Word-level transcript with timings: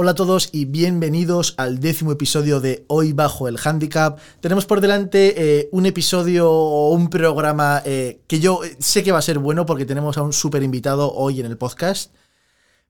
Hola 0.00 0.12
a 0.12 0.14
todos 0.14 0.50
y 0.52 0.64
bienvenidos 0.66 1.54
al 1.56 1.80
décimo 1.80 2.12
episodio 2.12 2.60
de 2.60 2.84
Hoy 2.86 3.12
Bajo 3.12 3.48
el 3.48 3.58
Handicap. 3.58 4.20
Tenemos 4.38 4.64
por 4.64 4.80
delante 4.80 5.34
eh, 5.58 5.68
un 5.72 5.86
episodio 5.86 6.48
o 6.48 6.92
un 6.92 7.10
programa 7.10 7.82
eh, 7.84 8.20
que 8.28 8.38
yo 8.38 8.62
eh, 8.62 8.76
sé 8.78 9.02
que 9.02 9.10
va 9.10 9.18
a 9.18 9.22
ser 9.22 9.40
bueno 9.40 9.66
porque 9.66 9.86
tenemos 9.86 10.16
a 10.16 10.22
un 10.22 10.32
súper 10.32 10.62
invitado 10.62 11.12
hoy 11.12 11.40
en 11.40 11.46
el 11.46 11.58
podcast. 11.58 12.14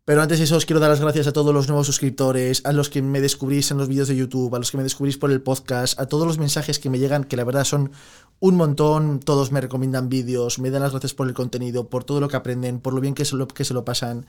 Pero 0.04 0.20
antes 0.20 0.36
de 0.36 0.44
eso 0.44 0.58
os 0.58 0.66
quiero 0.66 0.80
dar 0.80 0.90
las 0.90 1.00
gracias 1.00 1.26
a 1.26 1.32
todos 1.32 1.54
los 1.54 1.66
nuevos 1.66 1.86
suscriptores, 1.86 2.60
a 2.66 2.74
los 2.74 2.90
que 2.90 3.00
me 3.00 3.22
descubrís 3.22 3.70
en 3.70 3.78
los 3.78 3.88
vídeos 3.88 4.08
de 4.08 4.16
YouTube, 4.16 4.54
a 4.54 4.58
los 4.58 4.70
que 4.70 4.76
me 4.76 4.82
descubrís 4.82 5.16
por 5.16 5.32
el 5.32 5.40
podcast, 5.40 5.98
a 5.98 6.04
todos 6.04 6.26
los 6.26 6.36
mensajes 6.36 6.78
que 6.78 6.90
me 6.90 6.98
llegan, 6.98 7.24
que 7.24 7.38
la 7.38 7.44
verdad 7.44 7.64
son 7.64 7.90
un 8.38 8.56
montón. 8.56 9.20
Todos 9.20 9.50
me 9.50 9.62
recomiendan 9.62 10.10
vídeos, 10.10 10.58
me 10.58 10.68
dan 10.68 10.82
las 10.82 10.90
gracias 10.90 11.14
por 11.14 11.26
el 11.26 11.32
contenido, 11.32 11.88
por 11.88 12.04
todo 12.04 12.20
lo 12.20 12.28
que 12.28 12.36
aprenden, 12.36 12.80
por 12.80 12.92
lo 12.92 13.00
bien 13.00 13.14
que 13.14 13.24
se 13.24 13.34
lo, 13.34 13.48
que 13.48 13.64
se 13.64 13.72
lo 13.72 13.86
pasan 13.86 14.26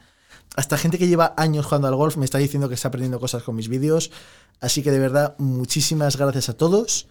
hasta 0.55 0.77
gente 0.77 0.97
que 0.97 1.07
lleva 1.07 1.33
años 1.37 1.65
jugando 1.65 1.87
al 1.87 1.95
golf 1.95 2.17
me 2.17 2.25
está 2.25 2.37
diciendo 2.37 2.69
que 2.69 2.75
está 2.75 2.87
aprendiendo 2.87 3.19
cosas 3.19 3.43
con 3.43 3.55
mis 3.55 3.69
vídeos. 3.69 4.11
Así 4.59 4.83
que 4.83 4.91
de 4.91 4.99
verdad, 4.99 5.35
muchísimas 5.37 6.17
gracias 6.17 6.49
a 6.49 6.53
todos. 6.57 7.07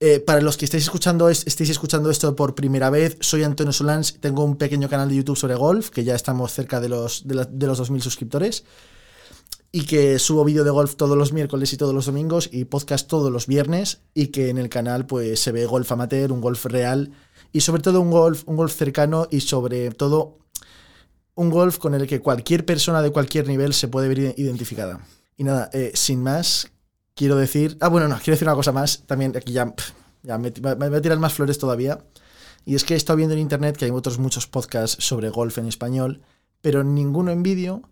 Eh, 0.00 0.20
para 0.20 0.40
los 0.40 0.56
que 0.56 0.64
estéis 0.64 0.84
escuchando, 0.84 1.28
escuchando 1.28 2.10
esto 2.10 2.34
por 2.34 2.54
primera 2.54 2.90
vez, 2.90 3.16
soy 3.20 3.44
Antonio 3.44 3.72
Solans, 3.72 4.20
tengo 4.20 4.44
un 4.44 4.56
pequeño 4.56 4.88
canal 4.88 5.08
de 5.08 5.16
YouTube 5.16 5.36
sobre 5.36 5.54
golf, 5.54 5.90
que 5.90 6.02
ya 6.02 6.14
estamos 6.14 6.52
cerca 6.52 6.80
de 6.80 6.88
los, 6.88 7.26
de, 7.26 7.34
los 7.34 7.48
2.000 7.80 8.00
suscriptores, 8.00 8.64
y 9.70 9.86
que 9.86 10.18
subo 10.18 10.44
vídeo 10.44 10.64
de 10.64 10.70
golf 10.70 10.96
todos 10.96 11.16
los 11.16 11.32
miércoles 11.32 11.72
y 11.72 11.76
todos 11.76 11.94
los 11.94 12.06
domingos, 12.06 12.50
y 12.52 12.64
podcast 12.64 13.08
todos 13.08 13.30
los 13.30 13.46
viernes, 13.46 14.00
y 14.14 14.26
que 14.26 14.48
en 14.48 14.58
el 14.58 14.68
canal 14.68 15.06
pues 15.06 15.40
se 15.40 15.52
ve 15.52 15.64
golf 15.64 15.90
amateur, 15.92 16.32
un 16.32 16.40
golf 16.40 16.66
real, 16.66 17.12
y 17.52 17.60
sobre 17.60 17.80
todo 17.80 18.00
un 18.00 18.10
golf, 18.10 18.42
un 18.46 18.56
golf 18.56 18.74
cercano, 18.74 19.28
y 19.30 19.40
sobre 19.40 19.90
todo 19.92 20.38
un 21.34 21.50
golf 21.50 21.78
con 21.78 21.94
el 21.94 22.06
que 22.06 22.20
cualquier 22.20 22.64
persona 22.64 23.02
de 23.02 23.10
cualquier 23.10 23.48
nivel 23.48 23.74
se 23.74 23.88
puede 23.88 24.08
ver 24.08 24.34
identificada. 24.38 25.00
Y 25.36 25.44
nada, 25.44 25.70
eh, 25.72 25.92
sin 25.94 26.22
más, 26.22 26.70
quiero 27.14 27.36
decir. 27.36 27.76
Ah, 27.80 27.88
bueno, 27.88 28.08
no, 28.08 28.16
quiero 28.16 28.32
decir 28.32 28.46
una 28.46 28.56
cosa 28.56 28.72
más. 28.72 29.02
También 29.06 29.36
aquí 29.36 29.52
ya, 29.52 29.74
ya 30.22 30.38
me, 30.38 30.50
voy 30.50 30.96
a 30.96 31.02
tirar 31.02 31.18
más 31.18 31.34
flores 31.34 31.58
todavía. 31.58 32.04
Y 32.64 32.74
es 32.74 32.84
que 32.84 32.94
he 32.94 32.96
estado 32.96 33.16
viendo 33.16 33.34
en 33.34 33.40
internet 33.40 33.76
que 33.76 33.84
hay 33.84 33.90
otros 33.90 34.18
muchos 34.18 34.46
podcasts 34.46 35.04
sobre 35.04 35.28
golf 35.28 35.58
en 35.58 35.66
español, 35.66 36.22
pero 36.60 36.82
ninguno 36.82 37.30
en 37.30 37.42
vídeo 37.42 37.82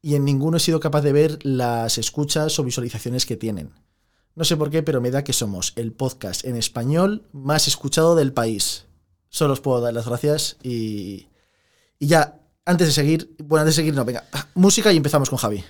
y 0.00 0.14
en 0.14 0.24
ninguno 0.24 0.56
he 0.56 0.60
sido 0.60 0.80
capaz 0.80 1.02
de 1.02 1.12
ver 1.12 1.38
las 1.44 1.98
escuchas 1.98 2.58
o 2.58 2.64
visualizaciones 2.64 3.26
que 3.26 3.36
tienen. 3.36 3.72
No 4.34 4.44
sé 4.44 4.56
por 4.56 4.70
qué, 4.70 4.82
pero 4.82 5.00
me 5.00 5.10
da 5.10 5.24
que 5.24 5.32
somos 5.32 5.72
el 5.76 5.92
podcast 5.92 6.44
en 6.44 6.56
español 6.56 7.26
más 7.32 7.68
escuchado 7.68 8.14
del 8.14 8.32
país. 8.32 8.86
Solo 9.28 9.54
os 9.54 9.60
puedo 9.60 9.80
dar 9.80 9.92
las 9.92 10.06
gracias 10.06 10.56
y, 10.62 11.28
y 11.98 12.06
ya 12.06 12.45
antes 12.66 12.88
de 12.88 12.92
seguir, 12.92 13.34
bueno, 13.44 13.62
antes 13.62 13.76
de 13.76 13.82
seguir, 13.82 13.94
no, 13.94 14.04
venga, 14.04 14.24
música 14.54 14.92
y 14.92 14.96
empezamos 14.96 15.30
con 15.30 15.38
Javi. 15.38 15.64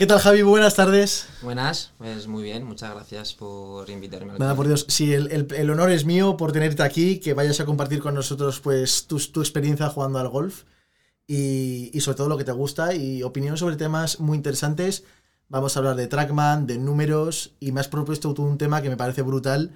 ¿Qué 0.00 0.06
tal, 0.06 0.18
Javi? 0.18 0.40
Buenas 0.40 0.76
tardes. 0.76 1.28
Buenas, 1.42 1.92
pues 1.98 2.26
muy 2.26 2.42
bien, 2.42 2.64
muchas 2.64 2.90
gracias 2.94 3.34
por 3.34 3.90
invitarme. 3.90 4.32
Nada, 4.38 4.54
por 4.54 4.66
Dios, 4.66 4.86
sí, 4.88 5.12
el, 5.12 5.70
honor 5.70 5.90
es 5.90 6.06
mío 6.06 6.38
por 6.38 6.52
tenerte 6.52 6.82
aquí, 6.82 7.18
que 7.18 7.34
vayas 7.34 7.60
a 7.60 7.66
compartir 7.66 8.00
con 8.00 8.14
nosotros 8.14 8.60
pues 8.60 9.06
tu, 9.06 9.18
tu 9.18 9.40
experiencia 9.42 9.90
jugando 9.90 10.18
al 10.18 10.30
golf 10.30 10.62
y, 11.26 11.90
y, 11.92 12.00
sobre 12.00 12.16
todo 12.16 12.30
lo 12.30 12.38
que 12.38 12.44
te 12.44 12.52
gusta 12.52 12.94
y 12.94 13.22
opinión 13.22 13.58
sobre 13.58 13.76
temas 13.76 14.20
muy 14.20 14.38
interesantes. 14.38 15.04
Vamos 15.50 15.76
a 15.76 15.80
hablar 15.80 15.96
de 15.96 16.06
Trackman, 16.06 16.66
de 16.66 16.78
números 16.78 17.52
y 17.60 17.72
me 17.72 17.80
has 17.80 17.88
propuesto 17.88 18.32
tú 18.32 18.42
un 18.42 18.56
tema 18.56 18.80
que 18.80 18.88
me 18.88 18.96
parece 18.96 19.20
brutal 19.20 19.70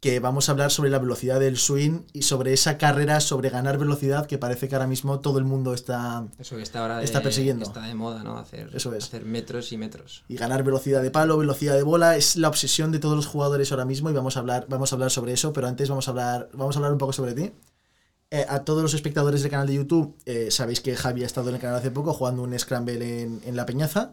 que 0.00 0.18
vamos 0.18 0.48
a 0.48 0.52
hablar 0.52 0.70
sobre 0.70 0.88
la 0.88 0.98
velocidad 0.98 1.38
del 1.38 1.58
swing 1.58 2.04
y 2.14 2.22
sobre 2.22 2.54
esa 2.54 2.78
carrera 2.78 3.20
sobre 3.20 3.50
ganar 3.50 3.76
velocidad 3.76 4.26
que 4.26 4.38
parece 4.38 4.66
que 4.66 4.74
ahora 4.74 4.86
mismo 4.86 5.20
todo 5.20 5.38
el 5.38 5.44
mundo 5.44 5.74
está, 5.74 6.26
Eso 6.38 6.56
que 6.56 6.62
está, 6.62 6.80
ahora 6.80 7.02
está 7.02 7.20
persiguiendo. 7.20 7.66
Está 7.66 7.82
de 7.82 7.94
moda, 7.94 8.24
¿no? 8.24 8.38
Hacer, 8.38 8.70
Eso 8.74 8.94
es. 8.94 9.04
hacer 9.04 9.26
metros 9.26 9.72
y 9.72 9.76
metros. 9.76 10.24
Y 10.26 10.36
ganar 10.36 10.62
velocidad 10.64 11.02
de 11.02 11.10
palo, 11.10 11.36
velocidad 11.36 11.74
de 11.74 11.82
bola, 11.82 12.16
es 12.16 12.36
la 12.36 12.48
obsesión 12.48 12.92
de 12.92 12.98
todos 12.98 13.14
los 13.14 13.26
jugadores 13.26 13.72
ahora 13.72 13.84
mismo 13.84 14.08
y 14.08 14.14
vamos 14.14 14.38
a 14.38 14.40
hablar, 14.40 14.64
vamos 14.70 14.90
a 14.90 14.96
hablar 14.96 15.10
sobre 15.10 15.34
eso, 15.34 15.52
pero 15.52 15.68
antes 15.68 15.90
vamos 15.90 16.08
a 16.08 16.12
hablar, 16.12 16.48
vamos 16.54 16.74
a 16.76 16.78
hablar 16.78 16.92
un 16.92 16.98
poco 16.98 17.12
sobre 17.12 17.34
ti. 17.34 17.52
Eh, 18.30 18.46
a 18.48 18.64
todos 18.64 18.82
los 18.82 18.94
espectadores 18.94 19.42
del 19.42 19.50
canal 19.50 19.66
de 19.66 19.74
YouTube, 19.74 20.16
eh, 20.24 20.50
sabéis 20.50 20.80
que 20.80 20.96
Javi 20.96 21.24
ha 21.24 21.26
estado 21.26 21.50
en 21.50 21.56
el 21.56 21.60
canal 21.60 21.76
hace 21.76 21.90
poco 21.90 22.14
jugando 22.14 22.42
un 22.42 22.58
Scramble 22.58 23.22
en, 23.22 23.42
en 23.44 23.56
La 23.56 23.66
Peñaza 23.66 24.12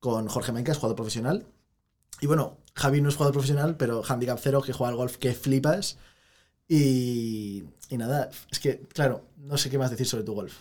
con 0.00 0.26
Jorge 0.26 0.50
Maicas, 0.50 0.78
jugador 0.78 0.96
profesional. 0.96 1.46
Y 2.20 2.26
bueno, 2.26 2.56
Javi 2.78 3.00
no 3.00 3.08
es 3.08 3.16
jugador 3.16 3.34
profesional, 3.34 3.76
pero 3.76 4.02
handicap 4.08 4.38
cero, 4.40 4.62
que 4.62 4.72
juega 4.72 4.90
al 4.90 4.96
golf 4.96 5.16
que 5.16 5.34
flipas. 5.34 5.98
Y, 6.68 7.64
y 7.88 7.96
nada, 7.96 8.30
es 8.50 8.60
que, 8.60 8.80
claro, 8.92 9.24
no 9.36 9.58
sé 9.58 9.68
qué 9.68 9.78
más 9.78 9.90
decir 9.90 10.06
sobre 10.06 10.24
tu 10.24 10.34
golf. 10.34 10.54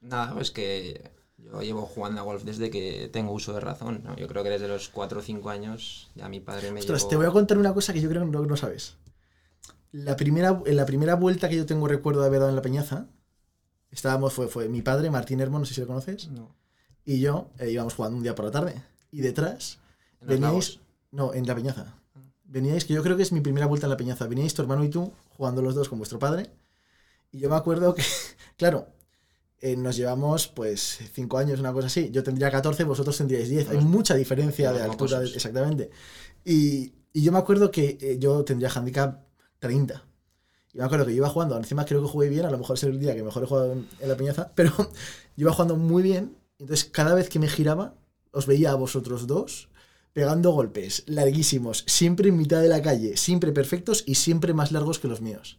Nada, 0.00 0.34
pues 0.34 0.50
que 0.50 1.12
yo 1.38 1.62
llevo 1.62 1.82
jugando 1.82 2.20
a 2.20 2.24
golf 2.24 2.42
desde 2.42 2.70
que 2.70 3.08
tengo 3.12 3.32
uso 3.32 3.52
de 3.52 3.60
razón. 3.60 4.02
Yo 4.16 4.26
creo 4.26 4.42
que 4.42 4.50
desde 4.50 4.68
los 4.68 4.88
4 4.88 5.20
o 5.20 5.22
5 5.22 5.50
años 5.50 6.10
ya 6.14 6.28
mi 6.28 6.40
padre 6.40 6.72
me 6.72 6.80
Ostras, 6.80 7.08
te 7.08 7.16
voy 7.16 7.26
a 7.26 7.30
contar 7.30 7.58
una 7.58 7.72
cosa 7.72 7.92
que 7.92 8.00
yo 8.00 8.08
creo 8.08 8.28
que 8.28 8.46
no, 8.46 8.56
sabes. 8.56 8.96
La 9.92 10.16
primera, 10.16 10.60
en 10.66 10.76
la 10.76 10.86
primera 10.86 11.14
vuelta 11.14 11.48
que 11.48 11.56
yo 11.56 11.66
tengo 11.66 11.86
recuerdo 11.86 12.20
de 12.20 12.26
haber 12.26 12.40
dado 12.40 12.50
en 12.50 12.56
la 12.56 12.62
Peñaza, 12.62 13.06
estábamos, 13.90 14.32
fue, 14.32 14.48
fue 14.48 14.68
mi 14.68 14.82
padre, 14.82 15.10
Martín 15.10 15.40
Hermo, 15.40 15.58
no 15.58 15.64
sé 15.64 15.74
si 15.74 15.80
lo 15.80 15.86
conoces, 15.86 16.28
no. 16.28 16.54
y 17.04 17.20
yo 17.20 17.50
eh, 17.58 17.70
íbamos 17.70 17.94
jugando 17.94 18.16
un 18.16 18.22
día 18.22 18.34
por 18.34 18.46
la 18.46 18.50
tarde. 18.50 18.82
Y 19.12 19.20
detrás 19.20 19.78
veníais... 20.20 20.80
No, 21.10 21.32
en 21.34 21.46
la 21.46 21.54
Peñaza. 21.54 21.94
Veníais, 22.44 22.84
que 22.84 22.94
yo 22.94 23.02
creo 23.02 23.16
que 23.16 23.22
es 23.22 23.32
mi 23.32 23.40
primera 23.40 23.66
vuelta 23.66 23.86
en 23.86 23.90
la 23.90 23.96
Peñaza. 23.96 24.26
Veníais 24.26 24.54
tu 24.54 24.62
hermano 24.62 24.84
y 24.84 24.88
tú 24.88 25.12
jugando 25.36 25.62
los 25.62 25.74
dos 25.74 25.88
con 25.88 25.98
vuestro 25.98 26.18
padre. 26.18 26.50
Y 27.30 27.38
yo 27.40 27.50
me 27.50 27.56
acuerdo 27.56 27.94
que, 27.94 28.02
claro, 28.56 28.88
eh, 29.60 29.76
nos 29.76 29.96
llevamos 29.96 30.48
pues 30.48 30.98
cinco 31.12 31.38
años, 31.38 31.60
una 31.60 31.72
cosa 31.72 31.88
así. 31.88 32.10
Yo 32.10 32.22
tendría 32.22 32.50
14, 32.50 32.84
vosotros 32.84 33.16
tendríais 33.16 33.48
10. 33.48 33.70
Hay 33.70 33.78
mucha 33.78 34.14
diferencia 34.14 34.72
de 34.72 34.82
altura, 34.82 35.22
exactamente. 35.22 35.90
Y, 36.44 36.92
y, 37.12 37.22
yo 37.22 37.32
me 37.32 37.38
acuerdo 37.38 37.70
que 37.70 37.98
eh, 38.00 38.18
yo 38.18 38.44
tendría 38.44 38.70
handicap 38.70 39.26
30. 39.58 40.04
Y 40.74 40.78
me 40.78 40.84
acuerdo 40.84 41.06
que 41.06 41.12
yo 41.12 41.18
iba 41.18 41.28
jugando, 41.28 41.56
encima 41.56 41.84
creo 41.84 42.02
que 42.02 42.08
jugué 42.08 42.28
bien, 42.28 42.44
a 42.44 42.50
lo 42.50 42.58
mejor 42.58 42.76
es 42.76 42.84
el 42.84 43.00
día 43.00 43.14
que 43.14 43.22
mejor 43.22 43.42
he 43.42 43.46
jugado 43.46 43.72
en, 43.72 43.88
en 43.98 44.08
la 44.08 44.16
Peñaza, 44.16 44.52
pero 44.54 44.72
yo 44.76 44.86
iba 45.36 45.52
jugando 45.52 45.76
muy 45.76 46.02
bien. 46.02 46.36
Entonces 46.58 46.84
cada 46.86 47.14
vez 47.14 47.28
que 47.28 47.38
me 47.38 47.48
giraba, 47.48 47.94
os 48.32 48.46
veía 48.46 48.72
a 48.72 48.74
vosotros 48.74 49.26
dos 49.26 49.68
pegando 50.12 50.50
golpes 50.50 51.04
larguísimos, 51.06 51.84
siempre 51.86 52.28
en 52.28 52.36
mitad 52.36 52.60
de 52.60 52.68
la 52.68 52.82
calle, 52.82 53.16
siempre 53.16 53.52
perfectos 53.52 54.04
y 54.06 54.16
siempre 54.16 54.54
más 54.54 54.72
largos 54.72 54.98
que 54.98 55.08
los 55.08 55.20
míos. 55.20 55.58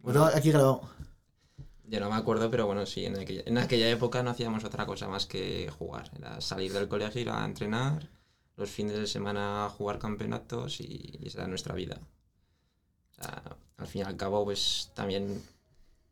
Bueno, 0.00 0.24
aquí 0.24 0.50
grabado. 0.50 0.82
Yo 1.84 2.00
no 2.00 2.08
me 2.08 2.16
acuerdo, 2.16 2.50
pero 2.50 2.66
bueno, 2.66 2.86
sí, 2.86 3.04
en 3.04 3.18
aquella, 3.18 3.42
en 3.46 3.58
aquella 3.58 3.90
época 3.90 4.22
no 4.22 4.30
hacíamos 4.30 4.64
otra 4.64 4.86
cosa 4.86 5.08
más 5.08 5.26
que 5.26 5.70
jugar. 5.78 6.10
Era 6.16 6.40
salir 6.40 6.72
del 6.72 6.88
colegio, 6.88 7.20
ir 7.20 7.30
a 7.30 7.44
entrenar, 7.44 8.08
los 8.56 8.70
fines 8.70 8.96
de 8.96 9.06
semana 9.06 9.68
jugar 9.76 9.98
campeonatos 9.98 10.80
y, 10.80 11.18
esa 11.24 11.40
era 11.40 11.48
nuestra 11.48 11.74
vida. 11.74 11.98
O 13.10 13.14
sea, 13.14 13.56
al 13.76 13.86
fin 13.86 14.02
y 14.02 14.04
al 14.04 14.16
cabo, 14.16 14.44
pues 14.44 14.92
también 14.94 15.42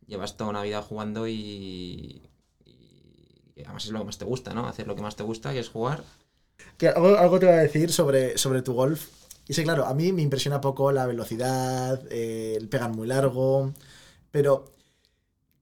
llevas 0.07 0.37
toda 0.37 0.51
una 0.51 0.62
vida 0.62 0.83
jugando 0.83 1.29
y, 1.29 2.23
y, 2.65 3.62
además 3.65 3.85
es 3.85 3.93
lo 3.93 4.01
que 4.01 4.06
más 4.06 4.19
te 4.19 4.25
gusta, 4.25 4.55
¿no? 4.55 4.67
Hacer 4.67 4.87
lo 4.87 4.97
que 4.97 5.03
más 5.03 5.17
te 5.17 5.23
gusta, 5.23 5.53
que 5.53 5.61
es 5.61 5.69
jugar 5.69 6.03
algo, 6.87 7.38
te 7.38 7.46
voy 7.46 7.55
a 7.55 7.58
decir 7.58 7.93
sobre, 7.93 8.38
sobre 8.38 8.62
tu 8.62 8.72
golf. 8.72 9.08
Y 9.49 9.55
sé, 9.55 9.64
claro, 9.64 9.87
a 9.87 9.94
mí 9.94 10.12
me 10.12 10.22
impresiona 10.22 10.60
poco 10.60 10.93
la 10.93 11.06
velocidad, 11.06 12.02
eh, 12.10 12.55
el 12.56 12.69
pegan 12.69 12.93
muy 12.93 13.08
largo, 13.08 13.72
pero 14.31 14.75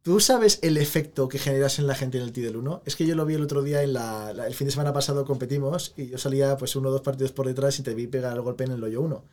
¿tú 0.02 0.18
sabes 0.18 0.58
el 0.62 0.76
efecto 0.76 1.28
que 1.28 1.38
generas 1.38 1.78
en 1.78 1.86
la 1.86 1.94
gente 1.94 2.18
en 2.18 2.24
el 2.24 2.32
T 2.32 2.40
del 2.40 2.56
1? 2.56 2.82
Es 2.84 2.96
que 2.96 3.06
yo 3.06 3.14
lo 3.14 3.24
vi 3.24 3.34
el 3.34 3.42
otro 3.42 3.62
día, 3.62 3.82
en 3.82 3.92
la, 3.92 4.30
el 4.30 4.54
fin 4.54 4.66
de 4.66 4.72
semana 4.72 4.92
pasado 4.92 5.24
competimos 5.24 5.94
y 5.96 6.08
yo 6.08 6.18
salía 6.18 6.56
pues 6.56 6.74
uno 6.74 6.88
o 6.88 6.92
dos 6.92 7.02
partidos 7.02 7.30
por 7.30 7.46
detrás 7.46 7.78
y 7.78 7.84
te 7.84 7.94
vi 7.94 8.08
pegar 8.08 8.34
el 8.34 8.42
golpe 8.42 8.64
en 8.64 8.72
el 8.72 8.82
hoyo 8.82 9.02
1. 9.02 9.24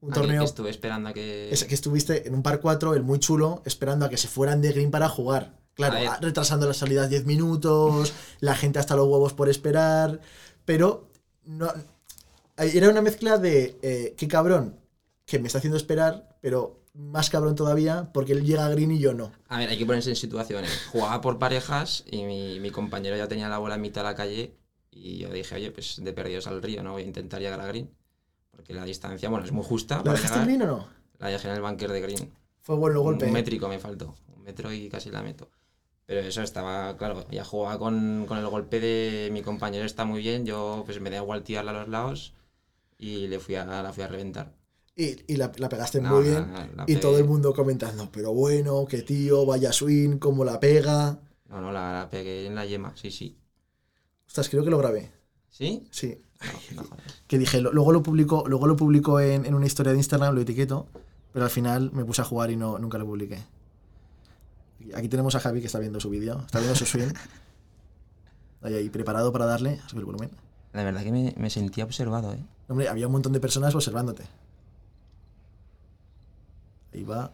Un 0.00 0.12
torneo... 0.12 0.40
Que 0.40 0.46
estuve 0.46 0.70
esperando 0.70 1.10
a 1.10 1.12
que... 1.12 1.50
Es 1.50 1.64
que 1.64 1.74
estuviste 1.74 2.26
en 2.26 2.34
un 2.34 2.42
par 2.42 2.60
4, 2.60 2.94
el 2.94 3.02
muy 3.02 3.18
chulo, 3.18 3.62
esperando 3.66 4.06
a 4.06 4.08
que 4.08 4.16
se 4.16 4.26
fueran 4.26 4.62
de 4.62 4.72
green 4.72 4.90
para 4.90 5.08
jugar. 5.08 5.58
Claro, 5.74 5.96
retrasando 6.20 6.66
las 6.66 6.78
salidas 6.78 7.08
10 7.08 7.24
minutos, 7.24 8.12
la 8.40 8.54
gente 8.54 8.78
hasta 8.78 8.96
los 8.96 9.06
huevos 9.06 9.32
por 9.32 9.48
esperar, 9.48 10.20
pero 10.64 11.08
era 12.56 12.88
una 12.88 13.02
mezcla 13.02 13.38
de 13.38 13.78
eh, 13.82 14.14
qué 14.16 14.28
cabrón 14.28 14.78
que 15.24 15.38
me 15.38 15.46
está 15.46 15.58
haciendo 15.58 15.76
esperar, 15.76 16.36
pero 16.40 16.80
más 16.94 17.30
cabrón 17.30 17.54
todavía 17.54 18.10
porque 18.12 18.32
él 18.32 18.44
llega 18.44 18.66
a 18.66 18.68
green 18.68 18.92
y 18.92 18.98
yo 18.98 19.14
no. 19.14 19.32
A 19.48 19.58
ver, 19.58 19.68
hay 19.70 19.78
que 19.78 19.86
ponerse 19.86 20.10
en 20.10 20.16
situaciones. 20.16 20.88
Jugaba 20.92 21.20
por 21.20 21.38
parejas 21.38 22.04
y 22.10 22.24
mi, 22.24 22.60
mi 22.60 22.70
compañero 22.70 23.16
ya 23.16 23.28
tenía 23.28 23.48
la 23.48 23.58
bola 23.58 23.76
en 23.76 23.80
mitad 23.80 24.02
de 24.02 24.08
la 24.08 24.14
calle 24.14 24.56
y 24.90 25.18
yo 25.18 25.30
dije, 25.30 25.54
oye, 25.54 25.70
pues 25.70 26.02
de 26.02 26.12
perdidos 26.12 26.46
al 26.46 26.62
río, 26.62 26.82
¿no? 26.82 26.92
Voy 26.92 27.02
a 27.02 27.06
intentar 27.06 27.40
llegar 27.40 27.60
a 27.60 27.66
green. 27.66 27.90
Porque 28.50 28.74
la 28.74 28.84
distancia, 28.84 29.30
bueno, 29.30 29.46
es 29.46 29.52
muy 29.52 29.64
justa. 29.64 29.96
¿La 29.96 30.02
para 30.02 30.14
dejaste 30.16 30.38
en 30.38 30.44
green 30.44 30.62
o 30.62 30.66
no? 30.66 30.88
La 31.18 31.28
dejé 31.28 31.48
en 31.48 31.54
el 31.54 31.62
bunker 31.62 31.90
de 31.90 32.00
green. 32.00 32.32
Fue 32.60 32.76
bueno 32.76 32.98
el 32.98 33.02
golpe. 33.02 33.24
Un 33.24 33.32
métrico 33.32 33.68
me 33.68 33.78
faltó. 33.78 34.14
Un 34.36 34.42
metro 34.42 34.70
y 34.72 34.88
casi 34.90 35.10
la 35.10 35.22
meto. 35.22 35.50
Pero 36.06 36.20
eso 36.20 36.42
estaba, 36.42 36.96
claro, 36.96 37.24
ya 37.30 37.44
jugaba 37.44 37.78
con, 37.78 38.26
con 38.26 38.38
el 38.38 38.46
golpe 38.48 38.80
de 38.80 39.30
mi 39.32 39.42
compañero, 39.42 39.84
está 39.84 40.04
muy 40.04 40.20
bien. 40.20 40.44
Yo 40.46 40.82
pues 40.84 41.00
me 41.00 41.10
da 41.10 41.18
igual 41.18 41.42
tirarla 41.44 41.70
a 41.72 41.74
los 41.74 41.88
lados 41.88 42.34
y 42.98 43.28
le 43.28 43.38
fui 43.40 43.54
a, 43.56 43.64
la 43.64 43.92
fui 43.92 44.02
a 44.04 44.08
reventar. 44.08 44.52
Y, 44.94 45.32
y 45.32 45.36
la, 45.36 45.50
la 45.56 45.68
pegaste 45.70 46.00
No, 46.00 46.10
muy 46.16 46.24
bien. 46.28 46.46
no, 46.76 46.84
y 46.86 46.96
todo 46.96 47.18
el 47.18 47.24
mundo 47.24 47.54
comentando, 47.54 48.10
pero 48.12 48.32
bueno, 48.34 48.84
qué 48.86 49.02
tío, 49.02 49.46
vaya 49.46 49.72
swing, 49.72 50.18
cómo 50.18 50.44
la 50.44 50.60
pega. 50.60 51.18
No, 51.48 51.60
no, 51.60 51.72
la, 51.72 51.92
la 51.92 52.08
pegué 52.10 52.46
en 52.46 52.54
la 52.54 52.66
yema, 52.66 52.92
sí, 52.96 53.10
sí. 53.10 53.36
Ostras, 54.26 54.48
creo 54.48 54.64
que 54.64 54.70
lo 54.70 54.78
grabé. 54.78 55.10
¿Sí? 55.48 55.86
Sí. 55.90 56.18
No, 56.44 56.64
no, 56.70 56.82
joder. 56.84 57.04
Que 57.26 57.38
dije, 57.38 57.60
lo- 57.60 57.72
luego 57.72 57.92
lo 57.92 58.02
publico, 58.02 58.44
luego 58.46 58.66
lo 58.66 58.76
publico 58.76 59.20
en, 59.20 59.46
en 59.46 59.54
una 59.54 59.66
historia 59.66 59.92
de 59.92 59.98
Instagram, 59.98 60.34
lo 60.34 60.40
etiqueto, 60.40 60.86
pero 61.32 61.44
al 61.44 61.50
final 61.50 61.90
me 61.92 62.04
puse 62.04 62.22
a 62.22 62.24
jugar 62.24 62.50
y 62.50 62.56
no, 62.56 62.78
nunca 62.78 62.98
lo 62.98 63.06
publiqué. 63.06 63.44
Aquí 64.94 65.08
tenemos 65.08 65.34
a 65.34 65.40
Javi 65.40 65.60
que 65.60 65.66
está 65.66 65.78
viendo 65.78 66.00
su 66.00 66.10
vídeo, 66.10 66.40
está 66.44 66.58
viendo 66.58 66.76
su 66.76 66.86
swing. 66.86 67.12
Ahí, 68.62 68.74
ahí, 68.74 68.88
preparado 68.90 69.32
para 69.32 69.44
darle, 69.44 69.80
a 69.84 69.88
subir 69.88 70.04
volumen. 70.04 70.30
La 70.72 70.84
verdad 70.84 71.02
que 71.02 71.10
me, 71.10 71.34
me 71.36 71.50
sentía 71.50 71.84
observado, 71.84 72.32
¿eh? 72.32 72.38
Hombre, 72.68 72.88
había 72.88 73.06
un 73.08 73.12
montón 73.12 73.32
de 73.32 73.40
personas 73.40 73.74
observándote. 73.74 74.22
Ahí 76.94 77.02
va. 77.02 77.32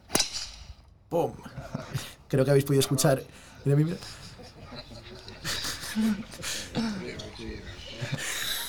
¡Pum! 1.10 1.32
Creo 2.28 2.44
que 2.46 2.50
habéis 2.50 2.64
podido 2.64 2.80
escuchar. 2.80 3.22
Mira, 3.66 3.76
mira. 3.76 3.96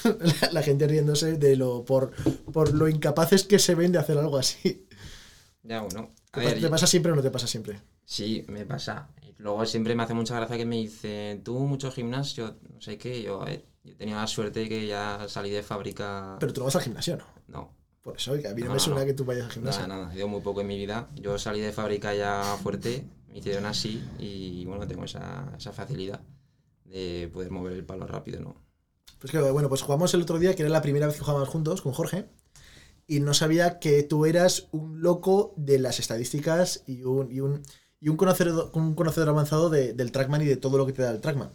La, 0.04 0.52
la 0.54 0.62
gente 0.64 0.88
riéndose 0.88 1.38
de 1.38 1.56
lo 1.56 1.84
por, 1.86 2.12
por 2.52 2.74
lo 2.74 2.88
incapaces 2.88 3.44
que 3.44 3.60
se 3.60 3.76
ven 3.76 3.92
de 3.92 4.00
hacer 4.00 4.18
algo 4.18 4.38
así. 4.38 4.88
Ya, 5.64 5.82
bueno. 5.82 6.10
A 6.32 6.40
¿Te, 6.40 6.46
ver, 6.46 6.56
yo- 6.60 6.68
te 6.68 6.72
pasa 6.72 6.88
siempre 6.88 7.12
o 7.12 7.16
no 7.16 7.22
te 7.22 7.32
pasa 7.32 7.48
siempre? 7.48 7.82
Sí, 8.10 8.44
me 8.48 8.66
pasa. 8.66 9.08
Y 9.22 9.36
luego 9.38 9.64
siempre 9.68 9.94
me 9.94 10.02
hace 10.02 10.16
mucha 10.16 10.36
gracia 10.36 10.58
que 10.58 10.66
me 10.66 10.78
dicen, 10.78 11.44
tú 11.44 11.60
mucho 11.60 11.92
gimnasio, 11.92 12.58
no 12.74 12.82
sé 12.82 12.98
qué, 12.98 13.22
yo, 13.22 13.40
a 13.44 13.46
ver, 13.46 13.66
yo 13.84 13.96
tenía 13.96 14.16
la 14.16 14.26
suerte 14.26 14.62
de 14.62 14.68
que 14.68 14.88
ya 14.88 15.28
salí 15.28 15.52
de 15.52 15.62
fábrica. 15.62 16.36
Pero 16.40 16.52
tú 16.52 16.62
no 16.62 16.66
vas 16.66 16.76
al 16.76 16.82
gimnasio, 16.82 17.18
¿no? 17.18 17.26
No, 17.48 17.76
Por 18.02 18.18
eso, 18.18 18.34
que 18.40 18.48
a 18.48 18.56
mí 18.56 18.62
no, 18.62 18.70
No, 18.70 18.74
me 18.74 18.80
suena 18.80 19.02
no. 19.02 19.06
que 19.06 19.14
tú 19.14 19.26
vayas 19.26 19.46
al 19.46 19.52
gimnasio. 19.52 19.88
nada, 19.88 20.02
nada, 20.02 20.14
he 20.14 20.18
ido 20.18 20.28
muy 20.28 20.42
poco 20.42 20.62
en 20.62 20.68
mi 20.68 20.76
vida. 20.76 21.08
Yo 21.14 21.38
salí 21.38 21.60
de 21.60 21.72
fábrica 21.72 22.16
ya 22.16 22.58
fuerte, 22.64 23.06
me 23.28 23.38
hicieron 23.38 23.68
así 23.68 24.04
y 24.18 24.66
bueno, 24.66 24.88
tengo 24.88 25.04
esa, 25.06 25.54
esa 25.56 25.72
facilidad 25.72 26.20
de 26.86 27.30
poder 27.32 27.52
mover 27.52 27.74
el 27.74 27.86
palo 27.86 28.08
rápido, 28.08 28.42
¿no? 28.42 28.56
Pues 29.20 29.32
que, 29.32 29.40
bueno, 29.40 29.70
pues 29.70 29.84
jugamos 29.84 30.16
el 30.16 30.24
otro 30.24 30.40
día, 30.40 30.56
que 30.56 30.64
era 30.64 30.72
la 30.72 30.82
primera 30.82 31.06
vez 31.06 31.16
que 31.16 31.22
jugábamos 31.22 31.50
juntos 31.50 31.84
con 31.84 31.92
Jorge, 31.94 32.28
y 33.06 33.20
no 33.20 33.36
sabía 33.36 33.78
que 33.78 34.02
tú 34.02 34.26
eras 34.26 34.68
un 34.72 35.02
loco 35.04 35.54
de 35.58 35.78
las 35.78 36.00
estadísticas 36.00 36.84
y 36.88 37.04
un, 37.04 37.32
y 37.32 37.40
un, 37.42 37.62
y 38.02 38.10
un 38.10 38.18
conocedor, 38.18 38.72
un 38.74 38.96
conocedor 38.96 39.30
avanzado 39.30 39.70
de- 39.70 39.94
del 39.94 40.12
trackman 40.12 40.42
y 40.42 40.46
de 40.46 40.58
todo 40.58 40.78
lo 40.78 40.86
que 40.86 40.94
te 40.94 41.02
da 41.02 41.12
el 41.12 41.22
trackman. 41.22 41.52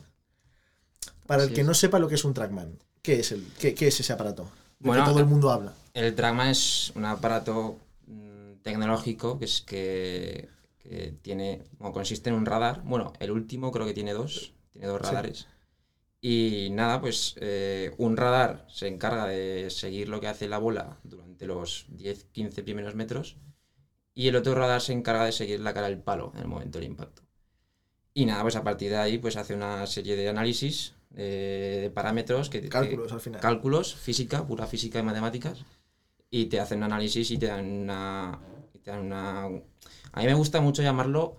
Para 1.27 1.43
el 1.45 1.53
que 1.53 1.61
es. 1.63 1.67
no 1.67 1.75
sepa 1.75 1.99
lo 1.99 2.09
que 2.09 2.17
es 2.17 2.25
un 2.25 2.35
trackman, 2.35 2.79
¿qué 3.03 3.21
es, 3.21 3.33
el, 3.33 3.47
qué, 3.59 3.75
qué 3.75 3.89
es 3.89 4.01
ese 4.01 4.13
aparato? 4.13 4.45
De 4.79 4.89
Bueno, 4.89 5.05
que 5.05 5.11
todo 5.11 5.21
el 5.21 5.27
mundo 5.27 5.51
habla. 5.51 5.73
El 5.95 6.15
Trackman 6.15 6.49
es 6.49 6.93
un 6.97 7.05
aparato 7.07 7.79
mm, 8.07 8.55
tecnológico 8.63 9.39
que 9.39 9.45
es 9.47 9.63
que, 9.63 10.49
que 10.79 11.15
tiene, 11.23 11.63
bueno, 11.79 11.95
consiste 11.95 12.29
en 12.31 12.37
un 12.37 12.45
radar. 12.45 12.83
Bueno, 12.85 13.13
el 13.21 13.31
último 13.31 13.71
creo 13.73 13.87
que 13.87 13.95
tiene 13.95 14.13
dos, 14.13 14.53
tiene 14.73 14.89
dos 14.89 15.01
Sí. 15.01 15.07
radares. 15.07 15.47
Y 16.21 16.69
nada, 16.73 17.01
pues 17.01 17.35
eh, 17.39 17.95
un 17.99 18.17
radar 18.17 18.67
se 18.71 18.89
encarga 18.89 19.27
de 19.27 19.71
seguir 19.71 20.09
lo 20.09 20.21
que 20.21 20.29
hace 20.29 20.49
la 20.49 20.59
bola 20.59 20.99
durante 21.05 21.47
los 21.47 21.87
10-15 21.91 22.63
primeros 22.65 22.95
metros 22.95 23.37
y 24.15 24.29
el 24.29 24.37
otro 24.37 24.55
radar 24.55 24.81
se 24.81 24.93
encarga 24.93 25.25
de 25.25 25.33
seguir 25.33 25.61
la 25.61 25.75
cara 25.75 25.89
del 25.89 25.99
palo 26.01 26.33
en 26.35 26.43
el 26.43 26.49
momento 26.49 26.79
del 26.79 26.89
impacto. 26.89 27.23
Y 28.15 28.27
nada, 28.27 28.43
pues 28.43 28.57
a 28.57 28.63
partir 28.63 28.91
de 28.91 28.97
ahí 28.97 29.19
pues 29.19 29.37
hace 29.37 29.55
una 29.55 29.87
serie 29.87 30.17
de 30.17 30.29
análisis 30.29 30.95
eh, 31.17 31.79
de 31.83 31.91
parámetros 31.91 32.49
que... 32.49 32.61
que- 32.63 32.69
Cálculos 32.69 33.13
al 33.13 33.21
final. 33.21 33.41
cálculos, 33.41 33.95
física, 33.97 34.47
pura 34.47 34.67
física 34.67 34.99
y 35.01 35.03
matemáticas, 35.03 35.65
y 36.31 36.47
te 36.47 36.61
hacen 36.61 36.79
un 36.79 36.85
análisis 36.85 37.31
y 37.31 37.39
te 37.39 37.47
dan 37.47 37.65
una, 37.71 38.41
y 38.73 38.79
te 38.79 38.91
dan 38.91 39.01
una... 39.01 39.45
A 39.47 40.21
mí 40.21 40.27
me 40.27 40.35
gusta 40.35 40.61
mucho 40.61 40.83
llamarlo... 40.83 41.39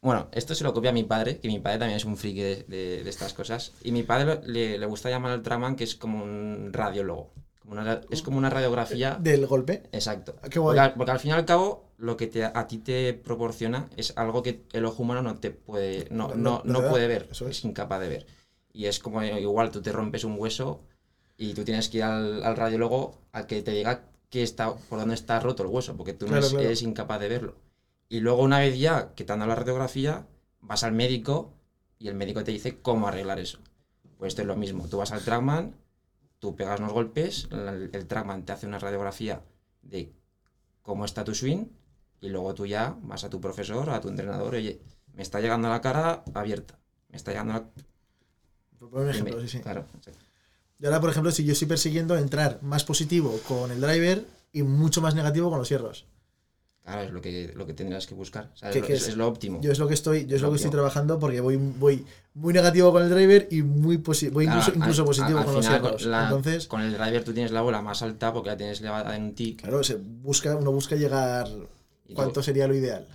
Bueno, 0.00 0.28
esto 0.32 0.54
se 0.54 0.62
lo 0.64 0.72
copia 0.72 0.90
a 0.90 0.92
mi 0.92 1.02
padre, 1.02 1.38
que 1.40 1.48
mi 1.48 1.58
padre 1.58 1.78
también 1.80 1.96
es 1.96 2.04
un 2.04 2.16
friki 2.16 2.40
de, 2.40 2.62
de- 2.68 3.02
de 3.02 3.10
estas 3.10 3.32
cosas, 3.34 3.72
y 3.82 3.90
mi 3.92 4.04
padre 4.04 4.40
le, 4.46 4.78
le 4.78 4.86
gusta 4.86 5.10
llamar 5.10 5.32
al 5.32 5.42
Trackman 5.42 5.74
que 5.76 5.84
es 5.84 5.96
como 5.96 6.22
un 6.22 6.70
radiólogo, 6.72 7.32
como 7.68 7.80
una- 7.82 8.00
es 8.10 8.22
como 8.22 8.38
una 8.38 8.50
radiografía... 8.50 9.18
Del 9.20 9.46
golpe. 9.46 9.82
Exacto. 9.92 10.36
Ah, 10.42 10.48
qué 10.48 10.58
guay. 10.58 10.76
Porque, 10.76 10.80
al- 10.80 10.94
porque 10.94 11.10
al 11.12 11.20
fin 11.20 11.30
y 11.30 11.34
al 11.34 11.44
cabo, 11.44 11.90
lo 11.98 12.16
que 12.16 12.26
te, 12.26 12.44
a 12.44 12.66
ti 12.66 12.78
te 12.78 13.12
proporciona 13.14 13.88
es 13.96 14.12
algo 14.16 14.42
que 14.42 14.64
el 14.72 14.84
ojo 14.84 15.02
humano 15.02 15.22
no 15.22 15.34
te 15.38 15.50
puede, 15.50 16.08
no, 16.10 16.34
No, 16.34 16.62
no, 16.64 16.88
puede 16.88 17.06
ver, 17.06 17.28
Eso 17.30 17.46
es. 17.48 17.58
es. 17.58 17.64
incapaz 17.64 18.00
de 18.00 18.08
ver. 18.08 18.26
Y 18.72 18.86
es 18.86 18.98
como 19.00 19.22
eh, 19.22 19.40
igual 19.40 19.70
tú 19.70 19.82
te 19.82 19.92
rompes 19.92 20.24
un 20.24 20.36
hueso 20.38 20.82
y 21.36 21.54
tú 21.54 21.64
tienes 21.64 21.88
que 21.88 21.98
ir 21.98 22.04
al, 22.04 22.42
al 22.42 22.56
radiólogo 22.56 23.18
a 23.32 23.46
que 23.46 23.62
te 23.62 23.72
diga 23.72 24.04
que 24.30 24.42
está, 24.42 24.74
por 24.74 24.98
dónde 24.98 25.14
está 25.14 25.40
roto 25.40 25.62
el 25.62 25.68
hueso, 25.70 25.96
porque 25.96 26.12
tú 26.12 26.26
no 26.26 26.32
Claro, 26.32 26.46
es- 26.46 26.52
claro. 26.52 26.64
eres 26.66 26.82
incapaz 26.82 27.20
de 27.20 27.28
verlo. 27.28 27.54
Y 28.08 28.20
luego 28.20 28.42
una 28.42 28.58
vez 28.60 28.78
ya 28.78 29.14
que 29.14 29.24
te 29.24 29.32
han 29.32 29.40
dado 29.40 29.50
la 29.50 29.54
radiografía, 29.56 30.26
vas 30.60 30.84
al 30.84 30.92
médico 30.92 31.52
y 31.98 32.08
el 32.08 32.14
médico 32.14 32.42
te 32.44 32.50
dice 32.52 32.78
cómo 32.80 33.08
arreglar 33.08 33.38
eso. 33.40 33.58
Pues 34.16 34.30
esto 34.32 34.42
es 34.42 34.48
lo 34.48 34.56
mismo, 34.56 34.88
tú 34.88 34.96
vas 34.98 35.12
al 35.12 35.20
trackman, 35.22 35.74
tú 36.38 36.56
pegas 36.56 36.80
unos 36.80 36.92
golpes, 36.92 37.48
el, 37.50 37.90
el 37.92 38.06
trackman 38.06 38.44
te 38.44 38.52
hace 38.52 38.66
una 38.66 38.78
radiografía 38.78 39.42
de 39.82 40.12
cómo 40.82 41.04
está 41.04 41.24
tu 41.24 41.34
swing 41.34 41.66
y 42.20 42.28
luego 42.28 42.54
tú 42.54 42.66
ya 42.66 42.96
vas 43.02 43.24
a 43.24 43.30
tu 43.30 43.40
profesor, 43.40 43.90
a 43.90 44.00
tu 44.00 44.08
entrenador, 44.08 44.54
oye, 44.54 44.80
me 45.14 45.22
está 45.22 45.40
llegando 45.40 45.68
la 45.68 45.80
cara 45.80 46.24
abierta, 46.34 46.78
me 47.08 47.16
está 47.16 47.30
llegando 47.32 47.52
la... 47.54 47.68
Por 48.78 49.02
un 49.02 49.10
ejemplo, 49.10 49.40
sí, 49.40 49.48
sí. 49.48 49.60
Claro. 49.60 49.84
Y 50.78 50.86
ahora, 50.86 51.00
por 51.00 51.10
ejemplo, 51.10 51.32
si 51.32 51.44
yo 51.44 51.52
estoy 51.52 51.66
persiguiendo 51.66 52.16
entrar 52.16 52.60
más 52.62 52.84
positivo 52.84 53.38
con 53.48 53.72
el 53.72 53.80
driver 53.80 54.24
y 54.52 54.62
mucho 54.62 55.00
más 55.00 55.14
negativo 55.14 55.50
con 55.50 55.58
los 55.58 55.68
hierros. 55.68 56.06
Claro, 56.88 57.02
es 57.02 57.10
lo 57.12 57.20
que, 57.20 57.52
lo 57.54 57.66
que 57.66 57.74
tendrás 57.74 58.06
que 58.06 58.14
buscar, 58.14 58.50
¿Qué- 58.58 58.68
es, 58.70 58.76
lo, 58.76 58.82
qué 58.86 58.92
es- 58.94 59.02
es? 59.02 59.08
es 59.08 59.16
lo 59.16 59.26
óptimo. 59.28 59.60
Yo 59.60 59.70
es 59.72 59.78
lo 59.78 59.86
que 59.88 59.92
estoy, 59.94 60.24
yo 60.26 60.36
es 60.36 60.42
lo 60.42 60.48
que 60.50 60.56
estoy 60.56 60.70
trabajando 60.70 61.18
porque 61.18 61.40
voy, 61.40 61.56
voy 61.56 62.04
muy 62.32 62.54
negativo 62.54 62.92
con 62.92 63.02
el 63.02 63.10
driver 63.10 63.46
y 63.50 63.60
muy 63.62 63.98
voy 63.98 64.14
Claro, 64.16 64.30
incluso, 64.40 64.70
al- 64.70 64.76
incluso 64.78 65.02
al- 65.02 65.06
positivo 65.06 65.38
al 65.40 65.44
con 65.44 65.54
los 65.54 65.68
hierros. 65.68 66.06
la- 66.06 66.22
Entonces, 66.24 66.66
con 66.66 66.80
el 66.80 66.92
driver 66.94 67.24
tú 67.24 67.34
tienes 67.34 67.52
la 67.52 67.60
bola 67.60 67.82
más 67.82 68.00
alta 68.02 68.32
porque 68.32 68.48
la 68.48 68.56
tienes 68.56 68.80
elevada 68.80 69.14
en 69.16 69.22
un 69.24 69.34
tic. 69.34 69.60
claro, 69.60 69.84
se 69.84 69.96
busca, 69.96 70.56
uno 70.56 70.72
busca 70.72 70.96
llegar. 70.96 71.46
¿Cuánto 72.14 72.34
tú- 72.40 72.42
sería 72.42 72.66
lo 72.66 72.74
ideal? 72.74 73.06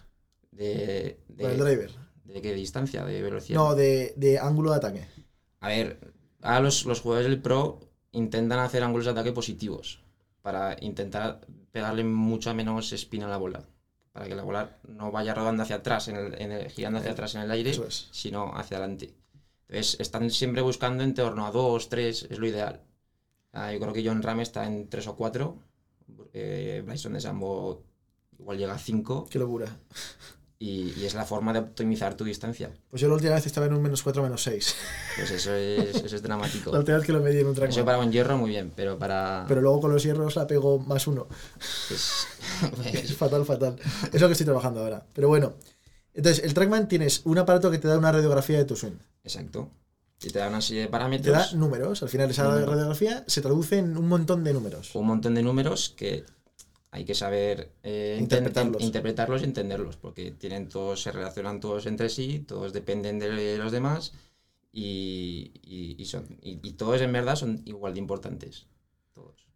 De, 0.51 1.17
Con 1.39 1.50
el 1.50 1.57
driver. 1.57 1.91
¿De 2.25 2.41
qué 2.41 2.53
distancia? 2.53 3.03
¿De 3.05 3.21
velocidad? 3.24 3.57
No, 3.59 3.74
de, 3.75 4.13
de 4.17 4.38
ángulo 4.38 4.69
de 4.69 4.77
ataque. 4.77 5.05
A 5.62 5.69
ver, 5.69 5.97
ahora 6.41 6.59
los, 6.62 6.86
los 6.86 7.01
jugadores 7.01 7.27
del 7.29 7.41
Pro 7.41 7.79
intentan 8.12 8.59
hacer 8.59 8.83
ángulos 8.83 9.05
de 9.05 9.12
ataque 9.12 9.31
positivos 9.31 10.00
para 10.43 10.75
intentar 10.81 11.41
pegarle 11.71 12.03
mucha 12.03 12.53
menos 12.53 12.93
espina 12.93 13.25
a 13.25 13.29
la 13.29 13.38
bola. 13.38 13.63
Para 14.13 14.27
que 14.27 14.36
la 14.36 14.43
bola 14.43 14.77
no 14.88 15.12
vaya 15.12 15.34
rodando 15.34 15.63
hacia 15.63 15.77
atrás, 15.77 16.08
en 16.08 16.15
el, 16.17 16.41
en 16.41 16.51
el- 16.51 16.70
girando 16.72 17.00
hacia 17.00 17.12
atrás 17.12 17.36
en 17.36 17.41
el 17.41 17.51
aire, 17.51 17.72
es. 17.72 18.08
sino 18.12 18.55
hacia 18.55 18.77
adelante. 18.77 19.13
Entonces, 19.67 20.00
están 20.00 20.29
siempre 20.29 20.62
buscando 20.62 21.03
en 21.03 21.13
torno 21.15 21.46
a 21.48 21.51
2, 21.51 21.89
3, 21.89 22.27
es 22.29 22.38
lo 22.39 22.48
ideal. 22.48 22.82
Ah, 23.53 23.72
yo 23.74 23.79
creo 23.79 23.93
que 23.93 24.05
John 24.08 24.22
Ram 24.24 24.41
está 24.41 24.65
en 24.67 24.89
3 24.89 25.08
o 25.08 25.15
4. 25.15 25.58
Eh, 26.34 26.84
Bryson 26.86 27.13
de 27.13 27.22
Sambo 27.22 27.84
igual 28.39 28.58
llega 28.58 28.74
a 28.75 28.79
5. 28.79 29.27
Qué 29.29 29.39
locura. 29.39 29.67
Y, 30.65 30.93
y 30.98 31.05
es 31.05 31.13
la 31.13 31.25
forma 31.25 31.51
de 31.51 31.60
optimizar 31.60 32.15
tu 32.15 32.24
distancia. 32.24 32.72
Pues 32.89 33.01
yo 33.01 33.10
la 33.10 33.15
última 33.15 33.34
vez 33.34 33.46
estaba 33.46 33.65
en 33.65 33.74
un 33.74 33.82
menos 33.82 34.01
4, 34.01 34.24
menos 34.24 34.43
6. 34.43 34.75
Pues 35.17 35.32
eso 35.32 35.53
es, 35.53 35.96
eso 35.96 36.15
es 36.15 36.22
dramático. 36.22 36.72
La 36.74 36.79
última 36.79 36.98
vez 36.98 37.05
que 37.05 37.12
lo 37.12 37.20
medí 37.20 37.39
en 37.39 37.48
un 37.48 37.51
Eso 37.51 37.62
trackman. 37.62 37.86
para 37.86 37.98
un 37.98 38.12
hierro 38.13 38.38
muy 38.38 38.50
bien, 38.51 38.72
pero 38.74 38.98
para... 38.98 39.43
Pero 39.50 39.60
luego 39.60 39.82
con 39.82 39.91
los 39.91 40.01
hierros 40.03 40.38
la 40.38 40.48
pego 40.48 40.79
más 40.79 41.05
uno. 41.08 41.27
pues- 41.89 42.27
Es 42.93 43.13
fatal, 43.17 43.46
fatal. 43.46 43.75
Es 44.13 44.22
lo 44.22 44.27
que 44.27 44.34
estoy 44.34 44.46
trabajando 44.46 44.79
ahora. 44.82 45.05
Pero 45.13 45.27
bueno. 45.27 45.53
Entonces, 46.13 46.46
el 46.46 46.53
trackman 46.53 46.88
tienes 46.88 47.22
un 47.25 47.38
aparato 47.39 47.70
que 47.70 47.79
te 47.79 47.88
da 47.89 47.98
una 47.98 48.12
radiografía 48.13 48.58
de 48.58 48.65
tu 48.65 48.75
swing. 48.77 48.98
exacto. 49.24 49.70
Y 50.22 50.29
te 50.29 50.39
da 50.39 50.48
una 50.48 50.62
serie 50.62 50.84
de 50.84 50.88
Te 50.88 50.91
da 50.91 50.98
parámetros, 50.98 51.53
números. 51.55 52.01
Al 52.03 52.08
final, 52.08 52.29
esa 52.32 52.43
Números. 52.46 52.70
radiografía 52.70 53.25
se 53.27 53.41
traduce 53.41 53.79
en 53.79 53.98
un 53.98 54.08
montón 54.08 54.46
de 54.46 54.53
números. 54.53 54.96
un 54.96 55.08
montón 55.08 55.36
de 55.36 55.43
números 55.43 55.93
que 55.98 56.24
hay 56.93 57.05
que 57.05 57.15
saber 57.15 57.73
eh, 57.83 58.17
Interpretarlos. 58.19 58.81
interpretarlos 58.83 59.41
y 59.41 59.45
entenderlos, 59.45 59.97
porque 59.97 60.31
tienen 60.31 60.69
todos, 60.69 61.01
se 61.01 61.12
relacionan 61.12 61.59
todos 61.59 61.85
entre 61.88 62.07
sí, 62.09 62.39
todos 62.47 62.71
dependen 62.71 63.19
de 63.19 63.57
los 63.57 63.71
demás 63.71 64.13
y, 64.71 65.51
y- 65.63 65.95
y 66.01 66.05
son, 66.05 66.25
y, 66.41 66.59
y 66.67 66.71
todos 66.73 67.01
en 67.01 67.12
verdad 67.12 67.35
son 67.35 67.62
igual 67.65 67.93
de 67.93 68.00
importantes. 68.00 68.67
Todos. 69.13 69.47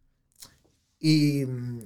Y 1.00 1.46
mm, 1.46 1.82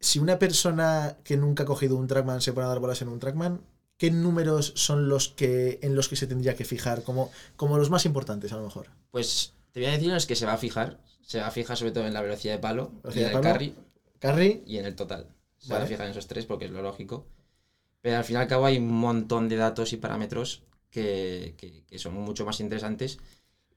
si 0.00 0.18
una 0.18 0.38
persona 0.38 1.16
que 1.24 1.36
nunca 1.36 1.62
ha 1.62 1.66
cogido 1.66 1.96
un 1.96 2.06
trackman 2.08 2.40
se 2.40 2.52
pone 2.52 2.66
a 2.66 2.68
dar 2.68 2.80
bolas 2.80 3.00
en 3.02 3.08
un 3.08 3.18
trackman, 3.20 3.60
¿qué 3.96 4.10
números 4.10 4.72
son 4.76 5.08
los 5.08 5.28
que 5.28 5.78
en 5.82 5.94
los 5.94 6.08
que 6.08 6.16
se 6.16 6.26
tendría 6.26 6.56
que 6.56 6.64
fijar 6.64 7.02
como, 7.04 7.30
como 7.56 7.78
los 7.78 7.90
más 7.90 8.04
importantes 8.04 8.52
a 8.52 8.56
lo 8.56 8.64
mejor? 8.64 8.88
Pues 9.10 9.54
te 9.72 9.80
voy 9.80 9.88
a 9.88 9.92
decir 9.92 10.12
los 10.12 10.26
que 10.26 10.36
se 10.36 10.46
va 10.46 10.54
a 10.54 10.58
fijar. 10.58 10.98
Se 11.22 11.40
va 11.40 11.46
a 11.46 11.50
fijar 11.50 11.76
sobre 11.76 11.92
todo 11.92 12.06
en 12.06 12.12
la 12.12 12.20
velocidad 12.20 12.54
de 12.54 12.58
palo, 12.60 12.90
Velocidad 13.02 13.28
de 13.28 13.32
palo. 13.32 13.42
carry 13.44 13.74
Carry, 14.24 14.62
y 14.66 14.78
en 14.78 14.86
el 14.86 14.96
total. 14.96 15.22
Se 15.58 15.68
Vale. 15.72 15.80
va 15.80 15.84
a 15.84 15.88
fijar 15.88 16.06
en 16.06 16.12
esos 16.12 16.26
tres 16.30 16.46
porque 16.46 16.66
es 16.66 16.70
lo 16.70 16.82
lógico. 16.82 17.26
Pero 18.02 18.16
al 18.18 18.24
fin 18.24 18.36
y 18.36 18.40
al 18.40 18.48
cabo 18.48 18.66
hay 18.66 18.78
un 18.78 18.92
montón 19.08 19.48
de 19.48 19.56
datos 19.56 19.92
y 19.92 19.98
parámetros 19.98 20.48
que, 20.90 21.54
que- 21.58 21.84
que 21.88 21.98
son 21.98 22.14
mucho 22.14 22.44
más 22.46 22.60
interesantes. 22.60 23.18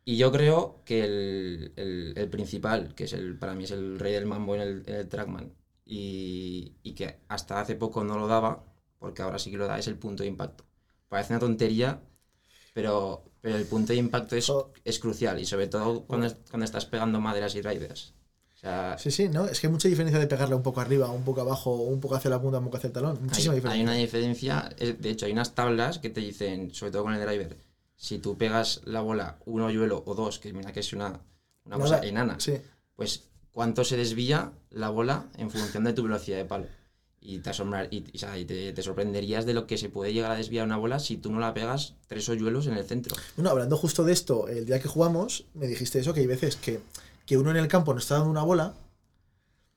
Y 0.06 0.18
yo 0.18 0.32
creo 0.32 0.82
que 0.86 1.04
el, 1.06 1.74
el- 1.78 2.14
el 2.18 2.30
principal, 2.30 2.96
que 2.96 3.06
es 3.06 3.14
el, 3.14 3.38
para 3.40 3.56
mí 3.56 3.66
es 3.66 3.72
el 3.72 4.00
rey 4.00 4.14
del 4.14 4.26
mambo 4.28 4.56
en 4.56 4.62
el, 4.62 4.84
en 4.88 4.96
el 4.96 5.10
trackman, 5.10 5.54
y, 5.86 6.74
y 6.84 6.94
que 6.96 7.20
hasta 7.30 7.62
hace 7.62 7.76
poco 7.76 8.04
no 8.04 8.18
lo 8.20 8.28
daba, 8.28 8.66
porque 9.00 9.22
ahora 9.24 9.40
sí 9.40 9.52
que 9.52 9.58
lo 9.58 9.68
da, 9.68 9.80
es 9.80 9.88
el 9.88 9.98
punto 10.00 10.24
de 10.24 10.30
impacto. 10.30 10.66
Parece 11.10 11.34
una 11.34 11.42
tontería, 11.42 12.02
pero, 12.74 13.24
pero 13.42 13.58
el 13.58 13.66
punto 13.68 13.94
de 13.94 14.00
impacto 14.00 14.36
es, 14.38 14.50
Oh. 14.50 14.74
es 14.86 15.00
crucial, 15.00 15.40
y 15.42 15.46
sobre 15.46 15.68
todo 15.68 16.06
cuando, 16.08 16.28
cuando 16.52 16.66
estás 16.66 16.86
pegando 16.86 17.22
maderas 17.22 17.56
y 17.56 17.62
drivers. 17.62 18.14
Sea, 18.68 18.98
sí, 18.98 19.12
sí, 19.12 19.30
¿no? 19.30 19.46
Es 19.46 19.60
que 19.60 19.68
hay 19.68 19.74
mucha 19.74 19.88
diferencia 19.88 20.20
de 20.20 20.28
pegarla 20.28 20.56
un 20.56 20.64
poco 20.64 20.82
arriba, 20.82 21.10
un 21.10 21.24
poco 21.24 21.42
abajo, 21.42 21.74
un 21.76 22.00
poco 22.02 22.16
hacia 22.16 22.30
la 22.30 22.42
punta, 22.42 22.58
un 22.60 22.66
poco 22.66 22.78
hacia 22.78 22.88
el 22.88 22.94
talón. 22.94 23.18
Muchísima 23.22 23.54
hay, 23.54 23.60
diferencia. 23.60 23.72
hay 23.72 23.82
una 23.84 23.94
diferencia, 23.94 24.70
de 24.78 25.10
hecho 25.10 25.26
hay 25.26 25.32
unas 25.32 25.56
tablas 25.56 26.00
que 26.00 26.10
te 26.10 26.20
dicen, 26.22 26.74
sobre 26.74 26.92
todo 26.92 27.04
con 27.04 27.14
el 27.14 27.26
driver, 27.26 27.58
si 27.96 28.20
tú 28.20 28.38
pegas 28.38 28.82
la 28.86 29.02
bola 29.02 29.38
un 29.46 29.62
hoyuelo 29.62 30.04
o 30.06 30.14
dos, 30.16 30.40
que 30.40 30.52
mira 30.54 30.72
que 30.74 30.82
es 30.82 30.92
una, 30.94 31.20
una 31.66 31.78
cosa 31.78 32.00
enana, 32.02 32.40
Sí. 32.40 32.54
pues 32.96 33.24
cuánto 33.52 33.84
se 33.84 33.98
desvía 33.98 34.52
la 34.70 34.90
bola 34.90 35.26
en 35.38 35.50
función 35.50 35.84
de 35.84 35.94
tu 35.94 36.04
velocidad 36.04 36.38
de 36.38 36.46
palo. 36.46 36.66
Y 37.20 37.40
te, 37.40 37.50
asombrar, 37.50 37.88
y, 37.90 38.06
y, 38.14 38.18
o 38.18 38.20
sea, 38.20 38.38
y 38.38 38.46
te, 38.46 38.72
te 38.72 38.84
sorprenderías 38.84 39.46
de 39.46 39.54
lo 39.54 39.66
que 39.66 39.78
se 39.78 39.90
puede 39.90 40.14
llegar 40.14 40.32
a 40.32 40.36
desviar 40.36 40.66
una 40.66 40.78
bola 40.78 41.00
si 41.00 41.18
tú 41.18 41.32
no 41.32 41.40
la 41.40 41.54
pegas 41.54 41.96
tres 42.08 42.30
hoyuelos 42.30 42.68
en 42.68 42.74
el 42.74 42.86
centro. 42.86 43.16
Bueno, 43.36 43.50
hablando 43.50 43.76
justo 43.76 44.04
de 44.04 44.14
esto, 44.14 44.48
el 44.48 44.66
día 44.68 44.80
que 44.80 44.88
jugamos, 44.88 45.46
me 45.56 45.68
dijiste 45.68 46.00
eso, 46.00 46.14
que 46.14 46.20
hay 46.22 46.28
veces 46.28 46.56
que, 46.56 46.80
que 47.28 47.38
uno 47.38 47.52
en 47.52 47.58
el 47.58 47.68
campo 47.68 47.94
no 47.94 48.00
está 48.00 48.16
dando 48.16 48.32
una 48.32 48.42
bola 48.42 48.74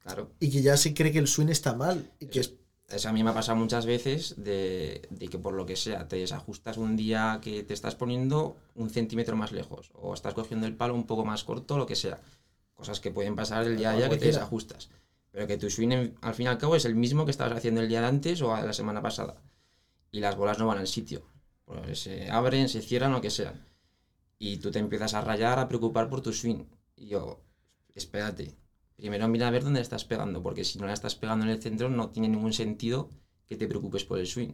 Claro. 0.03 0.31
y 0.41 0.51
que 0.51 0.63
ya 0.63 0.79
se 0.79 0.95
cree 0.95 1.13
que 1.13 1.19
el 1.19 1.29
swing 1.29 1.49
está 1.49 1.75
mal. 1.75 2.11
Y 2.19 2.27
que 2.27 2.41
es, 2.41 2.55
Eso 2.89 3.09
a 3.11 3.13
mí 3.13 3.23
me 3.23 3.31
ha 3.31 3.35
pasado 3.35 3.59
muchas 3.59 3.85
veces 3.85 4.35
de, 4.39 5.07
de 5.11 5.29
que 5.29 5.39
por 5.39 5.53
lo 5.55 5.67
que 5.67 5.77
sea 5.77 6.09
te 6.09 6.17
desajustas 6.17 6.79
un 6.79 6.97
día 6.97 7.39
que 7.43 7.63
te 7.63 7.75
estás 7.75 7.95
poniendo 7.97 8.57
un 8.75 8.89
centímetro 8.89 9.37
más 9.37 9.53
lejos 9.53 9.91
o 9.95 10.15
estás 10.15 10.33
cogiendo 10.35 10.67
el 10.67 10.75
palo 10.75 10.95
un 10.95 11.07
poco 11.07 11.25
más 11.27 11.45
corto, 11.45 11.77
lo 11.77 11.87
que 11.87 11.97
sea. 11.97 12.19
Cosas 12.75 12.99
que 13.01 13.11
pueden 13.11 13.37
pasar 13.37 13.67
el 13.67 13.77
día 13.77 13.91
a 13.91 13.97
día 13.97 14.09
que 14.09 14.17
te 14.17 14.27
desajustas. 14.27 14.89
Pero 15.33 15.47
que 15.47 15.59
tu 15.59 15.69
swing 15.71 16.13
al 16.23 16.35
fin 16.35 16.47
y 16.47 16.49
al 16.49 16.59
cabo 16.59 16.75
es 16.77 16.85
el 16.87 16.95
mismo 16.97 17.25
que 17.25 17.31
estabas 17.31 17.57
haciendo 17.59 17.81
el 17.83 17.89
día 17.89 18.01
de 18.01 18.07
antes 18.07 18.41
o 18.43 18.57
la 18.57 18.73
semana 18.73 19.03
pasada. 19.03 19.37
Y 20.11 20.21
las 20.21 20.35
bolas 20.37 20.59
no 20.59 20.67
van 20.67 20.79
al 20.79 20.89
sitio. 20.89 21.23
Pues 21.67 22.01
se 22.01 22.31
abren, 22.31 22.69
se 22.69 22.81
cierran, 22.81 23.13
lo 23.13 23.21
que 23.21 23.31
sea. 23.31 23.53
Y 24.39 24.57
tú 24.57 24.71
te 24.73 24.79
empiezas 24.81 25.15
a 25.15 25.21
rayar, 25.21 25.59
a 25.59 25.69
preocupar 25.69 26.09
por 26.09 26.21
tu 26.23 26.33
swing. 26.33 26.65
Y 27.01 27.07
yo, 27.07 27.41
espérate. 27.95 28.55
Primero 28.95 29.27
mira 29.27 29.49
a 29.49 29.51
ver 29.51 29.65
dónde 29.65 29.81
estás 29.81 30.05
pegando, 30.05 30.43
porque 30.43 30.65
si 30.65 30.79
no 30.79 30.87
la 30.87 30.93
estás 30.93 31.15
pegando 31.15 31.47
en 31.47 31.51
el 31.51 31.63
centro 31.63 31.89
no 31.89 32.11
tiene 32.11 32.29
ningún 32.29 32.53
sentido 32.53 33.09
que 33.47 33.57
te 33.57 33.67
preocupes 33.67 34.05
por 34.05 34.19
el 34.19 34.27
swing. 34.27 34.51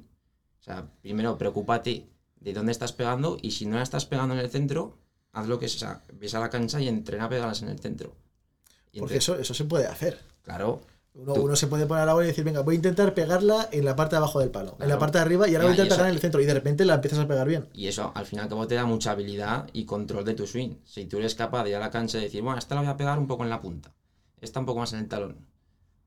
O 0.61 0.63
sea, 0.63 0.89
primero 1.03 1.37
preocúpate 1.37 2.09
de 2.37 2.53
dónde 2.53 2.71
estás 2.71 2.93
pegando 2.93 3.37
y 3.43 3.51
si 3.51 3.67
no 3.67 3.77
la 3.77 3.83
estás 3.83 4.07
pegando 4.07 4.35
en 4.35 4.41
el 4.41 4.49
centro, 4.49 4.97
haz 5.33 5.49
lo 5.49 5.59
que 5.59 5.67
es, 5.67 5.75
o 5.75 5.79
sea, 5.81 6.05
ves 6.13 6.35
a 6.37 6.41
la 6.41 6.49
cancha 6.49 6.81
y 6.81 6.87
entrena 6.87 7.25
a 7.25 7.29
pegarlas 7.29 7.63
en 7.63 7.69
el 7.69 7.81
centro. 7.81 8.15
Y 8.93 9.01
porque 9.01 9.17
eso, 9.17 9.37
eso 9.37 9.53
se 9.53 9.65
puede 9.65 9.87
hacer. 9.89 10.21
claro, 10.43 10.83
Uno, 11.19 11.33
uno 11.35 11.57
se 11.57 11.67
puede 11.67 11.87
poner 11.87 12.03
a 12.03 12.07
la 12.07 12.13
bola 12.13 12.27
y 12.27 12.29
decir, 12.29 12.45
venga, 12.45 12.61
voy 12.61 12.75
a 12.75 12.77
intentar 12.77 13.15
pegarla 13.15 13.69
en 13.73 13.85
la 13.87 13.97
parte 13.97 14.15
de 14.15 14.19
abajo 14.19 14.39
del 14.41 14.51
palo, 14.51 14.77
en 14.81 14.89
la 14.89 14.99
parte 14.99 15.17
de 15.19 15.23
arriba, 15.23 15.49
y 15.49 15.55
ahora 15.55 15.65
voy 15.69 15.73
a 15.73 15.77
intentar 15.77 15.97
pegar 15.97 16.11
en 16.11 16.15
el 16.15 16.21
centro. 16.21 16.41
Y 16.43 16.45
de 16.47 16.55
repente 16.55 16.85
la 16.85 16.95
empiezas 16.95 17.19
a 17.21 17.27
pegar 17.27 17.49
bien. 17.49 17.69
Y 17.73 17.87
eso 17.89 18.13
al 18.15 18.27
fin 18.27 18.39
y 18.39 18.43
al 18.43 18.49
cabo 18.49 18.67
te 18.67 18.75
da 18.75 18.85
mucha 18.85 19.13
habilidad 19.13 19.67
y 19.73 19.87
control 19.87 20.25
de 20.27 20.35
tu 20.35 20.47
swing. 20.47 20.77
Si 20.85 21.07
tú 21.07 21.17
eres 21.17 21.35
capaz 21.35 21.65
de 21.65 21.71
ir 21.71 21.77
a 21.77 21.81
la 21.81 21.91
cancha 21.91 22.19
y 22.19 22.23
decir, 22.23 22.43
bueno, 22.43 22.59
esta 22.59 22.75
la 22.75 22.83
voy 22.83 22.91
a 22.91 22.97
pegar 22.99 23.19
un 23.19 23.27
poco 23.27 23.45
en 23.45 23.51
la 23.51 23.61
punta, 23.63 23.95
esta 24.43 24.61
un 24.61 24.67
poco 24.67 24.81
más 24.81 24.93
en 24.93 24.99
el 25.01 25.09
talón, 25.09 25.39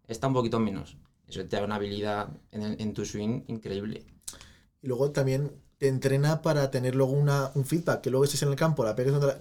esta 0.08 0.28
un 0.28 0.34
poquito 0.34 0.60
menos. 0.60 0.98
Eso 1.28 1.42
te 1.46 1.56
da 1.58 1.64
una 1.64 1.76
habilidad 1.76 2.30
en, 2.52 2.62
el- 2.62 2.82
en 2.82 2.94
tu 2.94 3.04
swing 3.06 3.42
increíble. 3.48 4.06
Y 4.82 4.88
luego 4.88 5.12
también 5.12 5.52
te 5.80 5.88
entrena 5.88 6.42
para 6.44 6.70
tener 6.72 6.94
luego 6.96 7.14
una, 7.14 7.52
un 7.56 7.66
feedback, 7.66 8.02
que 8.02 8.10
luego 8.12 8.26
estés 8.26 8.44
en 8.44 8.50
el 8.50 8.56
campo, 8.56 8.84
la 8.84 8.96
pegues 8.96 9.12
donde 9.14 9.28
la- 9.28 9.40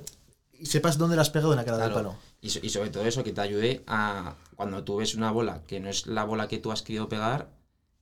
y 0.59 0.67
sepas 0.67 0.99
dónde 0.99 1.17
la 1.17 1.23
has 1.23 1.31
pegado 1.31 1.53
en 1.53 1.57
la 1.59 1.65
cara 1.65 1.79
del 1.79 1.93
Claro. 1.93 2.09
palo. 2.11 2.19
Y, 2.41 2.51
so- 2.51 2.61
y 2.63 2.69
sobre 2.71 2.91
todo 2.91 3.05
eso, 3.07 3.23
que 3.25 3.33
te 3.33 3.41
ayude 3.41 3.83
a, 3.87 4.35
cuando 4.57 4.85
tú 4.85 4.97
ves 4.97 5.15
una 5.15 5.31
bola 5.31 5.63
que 5.67 5.81
no 5.81 5.89
es 5.89 6.07
la 6.07 6.25
bola 6.25 6.49
que 6.49 6.59
tú 6.59 6.73
has 6.73 6.83
querido 6.83 7.09
pegar, 7.09 7.49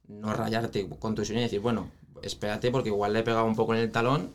no 0.09 0.33
rayarte 0.33 0.89
con 0.99 1.15
tu 1.15 1.25
swing 1.25 1.39
y 1.39 1.43
decir, 1.43 1.61
bueno, 1.61 1.91
espérate 2.23 2.71
porque 2.71 2.89
igual 2.91 3.13
le 3.13 3.21
he 3.21 3.23
pegado 3.23 3.45
un 3.45 3.57
poco 3.57 3.75
en 3.75 3.81
el 3.81 3.91
talón 3.93 4.31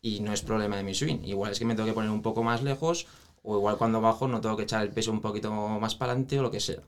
y 0.00 0.20
no 0.20 0.32
es 0.32 0.42
problema 0.42 0.76
de 0.76 0.82
mi 0.84 0.94
swing. 0.94 1.18
Igual 1.24 1.52
es 1.52 1.58
que 1.58 1.64
me 1.64 1.74
tengo 1.74 1.86
que 1.88 1.92
poner 1.94 2.10
un 2.10 2.22
poco 2.22 2.42
más 2.42 2.62
lejos 2.62 3.06
o 3.42 3.56
igual 3.56 3.76
cuando 3.76 4.00
bajo 4.00 4.26
no 4.28 4.40
tengo 4.40 4.56
que 4.56 4.62
echar 4.64 4.82
el 4.82 4.90
peso 4.90 5.10
un 5.12 5.20
poquito 5.20 5.50
más 5.52 5.94
para 5.94 6.12
adelante 6.12 6.38
o 6.38 6.42
lo 6.42 6.50
que 6.50 6.60
sea. 6.60 6.80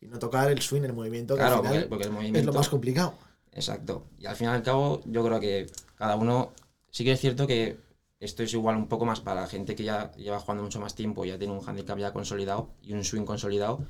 Y 0.00 0.06
no 0.06 0.18
tocar 0.18 0.50
el 0.50 0.60
swing, 0.62 0.82
el 0.82 0.92
movimiento, 0.94 1.34
que 1.34 1.40
Claro, 1.40 1.56
al 1.56 1.60
final 1.62 1.74
porque, 1.74 1.88
porque 1.88 2.04
el 2.04 2.10
es 2.10 2.14
movimiento... 2.14 2.52
lo 2.52 2.58
más 2.58 2.68
complicado. 2.68 3.14
Exacto. 3.52 4.04
Y 4.18 4.26
al 4.26 4.36
fin 4.36 4.46
y 4.46 4.50
al 4.50 4.62
cabo, 4.62 5.02
yo 5.06 5.24
creo 5.24 5.40
que 5.40 5.66
cada 5.96 6.16
uno. 6.16 6.52
Sí 6.90 7.04
que 7.04 7.12
es 7.12 7.20
cierto 7.20 7.46
que 7.46 7.78
esto 8.20 8.42
es 8.42 8.52
igual 8.52 8.76
un 8.76 8.86
poco 8.86 9.04
más 9.06 9.20
para 9.20 9.40
la 9.42 9.46
gente 9.48 9.74
que 9.74 9.82
ya 9.84 10.12
lleva 10.12 10.38
jugando 10.38 10.62
mucho 10.62 10.78
más 10.80 10.94
tiempo, 10.94 11.24
ya 11.24 11.38
tiene 11.38 11.52
un 11.54 11.66
handicap 11.66 11.98
ya 11.98 12.12
consolidado 12.12 12.70
y 12.82 12.92
un 12.92 13.04
swing 13.04 13.24
consolidado. 13.24 13.80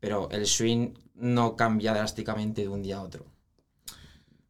Pero 0.00 0.30
el 0.30 0.46
swing 0.46 0.94
no 1.14 1.56
cambia 1.56 1.92
drásticamente 1.92 2.62
de 2.62 2.68
un 2.68 2.82
día 2.82 2.96
a 2.96 3.02
otro. 3.02 3.26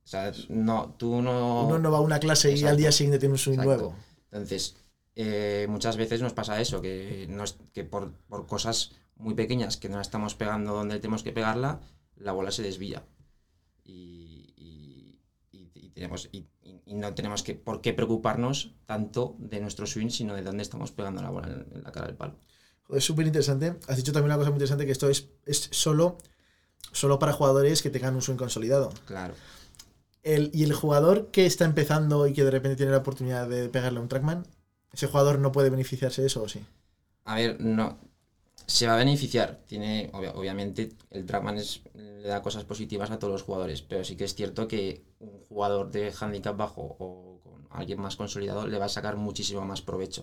O 0.04 0.06
sea, 0.10 0.32
no, 0.48 0.94
tú 0.96 1.20
no. 1.22 1.66
Uno 1.66 1.78
no 1.78 1.90
va 1.90 1.98
a 1.98 2.02
una 2.02 2.18
clase 2.20 2.52
y 2.52 2.64
al 2.64 2.76
día 2.76 2.92
siguiente 2.92 3.18
tiene 3.18 3.32
un 3.34 3.38
swing 3.38 3.54
Exacto. 3.54 3.70
nuevo. 3.74 3.96
Entonces, 4.30 4.76
eh, 5.16 5.66
muchas 5.68 5.96
veces 5.96 6.22
nos 6.22 6.32
pasa 6.32 6.60
eso, 6.60 6.80
que, 6.80 7.26
nos- 7.28 7.56
que 7.72 7.84
por, 7.84 8.12
por 8.28 8.46
cosas 8.46 8.92
muy 9.16 9.34
pequeñas 9.34 9.76
que 9.76 9.88
no 9.88 9.96
la 9.96 10.02
estamos 10.02 10.34
pegando 10.36 10.72
donde 10.72 10.98
tenemos 11.00 11.22
que 11.24 11.32
pegarla, 11.32 11.80
la 12.16 12.32
bola 12.32 12.50
se 12.52 12.62
desvía. 12.62 13.02
Y, 13.84 13.92
y- 13.92 13.96
y- 13.96 14.29
y 14.29 14.29
tenemos, 16.00 16.28
y, 16.32 16.46
y- 16.62 16.80
y 16.86 16.94
no 16.94 17.14
tenemos 17.14 17.42
que, 17.42 17.54
por 17.54 17.80
qué 17.82 17.92
preocuparnos 17.92 18.74
tanto 18.86 19.36
de 19.38 19.60
nuestro 19.60 19.86
swing, 19.86 20.08
sino 20.10 20.34
de 20.34 20.42
dónde 20.42 20.62
estamos 20.62 20.90
pegando 20.92 21.22
la 21.22 21.30
bola 21.30 21.48
en, 21.48 21.66
en 21.76 21.82
la 21.82 21.92
cara 21.92 22.06
del 22.06 22.16
palo. 22.16 22.34
Es 22.88 23.04
súper 23.04 23.26
interesante. 23.26 23.76
Has 23.86 23.96
dicho 23.96 24.12
también 24.12 24.30
una 24.32 24.38
cosa 24.38 24.50
muy 24.50 24.56
interesante, 24.56 24.86
que 24.86 24.92
esto 24.92 25.08
es, 25.08 25.28
es 25.46 25.68
solo, 25.70 26.18
solo 26.92 27.18
para 27.18 27.32
jugadores 27.32 27.82
que 27.82 27.90
tengan 27.90 28.14
un 28.14 28.22
swing 28.22 28.36
consolidado. 28.36 28.90
Claro. 29.06 29.34
El, 30.22 30.50
y 30.52 30.64
el 30.64 30.72
jugador 30.72 31.30
que 31.30 31.46
está 31.46 31.64
empezando 31.64 32.26
y 32.26 32.32
que 32.32 32.44
de 32.44 32.50
repente 32.50 32.76
tiene 32.76 32.92
la 32.92 32.98
oportunidad 32.98 33.48
de 33.48 33.68
pegarle 33.68 34.00
a 34.00 34.02
un 34.02 34.08
trackman, 34.08 34.46
¿ese 34.92 35.06
jugador 35.06 35.38
no 35.38 35.52
puede 35.52 35.70
beneficiarse 35.70 36.20
de 36.22 36.26
eso 36.26 36.42
o 36.42 36.48
sí? 36.48 36.60
A 37.24 37.36
ver, 37.36 37.60
no. 37.60 37.98
Se 38.76 38.86
va 38.86 38.94
a 38.94 39.02
beneficiar. 39.04 39.48
Tiene, 39.70 40.10
obvia- 40.12 40.32
obviamente, 40.40 40.80
el 41.10 41.26
Trackman 41.26 41.58
es, 41.58 41.82
le 41.94 42.28
da 42.28 42.42
cosas 42.46 42.64
positivas 42.64 43.10
a 43.10 43.18
todos 43.18 43.32
los 43.32 43.42
jugadores, 43.42 43.82
pero 43.82 44.04
sí 44.04 44.16
que 44.16 44.24
es 44.24 44.34
cierto 44.34 44.68
que 44.68 45.02
un 45.18 45.40
jugador 45.48 45.90
de 45.90 46.12
handicap 46.18 46.56
bajo 46.56 46.82
o 46.98 47.40
con 47.44 47.66
alguien 47.70 48.00
más 48.00 48.16
consolidado 48.16 48.66
le 48.66 48.78
va 48.78 48.86
a 48.86 48.96
sacar 48.96 49.16
muchísimo 49.16 49.62
más 49.64 49.82
provecho, 49.82 50.22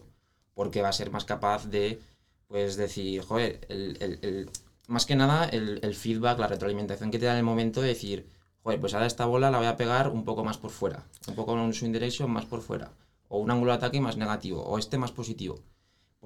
porque 0.54 0.82
va 0.82 0.90
a 0.90 0.94
ser 1.00 1.12
más 1.12 1.26
capaz 1.26 1.68
de, 1.68 2.00
pues, 2.48 2.78
decir, 2.78 3.22
joder, 3.22 3.52
el, 3.70 3.98
el- 4.00 4.50
más 4.88 5.06
que 5.06 5.16
nada 5.18 5.46
el, 5.50 5.94
feedback, 5.96 6.40
la 6.40 6.48
retroalimentación 6.48 7.12
que 7.12 7.20
te 7.20 7.26
da 7.26 7.34
en 7.34 7.40
el 7.40 7.44
momento 7.52 7.82
de 7.82 7.90
decir, 7.90 8.30
joder, 8.64 8.80
pues 8.80 8.94
ahora 8.94 9.06
esta 9.08 9.26
bola 9.26 9.52
la 9.52 9.58
voy 9.58 9.68
a 9.68 9.76
pegar 9.78 10.08
un 10.10 10.24
poco 10.24 10.46
más 10.46 10.58
por 10.58 10.72
fuera, 10.72 11.06
un 11.28 11.36
poco 11.36 11.52
con 11.52 11.60
un 11.60 11.74
swing 11.74 11.92
direction 11.92 12.32
más 12.32 12.46
por 12.46 12.62
fuera, 12.62 12.92
o 13.28 13.40
un 13.40 13.52
ángulo 13.52 13.72
de 13.74 13.78
ataque 13.80 14.00
más 14.00 14.16
negativo, 14.16 14.64
o 14.64 14.78
este 14.80 14.98
más 14.98 15.12
positivo 15.12 15.60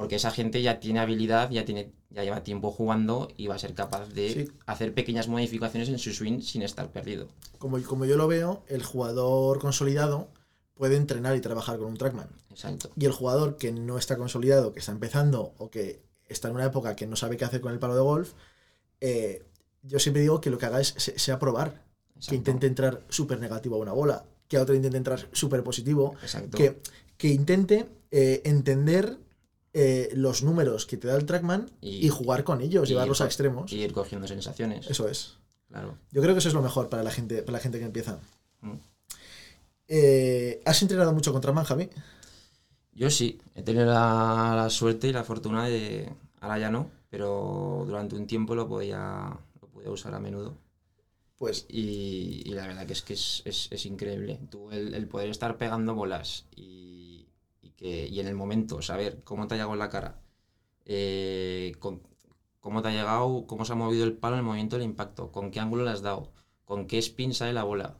porque 0.01 0.15
esa 0.15 0.31
gente 0.31 0.61
ya 0.61 0.79
tiene 0.79 0.99
habilidad, 0.99 1.49
ya, 1.51 1.63
tiene, 1.63 1.91
ya 2.09 2.23
lleva 2.23 2.43
tiempo 2.43 2.71
jugando 2.71 3.27
y 3.37 3.47
va 3.47 3.55
a 3.55 3.59
ser 3.59 3.73
capaz 3.73 4.09
de 4.09 4.29
Sí. 4.33 4.47
hacer 4.65 4.93
pequeñas 4.93 5.27
modificaciones 5.27 5.89
en 5.89 5.99
su 5.99 6.11
swing 6.11 6.41
sin 6.41 6.61
estar 6.63 6.91
perdido. 6.91 7.27
Como, 7.59 7.81
como 7.83 8.05
yo 8.05 8.17
lo 8.17 8.27
veo, 8.27 8.63
el 8.67 8.83
jugador 8.83 9.59
consolidado 9.59 10.29
puede 10.73 10.95
entrenar 10.97 11.35
y 11.35 11.41
trabajar 11.41 11.77
con 11.77 11.87
un 11.87 11.97
trackman. 11.97 12.27
Exacto. 12.49 12.89
Y 12.97 13.05
el 13.05 13.11
jugador 13.11 13.57
que 13.57 13.71
no 13.71 13.97
está 13.99 14.17
consolidado, 14.17 14.73
que 14.73 14.79
está 14.79 14.91
empezando 14.91 15.53
o 15.59 15.69
que 15.69 16.01
está 16.27 16.47
en 16.47 16.55
una 16.55 16.65
época 16.65 16.95
que 16.95 17.05
no 17.05 17.15
sabe 17.15 17.37
qué 17.37 17.45
hacer 17.45 17.61
con 17.61 17.71
el 17.71 17.79
palo 17.79 17.93
de 17.95 18.01
golf, 18.01 18.33
eh, 18.99 19.43
yo 19.83 19.99
siempre 19.99 20.21
digo 20.21 20.41
que 20.41 20.49
lo 20.49 20.57
que 20.57 20.65
haga 20.65 20.79
es 20.81 20.93
se- 20.97 21.17
sea 21.19 21.37
probar. 21.39 21.83
Que 22.27 22.35
intente 22.35 22.67
entrar 22.67 23.01
súper 23.09 23.39
negativo 23.39 23.75
a 23.77 23.79
una 23.79 23.93
bola, 23.93 24.25
que 24.47 24.57
a 24.57 24.61
otro 24.61 24.75
intente 24.75 24.97
entrar 24.97 25.27
súper 25.31 25.63
positivo, 25.63 26.13
Exacto. 26.21 26.55
que, 26.57 26.79
que 27.17 27.29
intente 27.29 27.89
eh, 28.11 28.41
entender 28.45 29.17
eh, 29.73 30.09
los 30.13 30.43
números 30.43 30.85
que 30.85 30.97
te 30.97 31.07
da 31.07 31.15
el 31.15 31.25
trackman 31.25 31.69
y, 31.81 32.05
Y- 32.05 32.09
jugar 32.09 32.43
con 32.43 32.61
ellos, 32.61 32.87
y 32.89 32.93
llevarlos 32.93 33.19
ir 33.19 33.23
a 33.23 33.25
extremos. 33.27 33.71
Y 33.71 33.81
ir 33.83 33.93
cogiendo 33.93 34.27
sensaciones. 34.27 34.87
Eso 34.89 35.07
es. 35.07 35.37
Claro. 35.69 35.97
Yo 36.11 36.21
creo 36.21 36.33
que 36.33 36.39
eso 36.39 36.49
es 36.49 36.53
lo 36.53 36.61
mejor 36.61 36.89
para 36.89 37.03
la 37.03 37.11
gente, 37.11 37.41
para 37.43 37.53
la 37.57 37.63
gente 37.63 37.79
que 37.79 37.85
empieza. 37.85 38.19
Mm. 38.61 38.73
Eh, 39.87 40.61
¿Has 40.65 40.81
entrenado 40.81 41.13
mucho 41.13 41.31
con 41.31 41.41
trackman, 41.41 41.65
Javi? 41.65 41.89
Yo 42.93 43.09
sí, 43.09 43.39
he 43.55 43.63
tenido 43.63 43.85
la, 43.85 44.53
la 44.55 44.69
suerte 44.69 45.07
y 45.07 45.13
la 45.13 45.23
fortuna 45.23 45.65
de. 45.67 46.09
Ahora 46.41 46.59
ya 46.59 46.69
no, 46.69 46.89
pero 47.09 47.83
durante 47.87 48.15
un 48.15 48.27
tiempo 48.27 48.55
lo 48.55 48.67
podía, 48.67 49.37
lo 49.61 49.67
podía 49.67 49.89
usar 49.91 50.13
a 50.13 50.19
menudo. 50.19 50.57
Pues 51.37 51.65
Y, 51.69 52.43
y 52.45 52.51
la 52.53 52.67
verdad 52.67 52.85
que 52.85 52.93
es 52.93 53.01
que 53.01 53.13
es, 53.13 53.41
es- 53.45 53.67
es 53.71 53.85
increíble. 53.85 54.39
Tú 54.49 54.69
el, 54.71 54.93
el 54.93 55.07
poder 55.07 55.29
estar 55.29 55.57
pegando 55.57 55.95
bolas 55.95 56.45
y 56.55 57.10
que, 57.81 58.07
y 58.07 58.19
en 58.19 58.27
el 58.27 58.35
momento 58.35 58.81
saber 58.81 59.23
cómo 59.25 59.47
te 59.47 59.55
ha 59.55 59.57
llegado 59.57 59.73
en 59.73 59.79
la 59.79 59.89
cara, 59.89 60.21
eh, 60.85 61.75
con- 61.79 62.01
cómo 62.59 62.81
te 62.81 62.89
ha 62.89 62.91
llegado, 62.91 63.45
cómo 63.47 63.65
se 63.65 63.73
ha 63.73 63.75
movido 63.75 64.03
el 64.03 64.13
palo 64.13 64.35
en 64.35 64.39
el 64.39 64.45
movimiento 64.45 64.77
del 64.77 64.85
impacto, 64.85 65.31
con 65.31 65.51
qué 65.51 65.59
ángulo 65.59 65.83
le 65.83 65.91
has 65.91 66.01
dado, 66.01 66.31
con 66.65 66.85
qué 66.87 66.97
spin 66.99 67.33
sale 67.33 67.53
la 67.53 67.63
bola, 67.63 67.97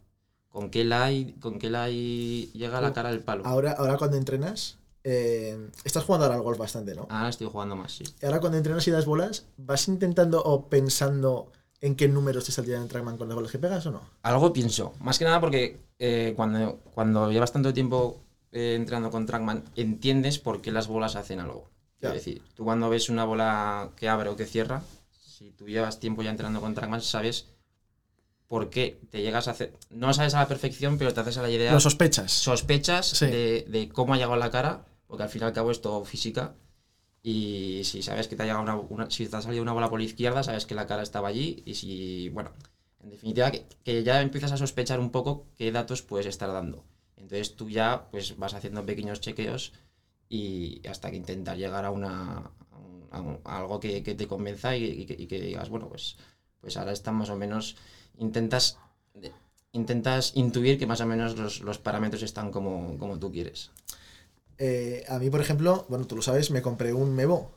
con 0.50 0.70
qué 0.70 0.84
lie, 0.86 1.36
con 1.40 1.60
qué 1.60 1.70
lie 1.70 2.48
llega 2.54 2.78
a 2.78 2.82
la 2.82 2.94
cara 2.94 3.10
del 3.10 3.22
palo. 3.22 3.46
ahora, 3.46 3.72
ahora 3.72 3.98
cuando 3.98 4.18
entrenas, 4.18 4.78
eh, 5.04 5.70
estás 5.84 6.04
jugando 6.04 6.26
ahora 6.26 6.36
al 6.38 6.44
golf 6.44 6.60
bastante, 6.60 6.94
¿no? 6.94 7.08
Ahora 7.10 7.30
estoy 7.30 7.48
jugando 7.48 7.76
más, 7.76 7.92
sí. 7.94 8.04
Ahora 8.24 8.40
cuando 8.40 8.58
entrenas 8.60 8.88
y 8.88 8.92
das 8.92 9.06
bolas, 9.06 9.46
¿vas 9.58 9.88
intentando 9.88 10.44
o 10.44 10.70
pensando 10.70 11.52
en 11.80 11.96
qué 11.96 12.08
números 12.08 12.46
te 12.46 12.52
saldrían 12.52 12.84
en 12.84 12.88
Trackman 12.88 13.18
con 13.18 13.28
las 13.28 13.36
bolas 13.36 13.52
que 13.52 13.58
pegas 13.58 13.86
o 13.88 13.92
no? 13.92 14.02
Algo 14.22 14.54
pienso. 14.54 14.94
Más 15.00 15.18
que 15.18 15.26
nada 15.26 15.40
porque 15.40 15.80
eh, 15.98 16.34
cuando, 16.36 16.80
cuando 16.94 17.32
llevas 17.32 17.52
tanto 17.52 17.74
tiempo 17.74 18.22
eh, 18.52 18.76
entrenando 18.76 19.10
con 19.12 19.26
Trackman, 19.26 19.64
entiendes 19.76 20.40
por 20.40 20.62
qué 20.62 20.72
las 20.72 20.88
bolas 20.88 21.16
hacen 21.16 21.40
algo. 21.40 21.70
Ya. 22.00 22.10
Es 22.10 22.16
decir, 22.16 22.42
tú 22.56 22.64
cuando 22.64 22.90
ves 22.90 23.10
una 23.10 23.26
bola 23.26 23.92
que 23.96 24.10
abre 24.10 24.30
o 24.30 24.36
que 24.36 24.46
cierra, 24.46 24.82
si 25.12 25.52
tú 25.52 25.68
llevas 25.68 26.00
tiempo 26.00 26.22
ya 26.24 26.32
entrenando 26.32 26.60
con 26.62 26.74
Trackman, 26.74 27.02
sabes 27.02 27.48
por 28.48 28.70
qué 28.70 29.00
te 29.10 29.22
llegas 29.22 29.48
a 29.48 29.52
hacer. 29.52 29.74
No 29.90 30.14
sabes 30.14 30.34
a 30.34 30.40
la 30.40 30.48
perfección, 30.48 30.98
pero 30.98 31.14
te 31.14 31.22
haces 31.22 31.38
a 31.38 31.42
la 31.44 31.50
idea. 31.50 31.72
Lo 31.72 31.80
sospechas. 31.80 32.32
sospechas 32.32 33.08
Sí. 33.08 33.26
de, 33.28 33.66
de 33.70 33.90
cómo 33.90 34.14
ha 34.14 34.18
llegado 34.18 34.36
la 34.36 34.52
cara, 34.52 34.86
porque 35.08 35.24
al 35.24 35.30
fin 35.30 35.42
y 35.42 35.46
al 35.46 35.54
cabo 35.54 35.72
es 35.72 35.82
todo 35.82 36.04
física. 36.04 36.56
Y 37.24 37.82
si 37.86 38.02
sabes 38.02 38.28
que 38.28 38.36
te 38.36 38.44
ha 38.44 38.46
llegado 38.46 38.64
una, 38.64 38.76
una- 38.76 39.12
si 39.12 39.28
te 39.28 39.36
ha 39.36 39.42
salido 39.42 39.62
una 39.62 39.74
bola 39.74 39.90
por 39.90 40.00
la 40.00 40.06
izquierda, 40.06 40.44
sabes 40.44 40.66
que 40.66 40.76
la 40.76 40.88
cara 40.88 41.04
estaba 41.04 41.28
allí. 41.30 41.62
Y 41.66 41.76
si, 41.76 42.30
bueno, 42.30 42.52
en 43.00 43.12
definitiva, 43.12 43.52
que, 43.52 43.66
que 43.84 44.04
ya 44.04 44.22
empiezas 44.22 44.52
a 44.52 44.58
sospechar 44.58 45.00
un 45.00 45.12
poco 45.12 45.46
qué 45.56 45.72
datos 45.72 46.02
puedes 46.02 46.26
estar 46.26 46.52
dando. 46.52 46.84
Entonces 47.22 47.56
tú 47.56 47.70
ya 47.70 48.08
pues 48.12 48.38
vas 48.38 48.54
haciendo 48.54 48.86
pequeños 48.86 49.22
chequeos 49.22 49.74
y 50.30 50.82
hasta 50.88 51.10
que 51.12 51.18
intentar 51.18 51.58
llegar 51.58 51.86
a 51.86 51.92
una 51.92 52.52
a 52.72 52.78
un- 52.78 53.08
a 53.12 53.22
un- 53.22 53.40
a 53.44 53.58
algo 53.60 53.80
que, 53.80 54.04
que 54.04 54.16
te 54.16 54.28
convenza 54.28 54.76
y, 54.76 54.86
y 54.86 55.06
que, 55.06 55.16
y 55.18 55.28
que 55.28 55.40
digas, 55.42 55.70
bueno, 55.70 55.88
pues, 55.90 56.18
pues 56.62 56.78
ahora 56.78 56.92
está 56.94 57.12
más 57.12 57.30
o 57.30 57.36
menos, 57.36 57.76
intentas, 58.18 58.78
intentas 59.72 60.32
intuir 60.36 60.78
que 60.80 60.88
más 60.88 61.02
o 61.02 61.06
menos 61.06 61.38
los, 61.38 61.62
los 61.62 61.78
parámetros 61.78 62.24
están 62.24 62.52
como, 62.52 62.98
como 62.98 63.20
tú 63.20 63.32
quieres. 63.32 63.72
Eh, 64.58 65.04
a 65.10 65.18
mí, 65.20 65.30
por 65.30 65.42
ejemplo, 65.42 65.86
bueno, 65.90 66.06
tú 66.06 66.16
lo 66.16 66.22
sabes, 66.22 66.52
me 66.52 66.62
compré 66.62 66.94
un 66.94 67.16
Mevo 67.16 67.52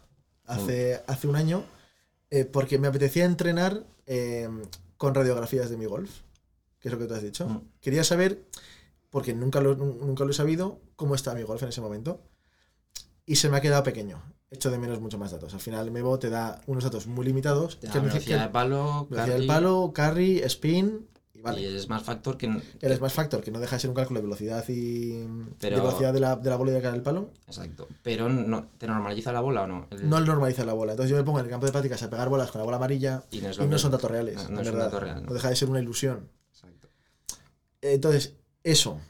hace, 0.47 1.03
hace 1.07 1.27
un 1.29 1.37
año 1.37 1.65
eh, 2.31 2.45
porque 2.45 2.79
me 2.79 2.89
apetecía 2.89 3.25
entrenar 3.25 3.85
eh, 4.07 4.49
con 4.97 5.15
radiografías 5.15 5.71
de 5.71 5.77
mi 5.77 5.87
golf, 5.87 6.11
que 6.81 6.89
es 6.89 6.93
lo 6.93 6.99
que 6.99 7.07
tú 7.07 7.15
has 7.15 7.23
dicho. 7.23 7.47
Mm. 7.49 7.61
Quería 7.81 8.05
saber, 8.05 8.43
porque 9.15 9.33
nunca 9.33 9.61
lo, 9.61 9.77
nu- 9.77 9.95
nunca 10.05 10.25
lo 10.25 10.33
he 10.33 10.35
sabido, 10.35 10.81
cómo 10.97 11.15
está 11.15 11.35
mi 11.37 11.43
golf 11.45 11.63
en 11.63 11.69
ese 11.69 11.81
momento. 11.81 12.21
Y 13.25 13.37
se 13.37 13.49
me 13.49 13.57
ha 13.57 13.61
quedado 13.61 13.85
pequeño. 13.85 14.21
Echo 14.51 14.73
de 14.73 14.79
menos 14.79 15.01
mucho 15.01 15.19
más 15.19 15.31
datos. 15.31 15.55
Al 15.55 15.61
final, 15.61 15.87
el 15.87 15.93
Mevo 15.93 16.19
te 16.19 16.31
da 16.31 16.61
unos 16.67 16.83
datos 16.83 17.07
muy 17.07 17.25
limitados. 17.25 17.79
Te 17.79 17.87
da 17.87 17.93
que 17.93 18.01
velocidad 18.01 18.39
que- 18.39 18.43
de 18.43 18.49
palo, 18.51 19.07
velocidad 19.09 19.39
del 19.39 19.47
carry, 19.47 19.47
palo, 19.47 19.93
carry, 19.95 20.39
spin. 20.41 21.07
Y 21.33 21.41
vale. 21.43 21.61
y 21.61 21.65
es 21.67 21.89
más 21.89 22.03
factor 22.03 22.37
que... 22.37 22.47
El 22.81 22.97
Smash 22.97 23.13
Factor, 23.13 23.41
que 23.43 23.51
no 23.53 23.61
deja 23.61 23.77
de 23.77 23.81
ser 23.81 23.91
un 23.91 23.95
cálculo 23.97 24.19
de 24.19 24.25
velocidad 24.27 24.65
y 24.69 25.27
Pero- 25.61 25.77
de 25.77 25.83
velocidad 25.83 26.13
de 26.13 26.19
la, 26.21 26.35
de 26.37 26.51
la 26.51 26.57
bola 26.57 26.73
y 26.73 26.75
de 26.75 26.81
cara 26.83 26.95
del 26.95 27.03
palo, 27.03 27.31
Exacto. 27.47 27.87
Pero 28.03 28.29
no, 28.29 28.67
¿te 28.79 28.87
normaliza 28.89 29.33
la 29.33 29.41
bola 29.41 29.63
o 29.63 29.67
no? 29.69 29.87
El- 29.93 30.09
no 30.09 30.19
normaliza 30.21 30.65
la 30.65 30.73
bola. 30.73 30.93
Entonces 30.93 31.11
yo 31.13 31.17
me 31.17 31.23
pongo 31.23 31.39
en 31.39 31.45
el 31.45 31.51
campo 31.53 31.67
de 31.67 31.73
prácticas 31.73 32.03
a 32.03 32.11
pegar 32.11 32.29
bolas 32.29 32.51
con 32.51 32.59
la 32.61 32.65
bola 32.65 32.79
amarilla 32.79 33.23
y 33.31 33.41
no 33.41 33.51
y 33.53 33.67
no 33.69 33.79
son 33.79 33.93
datos 33.93 34.11
reales. 34.11 34.43
No, 34.49 34.57
no 34.57 34.61
es 34.61 34.67
verdad. 34.71 34.85
dato 34.87 34.99
real. 35.01 35.25
No 35.25 35.33
deja 35.35 35.51
de 35.51 35.57
ser 35.57 35.71
una 35.71 35.81
ilusión. 35.81 36.29
Exacto. 36.53 36.89
Entonces, 37.81 38.35
eso. 38.65 39.01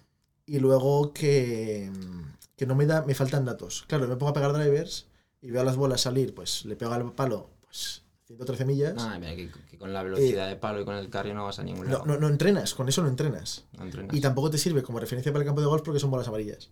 Y 0.47 0.59
luego 0.59 1.13
que, 1.15 1.91
que 2.57 2.67
no 2.67 2.75
me 2.75 2.85
da, 2.85 3.03
me 3.03 3.15
faltan 3.15 3.47
datos. 3.47 3.85
Claro, 3.89 4.07
me 4.07 4.17
pongo 4.17 4.31
a 4.31 4.35
pegar 4.35 4.53
drivers 4.53 5.07
y 5.41 5.51
veo 5.51 5.65
las 5.65 5.77
bolas 5.77 6.03
salir, 6.03 6.35
pues 6.35 6.67
le 6.67 6.77
pego 6.77 6.93
al 6.93 7.13
palo, 7.15 7.49
pues 7.63 8.03
113 8.27 8.65
millas. 8.67 8.95
Nada, 8.95 9.19
mira, 9.19 9.35
que, 9.35 9.51
que 9.71 9.79
con 9.79 9.93
la 9.93 10.03
velocidad 10.03 10.49
de 10.49 10.57
palo 10.57 10.81
y 10.83 10.85
con 10.85 10.97
el 10.97 11.09
carry 11.09 11.33
no 11.33 11.45
vas 11.45 11.59
a 11.59 11.63
ningún 11.63 11.87
No, 11.87 11.93
lado. 11.93 12.07
no, 12.07 12.19
no 12.19 12.29
entrenas, 12.29 12.75
con 12.75 12.89
eso 12.89 13.03
no 13.03 13.09
entrenas. 13.09 13.65
No 13.79 13.85
entrenas. 13.85 14.15
Y 14.15 14.21
tampoco 14.21 14.51
te 14.51 14.59
sirve 14.59 14.83
como 14.83 15.01
referencia 15.01 15.33
para 15.33 15.43
el 15.43 15.47
campo 15.47 15.63
de 15.63 15.67
golf 15.67 15.83
porque 15.83 16.01
son 16.01 16.11
bolas 16.11 16.29
amarillas. 16.29 16.71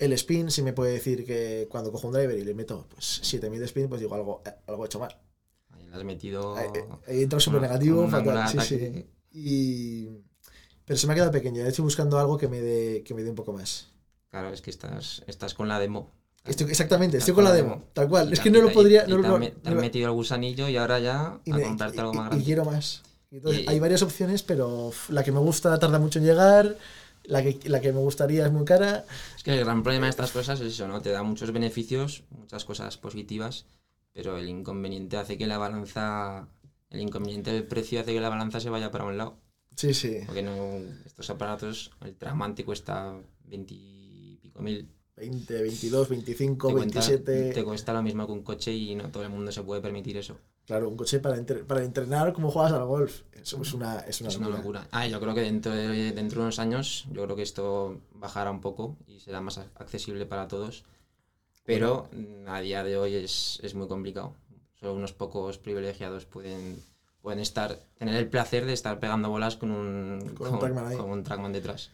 El 0.00 0.12
spin 0.14 0.50
sí 0.50 0.62
me 0.62 0.72
puede 0.72 0.92
decir 0.94 1.24
que 1.24 1.68
cuando 1.70 1.92
cojo 1.92 2.08
un 2.08 2.14
driver 2.14 2.36
y 2.36 2.44
le 2.44 2.54
meto 2.54 2.86
pues 2.90 3.04
7000 3.22 3.60
de 3.60 3.66
spin, 3.66 3.88
pues 3.88 4.00
digo 4.00 4.14
algo, 4.16 4.42
eh, 4.44 4.50
algo 4.66 4.82
he 4.84 4.86
hecho 4.86 4.98
mal. 4.98 5.16
Ahí 5.70 5.86
le 5.86 5.94
has 5.96 6.04
metido... 6.04 6.56
Ahí, 6.56 6.66
ahí 7.06 7.22
entra 7.22 7.38
súper 7.38 7.60
negativo, 7.62 8.08
fatal. 8.08 8.48
Sí, 8.48 8.58
sí. 8.60 9.06
Y... 9.30 10.08
Pero 10.84 10.98
se 10.98 11.06
me 11.06 11.12
ha 11.12 11.16
quedado 11.16 11.32
pequeño. 11.32 11.64
Estoy 11.64 11.82
buscando 11.84 12.18
algo 12.18 12.36
que 12.38 12.48
me 12.48 12.60
dé, 12.60 13.02
que 13.04 13.14
me 13.14 13.22
dé 13.22 13.30
un 13.30 13.36
poco 13.36 13.52
más. 13.52 13.88
Claro, 14.30 14.50
es 14.50 14.60
que 14.60 14.70
estás, 14.70 15.22
estás 15.26 15.54
con 15.54 15.68
la 15.68 15.78
demo. 15.78 16.10
Estoy, 16.44 16.68
exactamente, 16.68 17.16
estoy 17.16 17.32
con 17.34 17.44
la 17.44 17.52
demo. 17.52 17.84
Tal 17.94 18.08
cual. 18.08 18.28
Y 18.28 18.32
Es 18.34 18.40
que 18.40 18.50
no 18.50 18.60
lo 18.60 18.70
podría. 18.72 19.04
y 19.06 19.10
no 19.10 19.16
te, 19.22 19.28
lo- 19.28 19.36
han 19.36 19.50
te 19.62 19.70
metido 19.70 20.06
el 20.08 20.12
gusanillo 20.12 20.68
y 20.68 20.76
ahora 20.76 20.98
ya 20.98 21.20
a 21.20 21.40
algo 21.50 21.68
más 21.76 21.92
y- 21.92 21.94
y 21.94 22.28
grande. 22.28 22.44
quiero 22.44 22.64
más. 22.66 23.02
Entonces, 23.30 23.66
hay 23.66 23.80
varias 23.80 24.02
opciones, 24.02 24.42
pero 24.42 24.92
la 25.08 25.24
que 25.24 25.32
me 25.32 25.38
gusta 25.40 25.76
tarda 25.78 25.98
mucho 25.98 26.18
en 26.18 26.26
llegar. 26.26 26.76
La 27.26 27.42
que, 27.42 27.58
la 27.70 27.80
que 27.80 27.90
me 27.90 28.00
gustaría 28.00 28.44
es 28.44 28.52
muy 28.52 28.66
cara. 28.66 29.06
Es 29.34 29.42
que 29.42 29.54
el 29.54 29.64
gran 29.64 29.82
problema 29.82 30.04
de 30.06 30.10
estas 30.10 30.30
cosas 30.30 30.60
es 30.60 30.74
eso, 30.74 30.86
¿no? 30.86 31.00
Te 31.00 31.08
da 31.10 31.22
muchos 31.22 31.50
beneficios, 31.52 32.22
muchas 32.30 32.66
cosas 32.66 32.98
positivas, 32.98 33.64
pero 34.12 34.36
el 34.36 34.46
inconveniente 34.46 35.16
hace 35.16 35.38
que 35.38 35.46
la 35.46 35.56
balanza, 35.56 36.46
el 36.90 37.00
inconveniente 37.00 37.50
del 37.50 37.66
precio 37.66 38.00
hace 38.00 38.12
que 38.12 38.20
la 38.20 38.28
balanza 38.28 38.60
se 38.60 38.68
vaya 38.68 38.90
para 38.90 39.04
un 39.04 39.16
lado. 39.16 39.38
Sí, 39.76 39.92
sí. 39.94 40.18
Porque 40.26 40.42
no, 40.42 40.76
estos 41.04 41.28
aparatos, 41.30 41.90
el 42.02 42.14
Trackman 42.16 42.54
te 42.54 42.64
cuesta 42.64 43.14
20 43.46 43.74
y 43.74 44.38
pico 44.42 44.60
mil. 44.62 44.88
20, 45.16 45.62
22, 45.62 46.08
25, 46.08 46.68
te, 46.68 46.74
cuenta- 46.74 46.98
27. 47.00 47.52
te 47.52 47.64
cuesta 47.64 47.92
lo 47.92 48.02
mismo 48.02 48.26
que 48.26 48.32
un 48.32 48.42
coche 48.42 48.72
y 48.72 48.96
no 48.96 49.10
todo 49.12 49.22
el 49.22 49.30
mundo 49.30 49.52
se 49.52 49.62
puede 49.62 49.80
permitir 49.80 50.16
eso. 50.16 50.36
Claro, 50.66 50.88
un 50.88 50.96
coche 50.96 51.20
para, 51.20 51.36
entre- 51.36 51.62
para 51.64 51.84
entrenar 51.84 52.32
como 52.32 52.50
juegas 52.50 52.72
al 52.72 52.84
golf. 52.86 53.22
Eso 53.32 53.60
es 53.62 53.72
una, 53.74 54.00
es 54.00 54.20
una 54.20 54.30
Es 54.30 54.36
una 54.38 54.48
locura. 54.48 54.80
locura. 54.80 54.88
Ah, 54.90 55.06
yo 55.06 55.20
creo 55.20 55.34
que 55.34 55.42
dentro 55.42 55.72
de, 55.72 56.10
dentro 56.12 56.40
de 56.40 56.46
unos 56.46 56.58
años, 56.58 57.04
yo 57.12 57.22
creo 57.24 57.36
que 57.36 57.42
esto 57.42 58.00
bajará 58.12 58.50
un 58.50 58.60
poco 58.60 58.96
y 59.06 59.20
será 59.20 59.40
más 59.40 59.58
ac- 59.58 59.68
accesible 59.76 60.26
para 60.26 60.48
todos. 60.48 60.84
Pero 61.64 62.08
mm, 62.12 62.48
a 62.48 62.60
día 62.60 62.82
de 62.82 62.96
hoy 62.96 63.14
es, 63.14 63.60
es 63.62 63.74
muy 63.74 63.86
complicado. 63.86 64.34
Solo 64.80 64.94
unos 64.94 65.12
pocos 65.12 65.58
privilegiados 65.58 66.24
pueden, 66.26 66.82
pueden 67.24 67.40
estar, 67.40 67.78
tener 67.96 68.16
el 68.16 68.28
placer 68.28 68.66
de 68.66 68.74
estar 68.74 69.00
pegando 69.00 69.30
bolas 69.30 69.56
con 69.56 69.70
un, 69.70 70.34
Con 70.36 70.52
un 70.52 70.58
Trackman 70.58 70.86
ahí. 70.88 70.96
con 70.98 71.10
un 71.10 71.24
Trackman 71.24 71.54
detrás. 71.54 71.90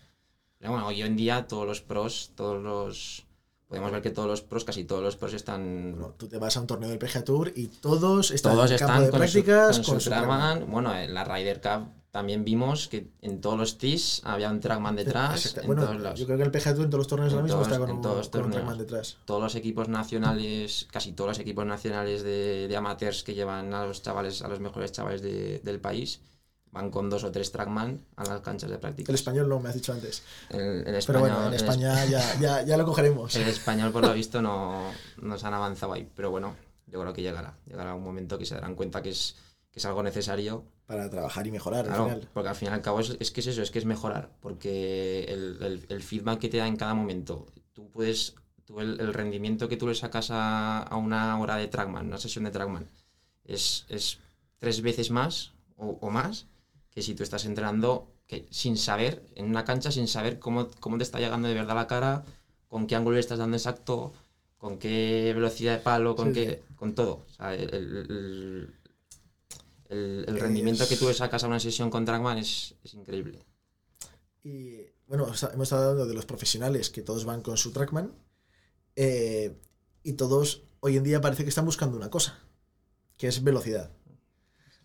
Pero 0.58 0.72
bueno, 0.72 0.88
hoy 0.88 1.02
en 1.02 1.16
día 1.16 1.46
todos 1.46 1.64
los 1.68 1.80
pros, 1.80 2.32
todos 2.34 2.60
los... 2.60 3.24
Podemos 3.68 3.92
ver 3.92 4.02
que 4.02 4.10
todos 4.10 4.28
los 4.28 4.42
pros, 4.42 4.64
casi 4.64 4.82
todos 4.82 5.04
los 5.04 5.14
pros 5.14 5.32
están... 5.32 5.92
Bueno, 5.92 6.14
tú 6.18 6.26
te 6.26 6.36
vas 6.38 6.56
a 6.56 6.60
un 6.60 6.66
torneo 6.66 6.88
del 6.88 6.98
PGA 6.98 7.24
Tour 7.24 7.52
y 7.54 7.68
todos 7.68 8.32
están 8.32 8.54
todos 8.54 8.70
en 8.70 8.74
el 8.74 8.78
campo 8.80 8.92
están 8.94 9.04
de 9.04 9.10
con 9.10 9.18
prácticas 9.20 9.76
su, 9.76 9.82
con 9.82 9.92
con 9.92 10.00
su 10.00 10.04
su 10.04 10.10
Trackman. 10.10 10.40
Trackman. 10.40 10.70
Bueno, 10.72 10.96
en 10.96 11.14
la 11.14 11.22
Ryder 11.22 11.60
Cup 11.60 11.99
también 12.10 12.44
vimos 12.44 12.88
que 12.88 13.08
en 13.22 13.40
todos 13.40 13.56
los 13.58 13.78
tees 13.78 14.20
había 14.24 14.50
un 14.50 14.58
Trackman 14.60 14.96
detrás. 14.96 15.56
En 15.56 15.66
Bueno, 15.66 15.84
todos 15.84 16.00
lados. 16.00 16.18
yo 16.18 16.26
creo 16.26 16.38
que 16.38 16.44
el 16.44 16.50
PGA 16.50 16.74
Tour 16.74 16.84
en 16.84 16.90
todos 16.90 16.98
los 17.00 17.08
torneos 17.08 17.32
ahora 17.32 17.44
mismo 17.44 17.62
está 17.62 17.78
con, 17.78 17.90
un, 17.90 18.02
todos 18.02 18.16
los 18.18 18.28
con 18.28 18.44
un. 18.46 18.50
Trackman 18.50 18.78
detrás. 18.78 19.16
Todos 19.24 19.42
los 19.42 19.54
equipos 19.54 19.88
nacionales, 19.88 20.88
casi 20.90 21.12
todos 21.12 21.28
los 21.28 21.38
equipos 21.38 21.64
nacionales 21.66 22.22
de, 22.22 22.66
de 22.68 22.76
amateurs 22.76 23.22
que 23.22 23.34
llevan 23.34 23.72
a 23.74 23.84
los 23.86 24.02
chavales, 24.02 24.42
a 24.42 24.48
los 24.48 24.60
mejores 24.60 24.90
chavales 24.92 25.22
de- 25.22 25.60
del 25.60 25.80
país, 25.80 26.20
van 26.72 26.90
con 26.90 27.10
dos 27.10 27.24
o 27.24 27.30
tres 27.30 27.50
Trackman 27.52 28.00
a 28.16 28.24
las 28.24 28.40
canchas 28.40 28.70
de 28.70 28.78
práctica. 28.78 29.10
El 29.12 29.14
español 29.16 29.48
no, 29.48 29.60
me 29.60 29.68
has 29.68 29.74
dicho 29.74 29.92
antes. 29.92 30.22
En, 30.50 30.60
en 30.60 30.84
Pero 30.84 30.98
España, 30.98 31.18
bueno, 31.20 31.46
en 31.46 31.54
España 31.54 32.04
ya, 32.10 32.40
ya, 32.40 32.62
ya 32.62 32.76
lo 32.76 32.84
cogeremos. 32.86 33.34
El 33.36 33.48
español, 33.48 33.92
por 33.92 34.02
lo 34.04 34.12
visto, 34.12 34.42
no 34.42 34.90
nos 35.22 35.44
han 35.44 35.54
avanzado 35.54 35.92
ahí. 35.92 36.08
Pero 36.16 36.30
bueno, 36.30 36.56
yo 36.86 37.00
creo 37.00 37.12
que 37.12 37.22
llegará. 37.22 37.54
Llegará 37.66 37.94
un 37.94 38.02
momento 38.02 38.36
que 38.38 38.46
se 38.46 38.54
darán 38.56 38.74
cuenta 38.74 39.00
que 39.02 39.10
es, 39.10 39.36
que 39.72 39.78
es 39.78 39.84
algo 39.84 40.02
necesario. 40.02 40.64
Para 40.86 41.08
trabajar 41.08 41.46
y 41.46 41.50
mejorar 41.52 41.86
Claro, 41.86 42.04
al 42.04 42.10
final. 42.14 42.28
porque 42.34 42.48
al 42.48 42.54
fin 42.56 42.68
y 42.68 42.72
al 42.72 42.82
cabo 42.82 43.00
es, 43.00 43.16
es 43.20 43.30
que 43.30 43.40
es 43.40 43.46
eso, 43.46 43.62
es 43.62 43.70
que 43.70 43.78
es 43.78 43.84
mejorar. 43.84 44.30
Porque 44.40 45.24
el, 45.28 45.58
el- 45.62 45.86
el 45.88 46.02
feedback 46.02 46.40
que 46.40 46.48
te 46.48 46.56
da 46.56 46.66
en 46.66 46.76
cada 46.76 46.94
momento, 46.94 47.46
tú 47.72 47.88
puedes, 47.90 48.34
tú 48.64 48.80
el, 48.80 48.98
el 49.00 49.14
rendimiento 49.14 49.68
que 49.68 49.76
tú 49.76 49.86
le 49.86 49.94
sacas 49.94 50.30
a, 50.32 50.78
a 50.82 50.96
una 50.96 51.38
hora 51.38 51.56
de 51.56 51.68
trackman, 51.68 52.06
una 52.06 52.18
sesión 52.18 52.44
de 52.44 52.50
trackman, 52.50 52.88
es, 53.44 53.86
es 53.88 54.18
tres 54.58 54.82
veces 54.82 55.10
más 55.10 55.52
o, 55.76 55.96
o 56.00 56.10
más 56.10 56.46
que 56.90 57.02
si 57.02 57.14
tú 57.14 57.22
estás 57.22 57.44
entrenando 57.44 58.08
que, 58.26 58.46
sin 58.50 58.76
saber, 58.76 59.24
en 59.36 59.46
una 59.46 59.64
cancha, 59.64 59.92
sin 59.92 60.08
saber 60.08 60.40
cómo, 60.40 60.68
cómo 60.80 60.96
te 60.98 61.04
está 61.04 61.20
llegando 61.20 61.46
de 61.48 61.54
verdad 61.54 61.76
la 61.76 61.86
cara, 61.86 62.24
con 62.68 62.86
qué 62.88 62.96
ángulo 62.96 63.14
le 63.14 63.20
estás 63.20 63.38
dando 63.38 63.56
exacto, 63.56 64.12
con 64.58 64.78
qué 64.78 65.30
velocidad 65.34 65.74
de 65.76 65.82
palo, 65.82 66.16
con 66.16 66.28
Sí, 66.28 66.34
qué, 66.34 66.62
con 66.76 66.94
todo. 66.96 67.24
O 67.28 67.32
sea, 67.32 67.54
el, 67.54 67.72
el- 67.74 68.74
el- 69.90 70.24
el 70.28 70.40
rendimiento 70.40 70.86
que 70.88 70.96
tú 70.96 71.06
le 71.08 71.14
sacas 71.14 71.44
a 71.44 71.46
una 71.46 71.60
sesión 71.60 71.90
con 71.90 72.04
Trackman 72.04 72.38
es, 72.38 72.74
es 72.82 72.94
increíble. 72.94 73.44
Y 74.42 74.78
bueno, 75.06 75.24
hemos 75.26 75.42
estado 75.42 75.82
hablando 75.90 76.06
de 76.06 76.14
los 76.14 76.24
profesionales 76.26 76.88
que 76.90 77.02
todos 77.02 77.24
van 77.24 77.42
con 77.42 77.56
su 77.56 77.72
Trackman. 77.72 78.12
eh, 78.96 79.56
y 80.02 80.14
todos 80.14 80.62
hoy 80.80 80.96
en 80.96 81.04
día 81.04 81.20
parece 81.20 81.42
que 81.44 81.48
están 81.50 81.64
buscando 81.64 81.96
una 81.96 82.10
cosa, 82.10 82.38
que 83.16 83.28
es 83.28 83.42
velocidad. 83.44 83.90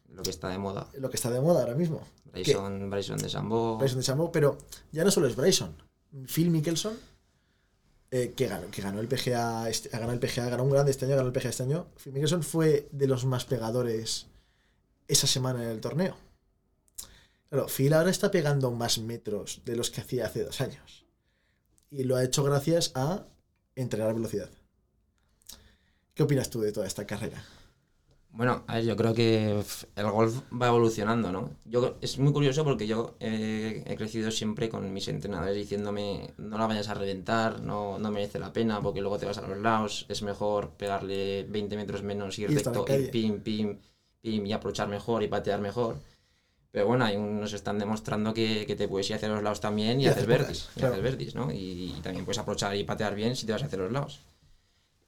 Lo 0.09 0.23
que 0.23 0.29
está 0.29 0.49
de 0.49 0.57
moda. 0.57 0.87
lo 0.97 1.09
que 1.09 1.15
está 1.17 1.29
de 1.31 1.41
moda 1.41 1.61
ahora 1.61 1.75
mismo. 1.75 2.01
Bryson, 2.31 2.89
Bryson 2.89 3.17
de 3.17 3.29
Sambo. 3.29 3.77
Bryson 3.77 3.99
de 3.99 4.03
Chambo, 4.05 4.31
pero 4.31 4.57
ya 4.91 5.03
no 5.03 5.11
solo 5.11 5.27
es 5.27 5.35
Bryson. 5.35 5.75
Phil 6.27 6.49
Mickelson, 6.49 6.97
eh, 8.11 8.33
que, 8.35 8.47
ganó, 8.47 8.69
que 8.71 8.81
ganó 8.81 8.99
el 9.01 9.07
PGA, 9.07 9.69
este- 9.69 9.89
ganó 9.89 10.11
el 10.13 10.19
PGA, 10.19 10.49
ganó 10.49 10.63
un 10.63 10.69
grande 10.71 10.91
este 10.91 11.05
año, 11.05 11.15
ganó 11.17 11.27
el 11.27 11.33
PGA 11.33 11.49
este 11.49 11.63
año. 11.63 11.87
Phil 12.01 12.13
Mickelson 12.13 12.43
fue 12.43 12.87
de 12.91 13.07
los 13.07 13.25
más 13.25 13.43
pegadores 13.45 14.27
esa 15.07 15.27
semana 15.27 15.63
en 15.63 15.69
el 15.69 15.81
torneo. 15.81 16.15
Claro, 17.49 17.67
Phil 17.67 17.93
ahora 17.93 18.09
está 18.09 18.31
pegando 18.31 18.71
más 18.71 18.97
metros 18.97 19.61
de 19.65 19.75
los 19.75 19.89
que 19.89 20.01
hacía 20.01 20.25
hace 20.25 20.43
dos 20.43 20.61
años. 20.61 21.05
Y 21.89 22.03
lo 22.03 22.15
ha 22.15 22.23
hecho 22.23 22.43
gracias 22.43 22.91
a 22.95 23.27
entrenar 23.75 24.13
velocidad. 24.13 24.49
¿Qué 26.13 26.23
opinas 26.23 26.49
tú 26.49 26.61
de 26.61 26.71
toda 26.71 26.87
esta 26.87 27.05
carrera? 27.05 27.43
Bueno, 28.35 28.65
a 28.67 28.75
ver, 28.75 28.85
yo 28.85 28.97
creo 28.97 29.13
que 29.13 29.63
el 29.95 30.11
golf 30.11 30.41
va 30.51 30.67
evolucionando, 30.67 31.31
¿no? 31.31 31.51
Yo, 31.63 31.97
es 32.01 32.19
muy 32.19 32.33
curioso 32.33 32.65
porque 32.65 32.85
yo 32.85 33.15
eh, 33.21 33.81
he 33.85 33.95
crecido 33.95 34.29
siempre 34.29 34.67
con 34.67 34.91
mis 34.91 35.07
entrenadores 35.07 35.55
diciéndome 35.55 36.33
no 36.37 36.57
la 36.57 36.67
vayas 36.67 36.89
a 36.89 36.95
reventar, 36.95 37.61
no, 37.61 37.97
no 37.97 38.11
merece 38.11 38.39
la 38.39 38.51
pena 38.51 38.81
porque 38.81 38.99
luego 38.99 39.17
te 39.17 39.25
vas 39.25 39.37
a 39.37 39.47
los 39.47 39.57
lados, 39.59 40.05
es 40.09 40.21
mejor 40.21 40.71
pegarle 40.71 41.45
20 41.49 41.77
metros 41.77 42.03
menos, 42.03 42.37
ir 42.37 42.51
Y 42.51 42.55
recto, 42.55 42.85
y 42.89 43.07
pim, 43.07 43.39
pim, 43.39 43.79
y 44.29 44.51
aprovechar 44.53 44.88
mejor 44.88 45.23
y 45.23 45.27
patear 45.27 45.59
mejor. 45.61 45.97
Pero 46.71 46.88
bueno, 46.88 47.05
hay 47.05 47.15
un- 47.15 47.39
nos 47.39 47.53
están 47.53 47.79
demostrando 47.79 48.33
que, 48.33 48.65
que 48.65 48.75
te 48.75 48.88
puedes 48.88 49.09
ir 49.09 49.15
hacia 49.15 49.29
los 49.29 49.41
lados 49.41 49.61
también 49.61 49.99
y, 50.01 50.03
Y 50.03 50.07
hacer 50.07 50.23
hacer 50.23 50.29
pocas, 50.29 50.47
verdis, 50.47 50.69
y 50.75 50.79
claro. 50.79 50.93
hacer 50.93 51.03
verdis, 51.03 51.35
¿no? 51.35 51.51
Y, 51.51 51.93
y 51.97 51.99
también 52.03 52.25
puedes 52.25 52.39
aprovechar 52.39 52.75
y 52.75 52.83
patear 52.83 53.15
bien 53.15 53.35
si 53.35 53.45
te 53.45 53.53
vas 53.53 53.63
hacia 53.63 53.77
los 53.77 53.91
lados. 53.91 54.19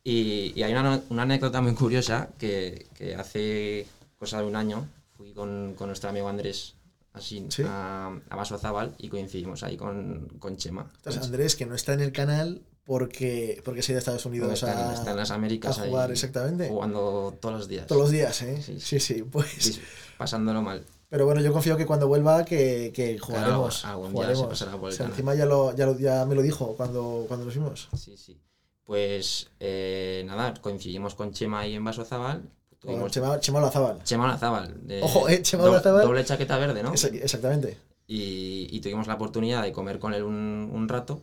Y, 0.04 0.54
y 0.56 0.64
hay 0.64 0.72
una, 0.72 1.02
una 1.10 1.24
anécdota 1.24 1.62
muy 1.62 1.74
curiosa 1.74 2.30
que, 2.38 2.88
que 2.96 3.16
hace 3.16 3.86
cosa 4.18 4.40
de 4.40 4.48
un 4.48 4.56
año 4.56 4.88
fui 5.18 5.34
con, 5.34 5.74
con 5.76 5.88
nuestro 5.88 6.10
amigo 6.10 6.30
Andrés 6.30 6.76
así 7.14 7.46
¿Sí? 7.50 7.64
a, 7.66 8.16
a 8.30 8.36
Vaso 8.36 8.58
Zabal 8.58 8.94
y 9.00 9.10
coincidimos 9.10 9.64
ahí 9.64 9.76
con, 9.76 10.28
con 10.40 10.56
Chema. 10.56 10.90
Entonces, 10.98 11.24
Andrés, 11.24 11.56
que 11.56 11.66
no 11.66 11.74
está 11.76 11.94
en 11.94 12.02
el 12.02 12.12
canal 12.12 12.62
porque, 12.88 13.62
porque 13.66 13.82
se 13.84 13.92
ha 13.92 13.94
ido 13.94 13.98
a 13.98 14.00
Estados 14.00 14.26
Unidos 14.26 14.52
está, 14.54 14.90
a, 14.90 14.94
está 14.94 15.12
en 15.12 15.18
las 15.18 15.30
Américas 15.32 15.78
a 15.78 15.86
jugar, 15.86 16.08
ahí 16.08 16.14
exactamente. 16.14 16.70
jugando 16.70 17.38
todos 17.40 17.56
los 17.56 17.68
días. 17.68 17.86
Todos 17.86 18.02
los 18.04 18.12
días, 18.12 18.42
¿eh? 18.42 18.62
Sí, 18.62 18.80
Sí, 18.80 19.00
sí. 19.00 19.24
pues. 19.24 19.80
Pasándolo 20.18 20.62
mal. 20.62 20.84
Pero 21.10 21.26
bueno, 21.26 21.42
yo 21.42 21.52
confío 21.54 21.76
que 21.78 21.86
cuando 21.86 22.08
vuelva 22.08 22.44
que, 22.46 22.92
que 22.96 23.20
jugaremos. 23.20 23.84
algún 23.86 24.08
día 24.08 24.14
jugaremos. 24.14 24.42
se 24.42 24.48
pasará 24.66 24.78
por 24.78 24.90
el 24.90 24.94
O 24.94 24.98
sea, 24.98 25.06
encima 25.06 25.36
ya, 25.36 25.46
lo, 25.46 25.76
ya, 25.76 25.86
lo- 25.86 25.98
ya 26.00 26.26
me 26.26 26.34
lo 26.34 26.42
dijo 26.42 26.76
cuando, 26.78 27.26
cuando 27.28 27.46
nos 27.46 27.54
vimos. 27.54 27.90
Sí, 27.98 28.16
sí. 28.18 28.40
Pues 28.86 29.50
eh, 29.60 30.24
nada, 30.26 30.54
coincidimos 30.62 31.14
con 31.14 31.34
Chema 31.34 31.60
ahí 31.62 31.76
en 31.76 31.84
Vaso 31.84 32.06
Zabal. 32.06 32.42
Con 32.70 32.80
Tuvimos 32.92 33.12
Chema, 33.12 33.40
Chema 33.42 33.60
Olazábal. 33.60 34.02
Chema 34.04 34.24
Olazábal. 34.26 34.88
de- 34.88 35.02
Ojo, 35.02 35.28
eh, 35.28 35.42
Chema 35.42 35.66
Olazábal. 35.66 36.04
Doble 36.06 36.24
chaqueta 36.24 36.58
verde, 36.58 36.84
¿no? 36.84 36.94
Exa- 36.94 37.14
Exactamente. 37.14 37.78
y, 38.08 38.68
y 38.72 38.80
tuvimos 38.80 39.08
la 39.08 39.16
oportunidad 39.16 39.62
de 39.64 39.72
comer 39.74 40.00
con 40.00 40.14
él 40.14 40.24
un, 40.24 40.70
un 40.74 40.88
rato 40.88 41.22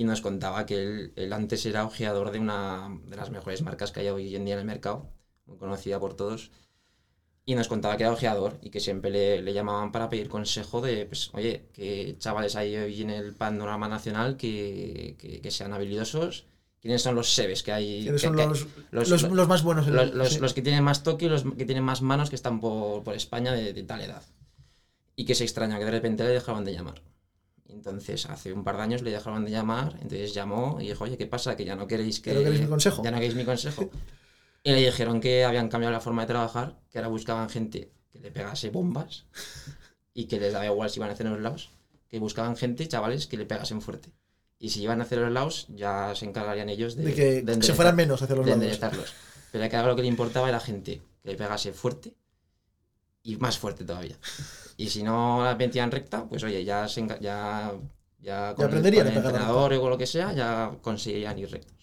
y 0.00 0.04
nos 0.04 0.22
contaba 0.22 0.64
que 0.64 0.76
él, 0.82 1.12
él 1.16 1.30
antes 1.34 1.66
era 1.66 1.84
ojeador 1.84 2.30
de 2.30 2.38
una 2.38 2.88
de 3.04 3.16
las 3.16 3.28
mejores 3.30 3.60
marcas 3.60 3.92
que 3.92 4.00
hay 4.00 4.08
hoy 4.08 4.34
en 4.34 4.46
día 4.46 4.54
en 4.54 4.60
el 4.60 4.64
mercado, 4.66 5.10
muy 5.44 5.58
conocida 5.58 6.00
por 6.00 6.14
todos, 6.14 6.50
y 7.44 7.54
nos 7.54 7.68
contaba 7.68 7.98
que 7.98 8.04
era 8.04 8.12
ojeador 8.12 8.58
y 8.62 8.70
que 8.70 8.80
siempre 8.80 9.10
le, 9.10 9.42
le 9.42 9.52
llamaban 9.52 9.92
para 9.92 10.08
pedir 10.08 10.30
consejo 10.30 10.80
de, 10.80 11.04
pues, 11.04 11.28
oye, 11.34 11.68
que 11.74 12.16
chavales 12.18 12.56
hay 12.56 12.74
hoy 12.76 13.02
en 13.02 13.10
el 13.10 13.34
panorama 13.34 13.88
nacional 13.88 14.38
que, 14.38 15.16
que, 15.18 15.42
que 15.42 15.50
sean 15.50 15.74
habilidosos, 15.74 16.46
quiénes 16.80 17.02
son 17.02 17.14
los 17.14 17.34
sebes 17.34 17.62
que 17.62 17.72
hay. 17.72 18.02
¿Quiénes 18.04 18.22
que- 18.22 18.26
son 18.28 18.36
que- 18.36 18.46
los, 18.46 18.66
los- 18.92 19.08
los, 19.10 19.22
los 19.32 19.48
más 19.48 19.62
buenos? 19.62 19.86
los, 19.86 20.14
los- 20.14 20.32
sí. 20.32 20.38
los 20.40 20.54
que 20.54 20.62
tienen 20.62 20.82
más 20.82 21.02
toque 21.02 21.26
y 21.26 21.28
los 21.28 21.42
que 21.42 21.66
tienen 21.66 21.84
más 21.84 22.00
manos 22.00 22.30
que 22.30 22.36
están 22.36 22.58
por, 22.60 23.04
por 23.04 23.14
España 23.14 23.52
de, 23.52 23.74
de 23.74 23.82
tal 23.82 24.00
edad. 24.00 24.22
Y 25.14 25.26
que 25.26 25.34
se 25.34 25.44
extraña 25.44 25.78
que 25.78 25.84
de 25.84 25.90
repente 25.90 26.22
le 26.24 26.30
dejaban 26.30 26.64
de 26.64 26.72
llamar. 26.72 27.02
Entonces, 27.72 28.26
hace 28.26 28.52
un 28.52 28.64
par 28.64 28.76
de 28.76 28.82
años 28.82 29.02
le 29.02 29.10
dejaron 29.10 29.44
de 29.44 29.50
llamar, 29.50 29.94
entonces 30.02 30.34
llamó 30.34 30.78
y 30.80 30.88
dijo, 30.88 31.04
oye, 31.04 31.16
¿qué 31.16 31.26
pasa? 31.26 31.56
Que 31.56 31.64
ya 31.64 31.76
no 31.76 31.86
queréis 31.86 32.20
que... 32.20 32.30
¿Que 32.30 32.36
no 32.38 32.42
queréis 32.44 32.60
mi 32.62 32.66
consejo? 32.68 33.02
Ya 33.02 33.10
no 33.10 33.16
queréis 33.18 33.34
mi 33.34 33.44
consejo. 33.44 33.90
y 34.62 34.70
le 34.72 34.76
dijeron 34.84 35.20
que 35.20 35.44
habían 35.44 35.68
cambiado 35.68 35.92
la 35.92 36.00
forma 36.00 36.22
de 36.22 36.28
trabajar, 36.28 36.78
que 36.90 36.98
ahora 36.98 37.08
buscaban 37.08 37.48
gente 37.48 37.90
que 38.12 38.18
le 38.20 38.30
pegase 38.30 38.70
bombas 38.70 39.24
y 40.14 40.24
que 40.26 40.40
les 40.40 40.52
daba 40.52 40.66
igual 40.66 40.90
si 40.90 40.98
iban 40.98 41.10
a 41.10 41.12
hacer 41.14 41.26
los 41.26 41.40
lados, 41.40 41.70
que 42.08 42.18
buscaban 42.18 42.56
gente, 42.56 42.86
chavales, 42.88 43.26
que 43.26 43.36
le 43.36 43.46
pegasen 43.46 43.80
fuerte. 43.80 44.10
Y 44.58 44.70
si 44.70 44.82
iban 44.82 45.00
a 45.00 45.04
hacer 45.04 45.18
los 45.18 45.30
lados, 45.32 45.66
ya 45.68 46.12
se 46.14 46.26
encargarían 46.26 46.68
ellos 46.68 46.96
de, 46.96 47.04
de 47.04 47.14
que 47.14 47.22
se 47.36 47.44
enderezar- 47.44 47.74
fueran 47.74 47.96
menos 47.96 48.20
hacia 48.20 48.36
los 48.36 48.44
de 48.44 48.52
enderezarlos. 48.52 49.14
Pero 49.52 49.68
que 49.70 49.76
ahora 49.76 49.88
lo 49.90 49.96
que 49.96 50.02
le 50.02 50.08
importaba 50.08 50.48
era 50.48 50.60
gente 50.60 51.00
que 51.22 51.30
le 51.30 51.36
pegase 51.36 51.72
fuerte 51.72 52.14
y 53.22 53.36
más 53.36 53.58
fuerte 53.58 53.84
todavía. 53.84 54.18
Y 54.82 54.86
si 54.94 55.00
no 55.02 55.44
la 55.44 55.54
metían 55.56 55.90
recta, 55.90 56.18
pues 56.28 56.42
oye, 56.48 56.64
ya 56.64 56.78
se 56.88 57.00
ya, 57.28 57.72
ya 58.28 58.54
con, 58.54 58.72
el- 58.72 58.82
con 58.94 59.06
entrenador 59.24 59.72
o 59.74 59.88
lo 59.92 59.98
que 59.98 60.06
sea, 60.14 60.28
ya 60.40 60.52
conseguirían 60.86 61.38
ir 61.38 61.50
rectos. 61.50 61.76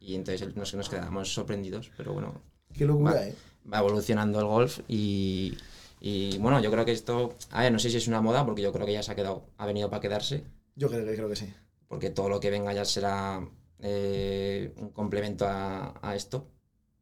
Y 0.00 0.14
entonces 0.14 0.54
nos, 0.56 0.74
nos 0.74 0.88
quedamos 0.88 1.32
sorprendidos, 1.38 1.90
pero 1.96 2.12
bueno, 2.14 2.30
Qué 2.76 2.84
locura, 2.84 3.12
Va. 3.14 3.26
¿eh? 3.26 3.34
va 3.72 3.78
evolucionando 3.78 4.38
el 4.40 4.46
golf 4.46 4.80
y, 4.88 5.56
y 6.00 6.38
bueno, 6.38 6.60
yo 6.60 6.70
creo 6.70 6.84
que 6.84 6.92
esto, 6.92 7.16
a 7.50 7.62
ver, 7.62 7.72
no 7.72 7.78
sé 7.78 7.90
si 7.90 7.96
es 7.96 8.08
una 8.08 8.20
moda, 8.20 8.44
porque 8.46 8.62
yo 8.62 8.72
creo 8.72 8.86
que 8.86 8.92
ya 8.92 9.02
se 9.02 9.12
ha 9.12 9.16
quedado, 9.16 9.44
ha 9.58 9.66
venido 9.66 9.90
para 9.90 10.00
quedarse, 10.00 10.44
Yo 10.76 10.88
creo 10.88 11.04
que, 11.04 11.14
creo 11.14 11.28
que 11.28 11.36
sí. 11.36 11.52
porque 11.88 12.10
todo 12.10 12.28
lo 12.28 12.40
que 12.40 12.50
venga 12.50 12.72
ya 12.72 12.84
será 12.84 13.40
eh, 13.80 14.72
un 14.78 14.90
complemento 14.90 15.46
a, 15.46 15.94
a 16.02 16.14
esto. 16.16 16.46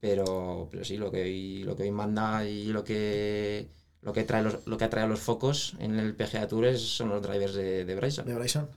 Pero, 0.00 0.68
pero 0.70 0.84
sí, 0.84 0.96
lo 0.98 1.10
que 1.10 1.22
hoy, 1.22 1.64
lo 1.64 1.74
que 1.76 1.84
hoy 1.84 1.90
manda 1.90 2.44
y 2.46 2.66
lo 2.66 2.84
que 2.84 3.68
lo 4.04 4.12
que 4.12 4.22
trae 4.24 4.42
los, 4.42 4.58
lo 4.66 4.76
que 4.78 4.84
atrae 4.84 5.08
los 5.08 5.18
focos 5.20 5.74
en 5.80 5.98
el 5.98 6.14
PGA 6.14 6.46
Tour 6.46 6.66
es- 6.66 6.80
son 6.82 7.08
los 7.08 7.22
drivers 7.22 7.54
de, 7.54 7.84
de 7.84 7.94
Bryson. 7.96 8.26
De 8.26 8.34
Bryson. 8.34 8.68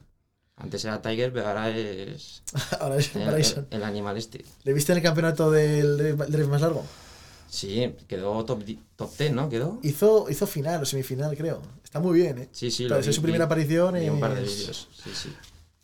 Antes 0.56 0.84
era 0.84 1.00
Tiger, 1.00 1.32
pero 1.32 1.46
ahora 1.48 1.70
es 1.70 2.42
Ahora 2.80 2.96
es 2.96 3.14
el, 3.14 3.30
Bryson. 3.30 3.66
el- 3.70 3.76
el 3.78 3.84
animal 3.84 4.16
este. 4.16 4.44
¿Le 4.64 4.72
viste 4.72 4.90
en 4.92 4.98
el 4.98 5.04
campeonato 5.04 5.50
del 5.50 5.96
drive 6.16 6.46
más 6.48 6.60
largo? 6.62 6.84
Sí, 7.50 7.94
quedó 8.08 8.44
top, 8.44 8.62
top 8.96 9.16
10, 9.16 9.32
¿no? 9.32 9.48
Quedó. 9.48 9.78
Hizo, 9.82 10.26
hizo 10.28 10.46
final 10.46 10.82
o 10.82 10.84
semifinal, 10.84 11.34
creo. 11.36 11.62
Está 11.82 11.98
muy 12.00 12.20
bien, 12.20 12.38
¿eh? 12.38 12.48
Sí, 12.52 12.70
sí, 12.70 12.86
Para 12.88 12.98
vi- 12.98 13.04
ser 13.04 13.14
su 13.14 13.20
vi- 13.20 13.26
primera 13.26 13.44
aparición 13.46 13.94
vi 13.94 14.08
un 14.08 14.20
par 14.20 14.34
de 14.34 14.44
es- 14.44 14.58
vídeos. 14.58 14.88
Sí, 15.02 15.10
sí. 15.14 15.32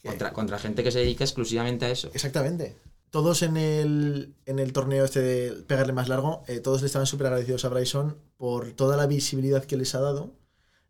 Contra, 0.04 0.32
contra 0.34 0.58
gente 0.58 0.82
que 0.84 0.90
se 0.92 0.98
dedica 0.98 1.24
exclusivamente 1.24 1.86
a 1.86 1.90
eso. 1.90 2.10
Exactamente. 2.12 2.76
Todos 3.14 3.42
en 3.42 3.56
el, 3.56 4.34
en 4.44 4.58
el 4.58 4.72
torneo 4.72 5.04
este 5.04 5.20
de 5.20 5.52
pegarle 5.62 5.92
más 5.92 6.08
largo, 6.08 6.42
eh, 6.48 6.58
todos 6.58 6.80
le 6.80 6.88
estaban 6.88 7.06
súper 7.06 7.28
agradecidos 7.28 7.64
a 7.64 7.68
Bryson 7.68 8.16
por 8.36 8.72
toda 8.72 8.96
la 8.96 9.06
visibilidad 9.06 9.64
que 9.64 9.76
les 9.76 9.94
ha 9.94 10.00
dado 10.00 10.32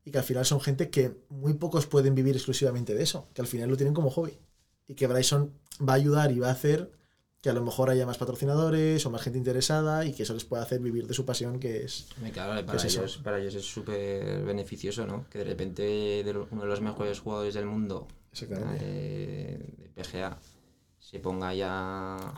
y 0.07 0.11
que 0.11 0.17
al 0.17 0.25
final 0.25 0.47
son 0.47 0.63
gente 0.63 0.89
que 0.89 1.19
muy 1.29 1.53
pocos 1.53 1.85
pueden 1.87 2.15
vivir 2.15 2.35
exclusivamente 2.35 2.95
de 2.95 3.03
eso, 3.03 3.29
que 3.35 3.43
al 3.43 3.47
final 3.47 3.69
lo 3.69 3.77
tienen 3.77 3.93
como 3.93 4.09
hobby. 4.09 4.39
Y 4.89 4.95
que 4.95 5.07
Bryson 5.07 5.53
va 5.87 5.93
a 5.93 5.97
ayudar 5.97 6.33
y 6.33 6.39
va 6.39 6.49
a 6.49 6.53
hacer 6.53 6.93
que 7.43 7.51
a 7.51 7.53
lo 7.53 7.63
mejor 7.63 7.91
haya 7.91 8.07
más 8.07 8.17
patrocinadores 8.17 9.05
o 9.05 9.11
más 9.11 9.21
gente 9.21 9.37
interesada 9.37 10.07
y 10.07 10.15
que 10.15 10.23
eso 10.23 10.33
les 10.33 10.47
pueda 10.47 10.63
hacer 10.63 10.81
vivir 10.81 11.07
de 11.07 11.13
su 11.13 11.27
pasión, 11.27 11.61
que 11.61 11.85
es... 11.85 12.07
Claro, 12.33 12.65
para, 12.65 12.79
es 12.79 12.87
eso? 12.87 13.01
ellos, 13.01 13.21
para 13.23 13.39
ellos 13.39 13.55
es 13.55 13.67
súper 13.67 14.43
beneficioso, 14.45 15.07
¿no? 15.07 15.29
Que 15.29 15.41
de 15.41 15.45
repente 15.45 15.83
de 15.83 16.47
uno 16.51 16.63
de 16.63 16.69
los 16.69 16.81
mejores 16.81 17.21
jugadores 17.21 17.53
del 17.53 17.67
mundo 17.67 18.09
Exactamente. 18.33 18.79
eh, 18.81 19.59
de 19.77 20.03
PGA 20.03 20.39
se 21.09 21.19
ponga 21.21 21.49
ya 21.63 21.71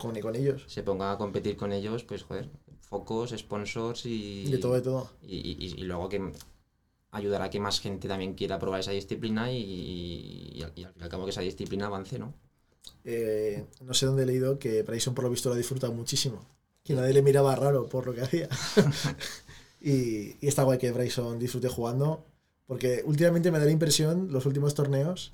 Con, 0.01 0.15
y 0.17 0.21
con 0.21 0.35
ellos. 0.35 0.63
se 0.67 0.81
ponga 0.87 1.07
a 1.13 1.17
competir 1.17 1.55
con 1.61 1.71
ellos, 1.71 2.03
pues 2.03 2.23
joder, 2.23 2.45
focos, 2.89 3.29
sponsors 3.43 4.05
y, 4.05 4.51
De 4.51 4.57
todo, 4.57 4.73
de 4.79 4.81
todo. 4.81 5.09
y, 5.21 5.35
y- 5.65 5.75
y 5.81 5.83
luego 5.89 6.09
que 6.09 6.19
ayudará 7.11 7.45
a 7.45 7.49
que 7.49 7.59
más 7.59 7.79
gente 7.79 8.07
también 8.07 8.33
quiera 8.39 8.59
probar 8.59 8.81
esa 8.81 8.91
disciplina 8.91 9.51
y, 9.51 9.57
y 10.57 10.61
al, 10.63 10.71
y 10.75 10.83
al 10.85 11.09
cabo 11.09 11.23
que 11.25 11.31
esa 11.31 11.41
disciplina 11.41 11.87
avance, 11.87 12.19
¿no? 12.19 12.33
Eh, 13.03 13.65
no 13.81 13.93
sé 13.93 14.05
dónde 14.05 14.23
he 14.23 14.25
leído 14.25 14.59
que 14.59 14.83
Bryson 14.83 15.13
por 15.15 15.23
lo 15.25 15.29
visto 15.29 15.49
lo 15.49 15.55
ha 15.55 15.57
disfrutado 15.57 15.93
muchísimo. 15.93 16.39
Que 16.83 16.93
nadie 16.93 17.13
le 17.13 17.21
miraba 17.21 17.55
raro 17.55 17.87
por 17.87 18.05
lo 18.07 18.13
que 18.13 18.21
hacía. 18.21 18.49
y, 19.81 20.35
y 20.41 20.47
está 20.47 20.63
guay 20.63 20.77
que 20.77 20.91
Bryson 20.91 21.39
disfrute 21.39 21.69
jugando. 21.69 22.25
Porque 22.65 23.01
últimamente 23.05 23.51
me 23.51 23.59
da 23.59 23.65
la 23.65 23.71
impresión, 23.71 24.29
los 24.31 24.45
últimos 24.45 24.73
torneos, 24.75 25.31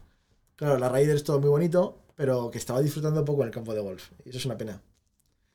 claro, 0.56 0.78
la 0.78 0.88
Ryder 0.90 1.16
es 1.16 1.24
todo 1.24 1.40
muy 1.40 1.50
bonito, 1.50 1.98
pero 2.16 2.52
que 2.52 2.58
estaba 2.58 2.82
disfrutando 2.82 3.24
poco 3.26 3.42
en 3.42 3.48
el 3.48 3.54
campo 3.54 3.74
de 3.74 3.82
golf. 3.82 4.12
Y 4.26 4.30
eso 4.30 4.38
es 4.38 4.46
una 4.46 4.58
pena. 4.58 4.82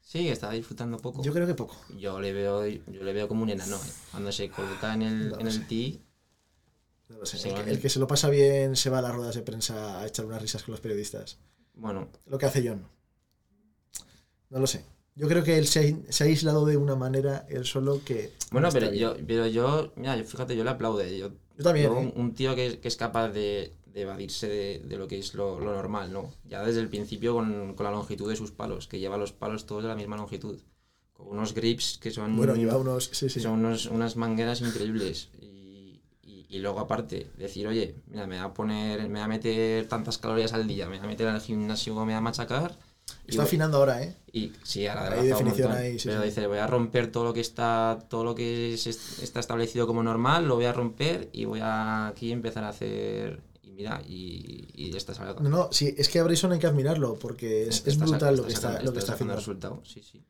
Sí, 0.00 0.28
está 0.28 0.50
disfrutando 0.52 0.96
poco. 0.98 1.22
Yo 1.22 1.32
creo 1.34 1.46
que 1.46 1.54
poco. 1.54 1.76
Yo 1.98 2.18
le 2.20 2.32
veo, 2.32 2.66
yo 2.66 3.02
le 3.02 3.12
veo 3.12 3.28
como 3.28 3.42
un 3.42 3.50
enano, 3.50 3.76
¿eh? 3.76 3.90
Cuando 4.10 4.32
se 4.32 4.48
coloca 4.48 4.94
en 4.94 5.02
el, 5.02 5.28
No 5.30 5.38
en 5.40 5.46
el 5.46 5.66
tee, 5.66 6.00
No 7.08 7.18
lo 7.18 7.26
sé. 7.26 7.36
Sí, 7.38 7.48
el, 7.48 7.54
que, 7.54 7.60
vale. 7.60 7.72
el 7.72 7.80
que 7.80 7.88
se 7.90 7.98
lo 7.98 8.06
pasa 8.06 8.30
bien 8.30 8.74
se 8.74 8.88
va 8.88 9.00
a 9.00 9.02
las 9.02 9.14
ruedas 9.14 9.34
de 9.34 9.42
prensa 9.42 10.00
a 10.00 10.06
echar 10.06 10.24
unas 10.24 10.40
risas 10.40 10.62
con 10.62 10.72
los 10.72 10.80
periodistas. 10.80 11.38
bueno, 11.74 12.08
Lo 12.26 12.38
que 12.38 12.46
hace 12.46 12.66
John. 12.66 12.86
No 14.50 14.58
lo 14.60 14.66
sé. 14.66 14.82
Yo 15.14 15.28
creo 15.28 15.42
que 15.44 15.58
él 15.58 15.66
se 15.66 15.80
ha, 16.08 16.12
se 16.12 16.24
ha 16.24 16.26
aislado 16.26 16.64
de 16.64 16.76
una 16.76 16.94
manera 16.94 17.44
él 17.50 17.66
solo 17.66 18.02
que. 18.04 18.32
bueno 18.50 18.68
no 18.68 18.72
pero, 18.72 18.92
yo, 18.94 19.16
pero 19.26 19.46
yo, 19.46 19.92
mira, 19.96 20.16
fíjate, 20.24 20.56
yo 20.56 20.64
le 20.64 20.70
aplaude. 20.70 21.18
Yo, 21.18 21.32
Yo 21.56 21.64
también. 21.64 21.86
yo 21.90 21.98
¿eh? 21.98 22.12
un, 22.14 22.20
un 22.20 22.34
tío 22.34 22.54
que, 22.54 22.78
que 22.80 22.88
es 22.88 22.96
capaz 22.96 23.28
de, 23.30 23.74
de 23.92 24.02
evadirse 24.02 24.48
de, 24.48 24.78
de 24.80 24.96
lo 24.96 25.08
que 25.08 25.18
es 25.18 25.34
lo, 25.34 25.58
lo 25.60 25.72
normal, 25.72 26.12
¿no? 26.12 26.32
Ya 26.48 26.62
desde 26.64 26.80
el 26.80 26.88
principio 26.88 27.34
con, 27.34 27.74
con 27.74 27.84
la 27.84 27.90
longitud 27.92 28.28
de 28.28 28.36
sus 28.36 28.50
palos, 28.52 28.86
que 28.88 28.98
lleva 28.98 29.16
los 29.16 29.32
palos 29.32 29.66
todos 29.66 29.82
de 29.82 29.88
la 29.88 29.96
misma 29.96 30.16
longitud. 30.16 30.58
con 31.12 31.28
unos 31.28 31.52
grips 31.52 31.98
que 31.98 32.10
son, 32.12 32.36
Bueno, 32.36 32.54
lleva 32.54 32.76
unos. 32.76 33.10
Sí, 33.12 33.28
sí. 33.28 33.40
son 33.40 33.58
unos- 33.64 33.86
unas 33.86 34.14
mangueras 34.16 34.60
increíbles. 34.60 35.30
Y, 35.40 36.00
y- 36.22 36.46
y 36.48 36.58
luego 36.60 36.78
aparte, 36.78 37.26
decir, 37.36 37.66
oye, 37.66 37.96
mira, 38.06 38.26
me 38.28 38.36
voy 38.36 38.44
a 38.46 38.54
poner, 38.54 39.00
me 39.02 39.08
voy 39.18 39.20
a 39.22 39.28
meter 39.28 39.88
tantas 39.88 40.16
calorías 40.18 40.52
al 40.52 40.68
día, 40.68 40.86
me 40.88 40.98
voy 40.98 41.06
a 41.06 41.08
meter 41.08 41.26
al 41.26 41.40
gimnasio, 41.40 41.94
me 41.96 42.04
voy 42.04 42.12
a 42.14 42.20
machacar. 42.20 42.78
y 43.26 43.30
Está 43.30 43.42
voy- 43.42 43.48
afinando 43.48 43.78
ahora, 43.78 44.02
¿eh? 44.02 44.14
y 44.32 44.52
sí, 44.62 44.86
ahora 44.86 45.20
Hay 45.20 45.26
definición 45.26 45.68
montón, 45.70 45.82
ahí, 45.82 45.98
sí, 45.98 46.08
pero 46.08 46.20
sí. 46.20 46.26
dice, 46.28 46.46
voy 46.46 46.58
a 46.58 46.66
romper 46.68 47.10
todo 47.10 47.24
lo 47.24 47.32
que 47.32 47.40
está 47.40 47.98
todo 48.08 48.22
lo 48.22 48.34
que 48.34 48.74
est- 48.74 49.18
está 49.22 49.40
establecido 49.40 49.86
como 49.88 50.02
normal, 50.04 50.46
lo 50.46 50.54
voy 50.56 50.66
a 50.66 50.72
romper 50.72 51.30
y 51.32 51.46
voy 51.46 51.60
a 51.62 52.06
aquí 52.08 52.30
empezar 52.32 52.62
a 52.64 52.68
hacer 52.68 53.40
y 53.47 53.47
mira, 53.78 54.02
y, 54.06 54.66
y 54.74 55.00
sale 55.00 55.34
No, 55.40 55.48
no, 55.48 55.68
sí, 55.72 55.94
es 55.96 56.08
que 56.08 56.18
a 56.18 56.24
Bryson 56.24 56.52
hay 56.52 56.58
que 56.58 56.66
admirarlo 56.66 57.14
porque 57.14 57.68
es, 57.68 57.86
es 57.86 57.96
brutal 57.98 58.36
lo 58.36 58.44
que 58.44 58.52
está, 58.52 58.82
lo 58.82 58.92
que 58.92 58.98
está 58.98 59.12
haciendo 59.14 59.34
haciendo. 59.34 59.36
resultado. 59.36 59.82
Sí, 59.84 60.02
sí. 60.02 60.22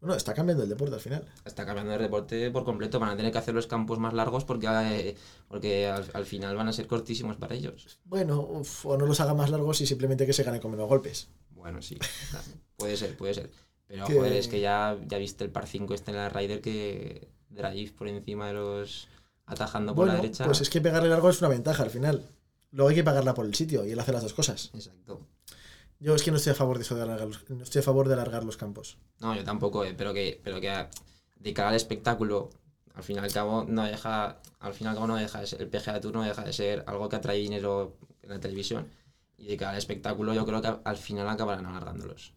Bueno, 0.00 0.14
está 0.16 0.34
cambiando 0.34 0.64
el 0.64 0.68
deporte 0.68 0.94
al 0.96 1.00
final. 1.00 1.26
Está 1.44 1.64
cambiando 1.64 1.94
el 1.94 2.02
deporte 2.02 2.50
por 2.50 2.64
completo. 2.64 2.98
Van 3.00 3.10
a 3.10 3.16
tener 3.16 3.30
que 3.32 3.38
hacer 3.38 3.54
los 3.54 3.66
campos 3.68 3.98
más 4.00 4.12
largos 4.12 4.44
porque, 4.44 4.66
eh, 4.68 5.16
porque 5.48 5.86
al, 5.86 6.04
al 6.12 6.26
final 6.26 6.54
van 6.56 6.68
a 6.68 6.72
ser 6.72 6.86
cortísimos 6.88 7.36
para 7.36 7.54
ellos. 7.54 7.98
Bueno, 8.04 8.40
uf, 8.40 8.84
o 8.86 8.98
no 8.98 9.06
los 9.06 9.20
haga 9.20 9.32
más 9.34 9.48
largos 9.50 9.80
y 9.80 9.86
simplemente 9.86 10.26
que 10.26 10.32
se 10.32 10.42
gane 10.42 10.60
con 10.60 10.72
menos 10.72 10.88
golpes. 10.88 11.28
Bueno, 11.50 11.80
sí. 11.82 11.96
claro. 12.30 12.44
Puede 12.76 12.96
ser, 12.96 13.16
puede 13.16 13.34
ser. 13.34 13.50
Pero 13.86 14.06
Que- 14.06 14.14
joder, 14.14 14.32
es 14.32 14.48
que 14.48 14.60
ya, 14.60 14.98
ya 15.06 15.18
viste 15.18 15.44
el 15.44 15.50
par 15.50 15.66
5 15.68 15.94
este 15.94 16.10
en 16.10 16.16
la 16.16 16.28
Ryder 16.28 16.60
que 16.60 17.28
drive 17.50 17.92
por 17.96 18.08
encima 18.08 18.48
de 18.48 18.54
los 18.54 19.06
atajando 19.46 19.94
por 19.94 20.06
Bueno, 20.06 20.14
la 20.14 20.20
derecha. 20.22 20.44
pues 20.46 20.60
es 20.62 20.68
que 20.70 20.80
pegarle 20.80 21.08
largo 21.10 21.30
es 21.30 21.38
una 21.40 21.48
ventaja 21.48 21.82
al 21.84 21.90
final. 21.90 22.24
Luego 22.72 22.88
hay 22.88 22.96
que 22.96 23.04
pagarla 23.04 23.34
por 23.34 23.46
el 23.46 23.54
sitio 23.54 23.86
y 23.86 23.92
él 23.92 24.00
hace 24.00 24.12
las 24.12 24.22
dos 24.22 24.34
cosas. 24.34 24.70
Exacto. 24.74 25.20
Yo 26.00 26.16
es 26.16 26.22
que 26.22 26.32
no 26.32 26.38
estoy 26.38 26.52
a 26.52 26.56
favor 26.56 26.78
de 26.78 26.82
eso 26.82 26.96
de 26.96 27.02
alargar 27.02 27.28
los, 27.28 27.48
no 27.48 27.62
estoy 27.62 27.80
a 27.80 27.82
favor 27.84 28.08
de 28.08 28.14
alargar 28.14 28.44
los 28.44 28.56
campos. 28.56 28.98
No, 29.20 29.36
yo 29.36 29.44
tampoco, 29.44 29.84
eh, 29.84 29.94
pero 29.96 30.12
que, 30.12 30.40
pero 30.42 30.60
que 30.60 30.86
de 31.36 31.54
cara 31.54 31.68
al 31.68 31.76
espectáculo, 31.76 32.50
al 32.94 33.04
fin 33.04 33.16
y 33.16 33.18
al 33.20 33.32
cabo 33.32 33.64
no 33.68 33.84
deja, 33.84 34.40
al 34.58 34.74
fin 34.74 34.86
y 34.86 34.88
al 34.88 34.94
cabo 34.94 35.06
no 35.06 35.16
deja 35.16 35.40
de 35.40 35.46
ser, 35.46 35.62
el 35.62 35.68
PGA 35.68 36.00
Tour 36.00 36.14
no 36.14 36.22
deja 36.24 36.42
de 36.42 36.52
ser 36.52 36.82
algo 36.88 37.08
que 37.08 37.16
atrae 37.16 37.38
dinero 37.38 37.96
en 38.22 38.30
la 38.30 38.40
televisión. 38.40 38.88
Y 39.36 39.46
de 39.46 39.56
cara 39.56 39.72
al 39.72 39.78
espectáculo 39.78 40.34
yo 40.34 40.44
creo 40.44 40.60
que 40.62 40.74
al 40.82 40.96
final 40.96 41.28
acabarán 41.28 41.66
alargándolos. 41.66 42.32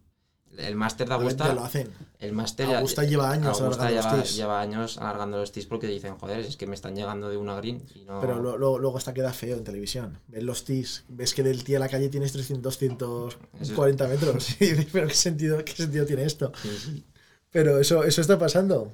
El 0.56 0.74
máster 0.74 1.06
de 1.08 1.14
Augusta, 1.14 1.48
ya 1.48 1.54
lo 1.54 1.64
hacen. 1.64 1.92
el 2.18 2.32
máster 2.32 2.66
ya- 2.68 2.80
lleva 3.04 3.30
años 3.30 3.60
Augusta 3.60 3.82
alargando 3.88 4.02
lleva, 4.08 4.16
los 4.16 4.36
lleva 4.36 4.60
años 4.60 4.98
alargando 4.98 5.36
los 5.38 5.52
tees 5.52 5.66
porque 5.66 5.86
dicen, 5.86 6.16
joder, 6.16 6.40
es 6.40 6.56
que 6.56 6.66
me 6.66 6.74
están 6.74 6.96
llegando 6.96 7.28
de 7.28 7.36
una 7.36 7.56
green 7.56 7.84
y 7.94 8.04
no... 8.04 8.20
Pero 8.22 8.40
lo- 8.40 8.56
lo- 8.56 8.78
luego 8.78 8.96
hasta 8.96 9.12
queda 9.12 9.32
feo 9.34 9.56
en 9.58 9.64
televisión. 9.64 10.18
Ves 10.28 10.42
los 10.42 10.64
tees, 10.64 11.04
ves 11.08 11.34
que 11.34 11.42
del 11.42 11.62
tío 11.62 11.76
a 11.76 11.80
la 11.80 11.88
calle 11.90 12.08
tienes 12.08 12.32
300, 12.32 12.62
240 12.62 14.08
metros. 14.08 14.56
Y 14.60 14.66
dices, 14.66 14.86
pero 14.92 15.08
¿qué 15.08 15.14
sentido, 15.14 15.62
¿qué 15.64 15.72
sentido 15.72 16.06
tiene 16.06 16.24
esto? 16.24 16.52
Sí, 16.62 16.70
sí. 16.78 17.04
Pero 17.50 17.78
eso, 17.78 18.04
eso 18.04 18.20
está 18.22 18.38
pasando. 18.38 18.92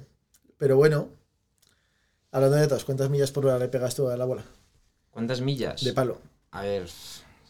Pero 0.57 0.75
bueno, 0.75 1.09
hablando 2.31 2.55
de 2.57 2.63
datos, 2.63 2.83
¿cuántas 2.85 3.09
millas 3.09 3.31
por 3.31 3.45
hora 3.45 3.59
le 3.59 3.67
pegas 3.69 3.95
tú 3.95 4.09
a 4.09 4.17
la 4.17 4.25
bola? 4.25 4.43
¿Cuántas 5.11 5.41
millas? 5.41 5.81
De 5.83 5.93
palo. 5.93 6.19
A 6.51 6.61
ver, 6.63 6.89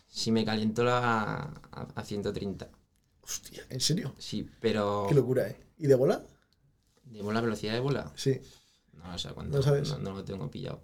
si 0.08 0.32
me 0.32 0.46
caliento 0.46 0.84
la 0.84 1.52
a, 1.72 1.88
a 1.96 2.04
130. 2.04 2.70
Hostia, 3.24 3.64
¿en 3.70 3.80
serio? 3.80 4.14
Sí, 4.18 4.50
pero... 4.60 5.06
Qué 5.08 5.16
locura, 5.16 5.48
¿eh? 5.48 5.56
¿Y 5.78 5.88
de 5.88 5.96
bola? 5.96 6.22
¿De 7.06 7.22
la 7.22 7.42
velocidad 7.42 7.74
de 7.74 7.80
bola? 7.80 8.12
Sí. 8.16 8.40
No, 8.94 9.14
o 9.14 9.18
sea, 9.18 9.32
cuánto, 9.34 9.58
¿No 9.58 9.64
sabes? 9.64 9.90
No, 9.90 9.98
no 10.00 10.12
lo 10.14 10.24
tengo 10.24 10.50
pillado. 10.50 10.80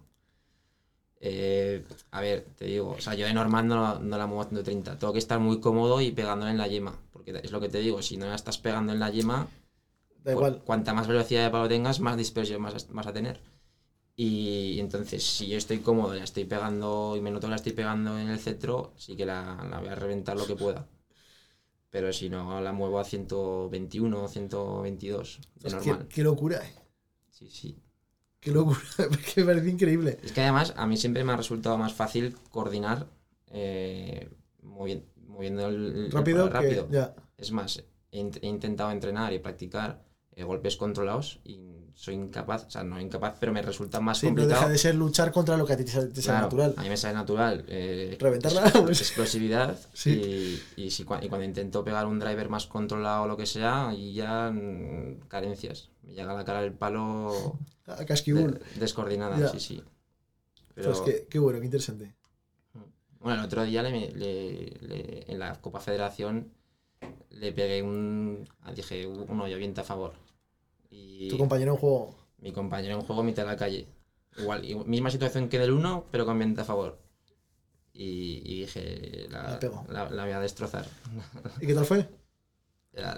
Eh, 1.21 1.83
a 2.11 2.21
ver, 2.21 2.45
te 2.57 2.65
digo, 2.65 2.91
o 2.91 3.01
sea, 3.01 3.13
yo 3.13 3.25
de 3.25 3.33
normal 3.33 3.67
no, 3.67 3.99
no 3.99 4.17
la 4.17 4.25
muevo 4.27 4.41
a 4.41 4.45
130. 4.45 4.97
Tengo 4.97 5.11
que 5.13 5.19
estar 5.19 5.39
muy 5.39 5.59
cómodo 5.59 5.99
y 6.01 6.11
pegándole 6.11 6.51
en 6.51 6.57
la 6.57 6.67
yema. 6.67 6.97
Porque 7.11 7.39
es 7.43 7.51
lo 7.51 7.59
que 7.59 7.69
te 7.69 7.79
digo, 7.79 8.01
si 8.01 8.17
no 8.17 8.27
la 8.27 8.35
estás 8.35 8.57
pegando 8.57 8.93
en 8.93 8.99
la 8.99 9.09
yema, 9.09 9.47
Da 10.23 10.31
igual. 10.33 10.61
cuanta 10.63 10.93
más 10.93 11.07
velocidad 11.07 11.43
de 11.43 11.49
palo 11.49 11.67
tengas, 11.67 11.99
más 11.99 12.17
dispersión 12.17 12.63
vas 12.63 12.75
a, 12.85 12.93
vas 12.93 13.07
a 13.07 13.13
tener. 13.13 13.41
Y 14.15 14.79
entonces, 14.79 15.23
si 15.23 15.47
yo 15.47 15.57
estoy 15.57 15.79
cómodo, 15.79 16.13
la 16.13 16.23
estoy 16.25 16.45
pegando 16.45 17.15
y 17.17 17.21
me 17.21 17.31
noto 17.31 17.47
que 17.47 17.51
la 17.51 17.55
estoy 17.55 17.71
pegando 17.73 18.17
en 18.19 18.29
el 18.29 18.39
centro, 18.39 18.93
sí 18.97 19.15
que 19.15 19.25
la, 19.25 19.65
la 19.69 19.79
voy 19.79 19.89
a 19.89 19.95
reventar 19.95 20.37
lo 20.37 20.45
que 20.45 20.55
pueda. 20.55 20.87
Pero 21.89 22.13
si 22.13 22.29
no, 22.29 22.61
la 22.61 22.71
muevo 22.71 22.99
a 22.99 23.03
121, 23.03 24.27
122, 24.27 25.39
de 25.55 25.67
Es 25.67 25.75
que- 25.75 25.89
normal. 25.89 26.07
qué 26.07 26.23
locura, 26.23 26.57
¿eh? 26.63 26.73
Sí, 27.29 27.49
sí. 27.49 27.77
Qué 28.39 28.51
locura. 28.51 28.79
que 29.33 29.41
me 29.41 29.47
parece 29.53 29.69
increíble. 29.69 30.17
Es 30.23 30.31
que 30.31 30.41
además 30.41 30.73
a 30.77 30.85
mí 30.85 30.97
siempre 30.97 31.23
me 31.23 31.33
ha 31.33 31.37
resultado 31.37 31.77
más 31.77 31.93
fácil 31.93 32.35
coordinar 32.51 33.07
eh, 33.47 34.29
movi- 34.63 35.03
moviendo 35.27 35.67
el, 35.67 36.11
Rápido, 36.11 36.47
rápido. 36.49 36.87
que 36.87 36.93
ya. 36.93 37.15
Es 37.37 37.51
más, 37.51 37.83
he, 38.11 38.21
int- 38.21 38.39
he 38.41 38.47
intentado 38.47 38.91
entrenar 38.91 39.33
y 39.33 39.39
practicar 39.39 40.03
golpes 40.43 40.77
controlados 40.77 41.39
y 41.43 41.59
soy 41.95 42.15
incapaz, 42.15 42.65
o 42.67 42.69
sea, 42.71 42.83
no 42.83 42.99
incapaz, 43.01 43.35
pero 43.39 43.51
me 43.51 43.61
resulta 43.61 43.99
más 43.99 44.19
Sí, 44.19 44.27
no 44.27 44.29
complicado. 44.31 44.61
deja 44.61 44.69
de 44.71 44.77
ser 44.77 44.95
luchar 44.95 45.31
contra 45.33 45.57
lo 45.57 45.65
que 45.65 45.73
a 45.73 45.77
ti 45.77 45.83
te 45.83 45.91
sale, 45.91 46.09
Claro, 46.13 46.41
natural. 46.43 46.73
A 46.77 46.81
mí 46.83 46.87
me 46.89 46.95
sale 46.95 47.13
natural. 47.13 47.65
eh, 47.67 48.15
Reventarla, 48.19 48.71
pues. 48.85 49.01
Explosividad. 49.01 49.77
Sí. 49.93 50.61
Y, 50.77 50.83
y, 50.83 50.91
si 50.91 51.03
y 51.03 51.05
cuando 51.05 51.43
intento 51.43 51.83
pegar 51.83 52.05
un 52.05 52.19
driver 52.19 52.47
más 52.47 52.67
controlado 52.67 53.23
o 53.23 53.27
lo 53.27 53.35
que 53.35 53.45
sea, 53.45 53.93
y 53.93 54.13
ya 54.13 54.49
mm, 54.49 55.27
carencias. 55.27 55.89
Me 56.03 56.13
llega 56.13 56.31
a 56.31 56.35
la 56.35 56.45
cara 56.45 56.63
el 56.63 56.71
palo 56.73 57.57
A 57.85 57.95
de- 57.95 58.59
descoordinada, 58.75 59.37
Ya. 59.37 59.49
sí, 59.49 59.59
sí. 59.59 59.83
Pero, 60.75 60.91
Pues 60.91 61.01
qué, 61.01 61.27
qué 61.29 61.39
bueno, 61.39 61.59
qué 61.59 61.65
interesante. 61.65 62.15
Bueno, 63.19 63.39
el 63.41 63.45
otro 63.45 63.63
día 63.65 63.83
le, 63.83 64.11
le- 64.11 64.77
le- 64.79 65.25
en 65.29 65.37
la 65.39 65.59
Copa 65.59 65.81
Federación 65.81 66.53
le 67.31 67.51
pegué 67.51 67.83
un. 67.83 68.47
Dije, 68.73 69.05
un 69.05 69.41
hoyo 69.41 69.57
viento 69.57 69.81
a 69.81 69.83
favor. 69.83 70.13
Y 70.89 71.27
Tu 71.29 71.37
compañero 71.37 71.73
en 71.73 71.77
juego. 71.77 72.15
mi 72.39 72.51
compañero 72.51 72.95
en 72.95 73.01
juego 73.01 73.23
mitad 73.23 73.43
de 73.43 73.49
la 73.49 73.57
calle. 73.57 73.87
Igual, 74.37 74.63
igual- 74.65 74.87
misma 74.87 75.09
situación 75.11 75.49
que 75.49 75.59
del 75.59 75.71
1, 75.71 76.07
pero 76.11 76.25
con 76.25 76.37
viento 76.39 76.61
a 76.61 76.65
favor. 76.65 76.99
Y, 77.93 78.41
y 78.45 78.61
dije, 78.61 79.27
la, 79.29 79.43
La 79.51 79.59
pego. 79.59 79.85
la- 79.89 80.05
voy 80.07 80.31
a 80.31 80.39
destrozar. 80.39 80.87
¿Y 81.59 81.67
qué 81.67 81.73
tal 81.73 81.85
fue? 81.85 82.07
La, 82.93 83.17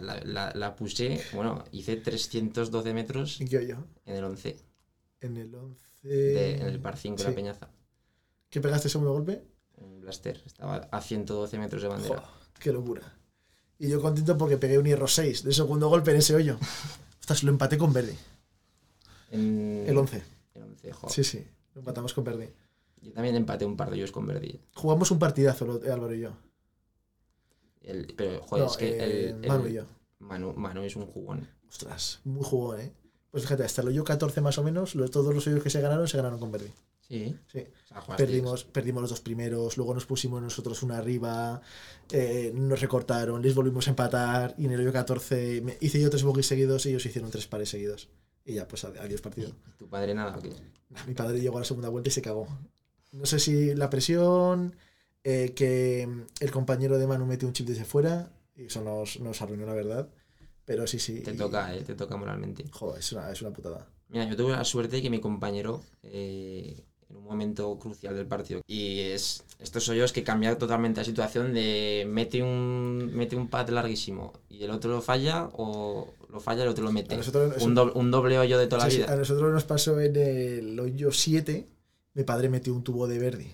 la- 0.55 0.75
puse, 0.75 1.21
bueno, 1.33 1.63
hice 1.71 1.95
312 1.97 2.93
metros 2.93 3.39
¿En 3.41 3.47
qué 3.47 3.57
hoyo? 3.57 3.77
en 4.05 4.15
el 4.15 4.23
11, 4.23 4.57
En 5.21 5.37
el 5.37 5.53
11. 5.53 5.85
de- 6.03 6.55
en 6.57 6.67
el 6.67 6.79
par 6.79 6.97
5 6.97 7.17
de 7.17 7.23
sí. 7.23 7.29
la 7.29 7.35
Peñaza. 7.35 7.69
¿Qué 8.49 8.59
pegaste 8.59 8.87
el 8.87 8.91
segundo 8.91 9.13
golpe? 9.13 9.43
Un 9.77 10.01
blaster, 10.01 10.41
estaba 10.45 10.75
a 10.91 11.01
112 11.01 11.57
metros 11.57 11.81
de 11.81 11.87
bandera. 11.87 12.21
Joder, 12.21 12.29
qué 12.59 12.71
locura. 12.73 13.17
Y 13.79 13.87
yo 13.89 14.01
contento 14.01 14.37
porque 14.37 14.57
pegué 14.57 14.77
un 14.77 14.85
hierro 14.85 15.07
6 15.07 15.43
de 15.43 15.53
segundo 15.53 15.89
golpe 15.89 16.11
en 16.11 16.17
ese 16.17 16.35
hoyo. 16.35 16.57
Ostras, 17.31 17.43
lo 17.43 17.51
empaté 17.51 17.77
con 17.77 17.93
Verdi. 17.93 18.13
En- 19.31 19.85
El 19.87 19.97
11. 19.97 20.21
El 20.53 20.63
11, 20.63 20.91
joder. 20.91 21.13
Sí, 21.15 21.23
sí. 21.23 21.47
Lo 21.73 21.79
empatamos 21.79 22.13
con 22.13 22.25
Verdi. 22.25 22.49
Yo 23.01 23.13
también 23.13 23.35
empaté 23.37 23.65
un 23.65 23.77
par 23.77 23.89
de 23.89 23.95
hoyos 23.95 24.11
con 24.11 24.27
Verdi. 24.27 24.59
Jugamos 24.75 25.09
un 25.11 25.19
partidazo, 25.19 25.65
lo- 25.65 25.93
Álvaro 25.93 26.13
y 26.13 26.19
yo. 26.19 26.31
El- 27.83 28.13
pero, 28.17 28.41
joder, 28.43 28.65
No, 28.65 28.71
es 28.71 28.77
que 28.77 28.89
eh, 28.89 29.29
el, 29.41 29.47
Manu 29.47 29.67
y 29.67 29.73
yo. 29.73 29.85
Manu, 30.19 30.53
Manu 30.53 30.81
es 30.83 30.95
un 30.97 31.05
jugón. 31.07 31.47
Ostras, 31.69 32.19
muy 32.25 32.43
jugón, 32.43 32.81
¿eh? 32.81 32.91
Pues 33.31 33.43
fíjate, 33.43 33.63
hasta 33.63 33.81
el 33.81 33.87
hoyo 33.87 34.03
14 34.03 34.41
más 34.41 34.57
o 34.57 34.63
menos, 34.63 34.93
lo- 34.95 35.07
todos 35.09 35.33
los 35.33 35.47
hoyos 35.47 35.63
que 35.63 35.69
se 35.69 35.79
ganaron 35.79 36.07
se 36.09 36.17
ganaron 36.17 36.37
con 36.37 36.51
Verdi. 36.51 36.71
Sí. 37.11 37.35
Sí. 37.51 37.59
O 37.59 37.87
sea, 37.87 38.01
jugasteis. 38.01 38.17
Perdimos, 38.17 38.63
perdimos 38.63 39.01
los 39.01 39.09
dos 39.09 39.19
primeros, 39.21 39.77
luego 39.77 39.93
nos 39.93 40.05
pusimos 40.05 40.41
nosotros 40.41 40.81
una 40.83 40.97
arriba, 40.97 41.61
eh, 42.11 42.51
nos 42.55 42.79
recortaron, 42.79 43.41
les 43.41 43.53
volvimos 43.53 43.87
a 43.87 43.91
empatar 43.91 44.55
y 44.57 44.65
en 44.65 44.71
el 44.71 44.79
hoyo 44.79 44.93
14 44.93 45.61
me- 45.61 45.77
hice 45.81 45.99
yo 45.99 46.09
tres 46.09 46.23
bogies 46.23 46.47
seguidos 46.47 46.85
y 46.85 46.89
ellos 46.89 47.05
hicieron 47.05 47.29
tres 47.29 47.47
pares 47.47 47.69
seguidos. 47.69 48.07
Y 48.45 48.53
ya, 48.55 48.67
pues 48.67 48.83
ad- 48.85 48.97
adiós 48.97 49.21
partido. 49.21 49.49
¿Y 49.49 49.77
¿Tu 49.77 49.87
padre 49.89 50.13
nada 50.15 50.37
o 50.37 50.41
qué? 50.41 50.51
Mi 51.05 51.13
padre 51.13 51.39
llegó 51.41 51.57
a 51.57 51.61
la 51.61 51.65
segunda 51.65 51.89
vuelta 51.89 52.09
y 52.09 52.11
se 52.11 52.21
cagó. 52.21 52.47
No 53.11 53.25
sé 53.25 53.39
si 53.39 53.75
la 53.75 53.89
presión, 53.89 54.75
eh, 55.23 55.53
que 55.55 56.07
el 56.39 56.51
compañero 56.51 56.97
de 56.97 57.07
Manu 57.07 57.25
metió 57.25 57.47
un 57.47 57.53
chip 57.53 57.67
desde 57.67 57.83
fuera, 57.85 58.31
y 58.55 58.65
eso 58.65 58.81
nos, 58.81 59.19
nos 59.19 59.41
arruinó 59.41 59.65
la 59.65 59.73
verdad. 59.73 60.09
Pero 60.65 60.87
sí, 60.87 60.97
sí. 60.99 61.19
Te 61.21 61.33
y- 61.33 61.37
toca, 61.37 61.75
eh, 61.75 61.81
te 61.81 61.93
toca 61.95 62.15
moralmente. 62.15 62.63
Joder, 62.71 62.99
es 62.99 63.11
una, 63.11 63.29
es 63.31 63.41
una 63.41 63.51
putada. 63.51 63.87
Mira, 64.09 64.25
yo 64.25 64.35
tuve 64.35 64.51
la 64.51 64.63
suerte 64.65 64.97
de 64.97 65.01
que 65.01 65.09
mi 65.09 65.19
compañero, 65.21 65.83
eh, 66.03 66.83
en 67.11 67.17
un 67.17 67.23
momento 67.25 67.77
crucial 67.77 68.15
del 68.15 68.25
partido, 68.25 68.61
y 68.67 69.01
es 69.01 69.43
estos 69.59 69.87
hoyos 69.89 70.13
que 70.13 70.23
cambian 70.23 70.57
totalmente 70.57 71.01
la 71.01 71.05
situación 71.05 71.53
de 71.53 72.05
mete 72.09 72.41
un, 72.41 73.11
mete 73.13 73.35
un 73.35 73.47
pad 73.49 73.69
larguísimo 73.69 74.31
y 74.49 74.63
el 74.63 74.71
otro 74.71 74.89
lo 74.91 75.01
falla 75.01 75.49
o 75.53 76.13
lo 76.29 76.39
falla 76.39 76.61
y 76.61 76.63
el 76.63 76.69
otro 76.69 76.83
lo 76.85 76.91
mete. 76.91 77.13
A 77.13 77.17
nosotros- 77.17 77.61
un, 77.61 77.75
doble, 77.75 77.91
un 77.95 78.09
doble 78.11 78.39
hoyo 78.39 78.57
de 78.57 78.67
toda 78.67 78.79
la 78.79 78.85
a 78.85 78.87
vida. 78.89 79.15
nosotros 79.15 79.51
nos 79.53 79.65
pasó 79.65 79.99
en 79.99 80.15
el 80.15 80.79
hoyo 80.79 81.11
7, 81.11 81.67
mi 82.13 82.23
padre 82.23 82.47
metió 82.49 82.73
un 82.73 82.83
tubo 82.83 83.07
de 83.07 83.19
verde 83.19 83.51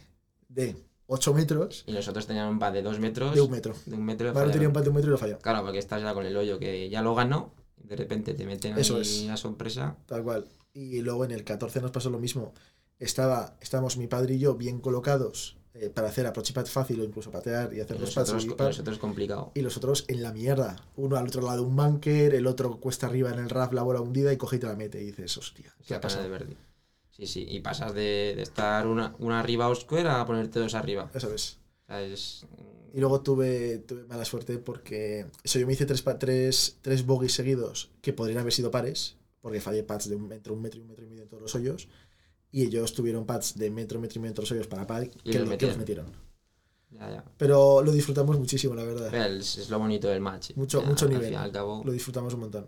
de 0.49 0.75
8 1.07 1.33
metros 1.33 1.83
Y 1.87 1.93
nosotros 1.93 2.27
teníamos 2.27 2.51
un 2.53 2.59
pad 2.59 2.73
de 2.73 2.81
dos 2.83 2.99
metros. 2.99 3.33
de 3.33 3.41
un 3.41 3.49
metro. 3.51 3.73
de 3.85 3.95
un 3.95 4.05
metro 4.05 4.33
tenía 4.51 4.67
un 4.67 4.73
de 4.73 4.89
un 4.89 4.95
metro 4.95 5.09
y 5.09 5.11
lo 5.11 5.17
falló. 5.17 5.39
Claro, 5.39 5.63
porque 5.63 5.79
estás 5.79 6.01
ya 6.01 6.13
con 6.13 6.25
el 6.25 6.35
hoyo 6.37 6.59
que 6.59 6.89
ya 6.89 7.01
lo 7.01 7.15
ganó, 7.15 7.53
de 7.77 7.95
repente 7.95 8.33
te 8.33 8.45
meten 8.45 8.77
Eso 8.77 8.95
ahí 8.95 9.01
es. 9.01 9.23
la 9.23 9.37
sorpresa. 9.37 9.95
Tal 10.05 10.23
cual. 10.23 10.45
Y 10.73 11.01
luego 11.01 11.25
en 11.25 11.31
el 11.31 11.43
14 11.43 11.81
nos 11.81 11.91
pasó 11.91 12.09
lo 12.09 12.19
mismo. 12.19 12.53
Estaba, 12.99 13.55
estábamos 13.61 13.97
mi 13.97 14.07
padre 14.07 14.35
y 14.35 14.39
yo 14.39 14.55
bien 14.55 14.79
colocados 14.79 15.57
eh, 15.75 15.89
para 15.89 16.07
hacer 16.09 16.25
approach 16.25 16.49
y 16.49 16.53
pat 16.53 16.67
fácil 16.67 16.99
o 17.01 17.03
incluso 17.03 17.29
patear 17.29 17.73
y 17.73 17.79
hacer 17.79 17.97
Y 17.97 17.99
los 17.99 18.17
otros, 18.17 18.43
y 18.45 18.47
los 18.47 18.79
otros 18.79 18.97
complicado. 18.97 19.51
Y 19.53 19.61
los 19.61 19.77
otros 19.77 20.05
en 20.07 20.23
la 20.23 20.33
mierda. 20.33 20.75
Uno 20.95 21.15
al 21.17 21.27
otro 21.27 21.43
lado 21.43 21.61
un 21.63 21.75
bunker, 21.75 22.33
el 22.33 22.47
otro 22.47 22.79
cuesta 22.79 23.05
arriba 23.07 23.31
en 23.31 23.39
el 23.39 23.49
RAF 23.49 23.73
la 23.73 23.83
bola 23.83 24.01
hundida 24.01 24.33
y 24.33 24.37
coge 24.37 24.55
y 24.55 24.59
te 24.59 24.67
la 24.67 24.75
mete. 24.75 25.01
Y 25.01 25.07
dices, 25.07 25.37
hostia, 25.37 25.73
¿qué 25.85 25.93
ha 25.93 26.01
pasado? 26.01 26.23
de 26.23 26.29
Verdi. 26.29 26.57
Sí, 27.11 27.27
sí. 27.27 27.45
Y 27.49 27.59
pasas 27.59 27.93
de, 27.93 28.33
de 28.35 28.41
estar 28.41 28.87
una, 28.87 29.15
una 29.19 29.39
arriba 29.39 29.69
Oscar 29.69 30.07
a 30.07 30.25
ponerte 30.25 30.59
dos 30.59 30.73
arriba. 30.73 31.09
Eso 31.13 31.31
es. 31.33 31.57
O 31.83 31.87
sea, 31.87 32.01
es- 32.01 32.45
Y 32.93 32.99
luego 32.99 33.21
tuve, 33.21 33.77
tuve 33.79 34.03
mala 34.05 34.25
suerte 34.25 34.57
porque 34.57 35.27
eso, 35.43 35.59
yo 35.59 35.67
me 35.67 35.73
hice 35.73 35.85
tres, 35.85 36.03
tres, 36.19 36.77
tres 36.81 37.05
bogies 37.05 37.33
seguidos 37.33 37.91
que 38.01 38.13
podrían 38.13 38.39
haber 38.39 38.53
sido 38.53 38.71
pares, 38.71 39.17
porque 39.41 39.61
fallé 39.61 39.83
pads 39.83 40.09
de 40.09 40.15
un 40.15 40.27
metro, 40.27 40.53
un 40.55 40.61
metro 40.63 40.79
y 40.79 40.81
un 40.81 40.87
metro 40.89 41.05
y 41.05 41.07
medio 41.09 41.23
en 41.23 41.29
todos 41.29 41.41
los 41.43 41.53
hoyos. 41.55 41.87
Y 42.51 42.63
ellos 42.63 42.93
tuvieron 42.93 43.25
pads 43.25 43.55
de 43.57 43.69
metro, 43.69 43.99
metro 43.99 44.21
y 44.21 44.33
los 44.35 44.51
hoyos 44.51 44.67
para 44.67 44.87
par 44.87 45.03
Y 45.03 45.31
que, 45.31 45.39
los 45.39 45.49
lo- 45.49 45.57
que 45.57 45.67
los 45.67 45.77
metieron. 45.77 46.05
metieron. 46.05 46.27
Ya, 46.89 47.09
ya. 47.11 47.25
Pero 47.37 47.81
lo 47.83 47.91
disfrutamos 47.91 48.39
muchísimo, 48.39 48.73
la 48.73 48.83
verdad. 48.83 49.09
Pero 49.11 49.25
Es, 49.35 49.69
lo 49.69 49.77
bonito 49.79 50.07
del 50.07 50.21
match. 50.21 50.51
Mucho- 50.55 50.79
sea, 50.79 50.89
mucho 50.89 51.05
al 51.05 51.11
nivel. 51.11 51.27
fin 51.29 51.37
al 51.37 51.51
cabo. 51.51 51.81
Lo 51.85 51.91
disfrutamos 51.91 52.33
un 52.33 52.39
montón. 52.41 52.67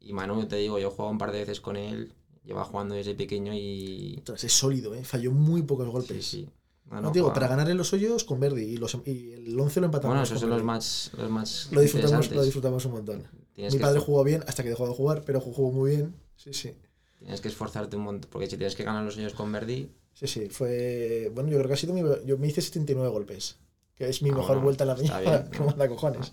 Y 0.00 0.12
Manu, 0.14 0.46
te 0.46 0.56
digo, 0.56 0.78
yo 0.78 0.88
he 0.88 0.90
jugado 0.90 1.10
un 1.10 1.18
par 1.18 1.32
de 1.32 1.40
veces 1.40 1.60
con 1.60 1.76
él. 1.76 2.12
Lleva 2.44 2.64
jugando 2.64 2.94
desde 2.94 3.14
pequeño 3.14 3.52
y. 3.54 4.14
Ostras, 4.18 4.42
es 4.44 4.52
sólido, 4.54 4.94
¿eh? 4.94 5.04
falló 5.04 5.32
muy 5.32 5.62
pocos 5.62 5.86
golpes. 5.88 6.24
Sí, 6.24 6.38
sí. 6.44 6.48
No, 6.86 6.96
No, 6.96 7.02
no, 7.02 7.10
digo, 7.10 7.34
para 7.34 7.46
ganar 7.48 7.68
en 7.68 7.76
los 7.76 7.92
hoyos 7.92 8.24
con 8.24 8.40
Verdi 8.40 8.62
y, 8.62 8.76
los, 8.78 8.96
y 9.04 9.32
el 9.32 9.60
11 9.60 9.80
lo 9.80 9.86
empatamos. 9.86 10.12
Bueno, 10.14 10.22
esos 10.24 10.40
son 10.40 10.48
los 10.48 10.62
más, 10.64 11.10
los 11.18 11.28
más 11.30 11.68
Lo 11.70 11.82
disfrutamos, 11.82 12.30
lo 12.30 12.42
disfrutamos 12.42 12.82
un 12.86 12.92
montón. 12.92 13.24
Tienes 13.52 13.74
Mi 13.74 13.80
padre 13.80 14.00
jugó 14.00 14.24
bien 14.24 14.42
hasta 14.46 14.62
que 14.62 14.70
dejó 14.70 14.88
de 14.88 14.94
jugar, 14.94 15.22
pero 15.26 15.38
jugó 15.42 15.70
muy 15.70 15.90
bien. 15.96 16.14
Sí, 16.36 16.54
sí. 16.54 16.72
Tienes 17.18 17.40
que 17.40 17.48
esforzarte 17.48 17.96
un 17.96 18.02
montón. 18.02 18.30
Porque 18.30 18.48
si 18.48 18.56
tienes 18.56 18.74
que 18.76 18.84
ganar 18.84 19.04
los 19.04 19.16
hoyos 19.16 19.34
con 19.34 19.50
Verdi, 19.52 19.90
Sí, 20.14 20.26
sí. 20.26 20.48
Fue. 20.48 21.30
Bueno, 21.32 21.48
yo 21.50 21.58
creo 21.58 21.68
que 21.68 21.74
ha 21.74 21.76
sido 21.76 21.94
mi. 21.94 22.02
Yo 22.26 22.38
me 22.38 22.48
hice 22.48 22.60
79 22.60 23.08
golpes. 23.10 23.56
Que 23.94 24.08
es 24.08 24.20
mi 24.22 24.30
Ah, 24.30 24.34
mejor 24.34 24.48
bueno, 24.56 24.62
vuelta 24.62 24.84
en 24.84 24.88
la 24.88 24.94
está 24.94 25.20
vida. 25.20 25.48
cojones. 25.88 26.32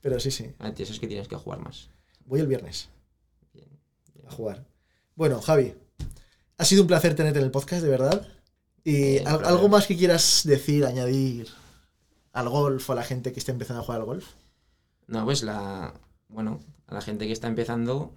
Pero 0.00 0.18
sí, 0.20 0.30
sí. 0.30 0.50
ah, 0.58 0.72
eso 0.76 0.92
es 0.92 0.98
que 1.00 1.06
tienes 1.08 1.28
que 1.28 1.36
jugar 1.36 1.60
más. 1.60 1.90
Voy 2.24 2.40
el 2.40 2.46
viernes 2.46 2.88
Bien, 3.52 3.68
bien. 4.14 4.26
a 4.26 4.30
jugar. 4.30 4.66
Bueno, 5.14 5.40
Javi. 5.42 5.74
Ha 6.56 6.64
sido 6.64 6.82
un 6.82 6.88
placer 6.88 7.14
tenerte 7.14 7.38
en 7.38 7.44
el 7.44 7.50
podcast, 7.50 7.82
de 7.82 7.88
verdad. 7.88 8.26
Y 8.84 9.18
al- 9.18 9.44
algo 9.44 9.68
más 9.68 9.86
que 9.86 9.96
quieras 9.96 10.42
decir, 10.44 10.84
añadir 10.86 11.48
al 12.32 12.48
golf 12.48 12.88
o 12.88 12.92
a 12.92 12.96
la 12.96 13.04
gente 13.04 13.32
que 13.32 13.40
esté 13.40 13.52
empezando 13.52 13.82
a 13.82 13.84
jugar 13.84 14.00
al 14.00 14.06
golf. 14.06 14.26
No, 15.06 15.24
pues 15.24 15.42
la. 15.42 15.92
Bueno, 16.28 16.60
a 16.86 16.94
la 16.94 17.00
gente 17.02 17.26
que 17.26 17.32
está 17.32 17.46
empezando, 17.48 18.14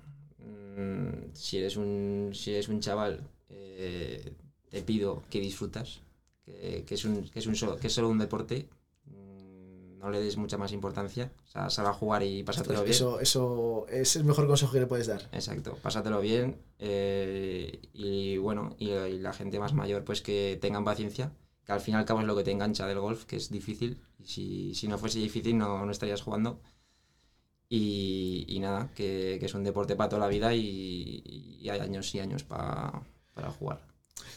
mm, 0.77 1.33
si 1.33 1.57
eres 1.57 1.77
un, 1.77 2.31
si 2.33 2.51
eres 2.51 2.69
un 2.69 2.79
chaval, 2.79 3.27
eh, 3.49 4.33
te 4.69 4.81
pido 4.81 5.23
que 5.29 5.39
disfrutas, 5.39 6.01
que, 6.45 6.83
que 6.85 6.95
es 6.95 7.05
un, 7.05 7.29
que, 7.29 7.39
es 7.39 7.47
un 7.47 7.55
solo, 7.55 7.77
que 7.77 7.87
es 7.87 7.93
solo 7.93 8.09
un 8.09 8.17
deporte, 8.17 8.69
mm, 9.05 9.97
no 9.99 10.09
le 10.09 10.21
des 10.21 10.37
mucha 10.37 10.57
más 10.57 10.71
importancia, 10.71 11.31
o 11.43 11.47
sea, 11.47 11.69
sal 11.69 11.85
a 11.87 11.93
jugar 11.93 12.23
y 12.23 12.43
pásatelo 12.43 12.81
bien. 12.83 12.91
Eso, 12.91 13.19
eso 13.19 13.85
es 13.89 14.15
el 14.15 14.23
mejor 14.23 14.47
consejo 14.47 14.71
que 14.71 14.79
le 14.79 14.87
puedes 14.87 15.07
dar. 15.07 15.29
Exacto, 15.31 15.77
pásatelo 15.81 16.21
bien 16.21 16.57
eh, 16.79 17.79
y 17.93 18.37
bueno, 18.37 18.75
y, 18.79 18.91
y 18.91 19.19
la 19.19 19.33
gente 19.33 19.59
más 19.59 19.73
mayor 19.73 20.03
pues 20.03 20.21
que 20.21 20.57
tengan 20.61 20.85
paciencia, 20.85 21.33
que 21.65 21.71
al 21.73 21.81
fin 21.81 21.93
y 21.93 21.97
al 21.97 22.05
cabo 22.05 22.21
es 22.21 22.25
lo 22.25 22.35
que 22.35 22.43
te 22.43 22.51
engancha 22.51 22.87
del 22.87 22.99
golf, 22.99 23.25
que 23.25 23.35
es 23.35 23.49
difícil, 23.49 23.99
y 24.19 24.25
si, 24.25 24.75
si 24.75 24.87
no 24.87 24.97
fuese 24.97 25.19
difícil 25.19 25.57
no, 25.57 25.85
no 25.85 25.91
estarías 25.91 26.21
jugando. 26.21 26.61
Y, 27.73 28.43
y 28.49 28.59
nada, 28.59 28.91
que, 28.93 29.37
que 29.39 29.45
es 29.45 29.53
un 29.53 29.63
deporte 29.63 29.95
para 29.95 30.09
toda 30.09 30.19
la 30.19 30.27
vida 30.27 30.53
y, 30.53 31.23
y 31.25 31.69
hay 31.69 31.79
años 31.79 32.13
y 32.13 32.19
años 32.19 32.43
pa- 32.43 33.01
para 33.33 33.49
jugar. 33.49 33.87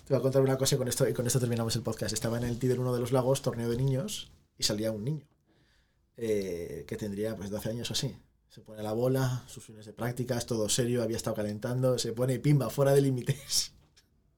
Te 0.05 0.15
voy 0.15 0.19
a 0.21 0.23
contar 0.23 0.41
una 0.43 0.57
cosa 0.57 0.77
y 0.77 0.79
con 0.79 0.87
esto, 0.87 1.09
y 1.09 1.13
con 1.15 1.27
esto 1.27 1.41
terminamos 1.41 1.75
el 1.75 1.83
podcast. 1.83 2.13
Estaba 2.13 2.39
en 2.39 2.45
el 2.45 2.61
Tider 2.61 2.79
uno 2.79 2.95
de 2.95 3.01
los 3.01 3.11
lagos, 3.11 3.43
torneo 3.43 3.69
de 3.69 3.77
niños, 3.77 4.31
y 4.57 4.63
salía 4.63 4.93
un 4.93 5.03
niño 5.05 5.27
eh, 6.17 6.85
que 6.87 6.97
tendría 6.97 7.37
pues 7.37 7.51
12 7.51 7.71
años 7.71 7.91
o 7.91 7.95
así. 7.95 8.17
Se 8.49 8.61
pone 8.61 8.85
la 8.85 8.93
bola, 8.93 9.43
sus 9.49 9.65
fines 9.65 9.85
de 9.85 9.93
prácticas, 9.93 10.47
todo 10.47 10.69
serio, 10.69 11.03
había 11.03 11.17
estado 11.17 11.35
calentando, 11.35 11.99
se 11.99 12.13
pone 12.13 12.39
pimba, 12.39 12.71
fuera 12.71 12.93
de 12.93 13.01
límites. 13.01 13.73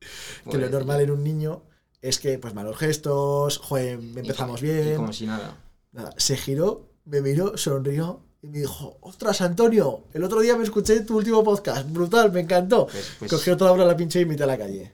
que 0.44 0.56
lo 0.56 0.60
Pues, 0.60 0.70
normal 0.70 1.02
en 1.02 1.10
un 1.10 1.22
niño 1.22 1.64
es 2.00 2.18
que, 2.18 2.38
pues 2.38 2.54
malos 2.54 2.78
gestos, 2.78 3.58
joder, 3.58 4.00
y 4.02 4.18
empezamos 4.20 4.62
y 4.62 4.66
bien. 4.66 4.96
como 4.96 5.12
si 5.12 5.26
nada. 5.26 5.62
Nada, 5.92 6.14
se 6.16 6.38
giró, 6.38 6.88
me 7.04 7.20
miró, 7.20 7.58
sonrió 7.58 8.22
y 8.46 8.50
me 8.52 8.58
dijo, 8.60 8.96
ostras, 9.00 9.40
Antonio, 9.40 10.04
el 10.14 10.22
otro 10.24 10.40
día 10.40 10.56
me 10.56 10.64
escuché 10.64 11.00
tu 11.00 11.16
último 11.16 11.42
podcast, 11.42 11.90
brutal, 11.90 12.30
me 12.32 12.40
encantó. 12.40 12.86
Pues, 12.86 13.12
pues, 13.18 13.30
Cogió 13.30 13.56
toda 13.56 13.70
la 13.70 13.76
bola, 13.76 13.86
la 13.86 13.96
pinche 13.96 14.20
y 14.20 14.24
me 14.26 14.34
a 14.36 14.46
la 14.46 14.56
calle. 14.58 14.92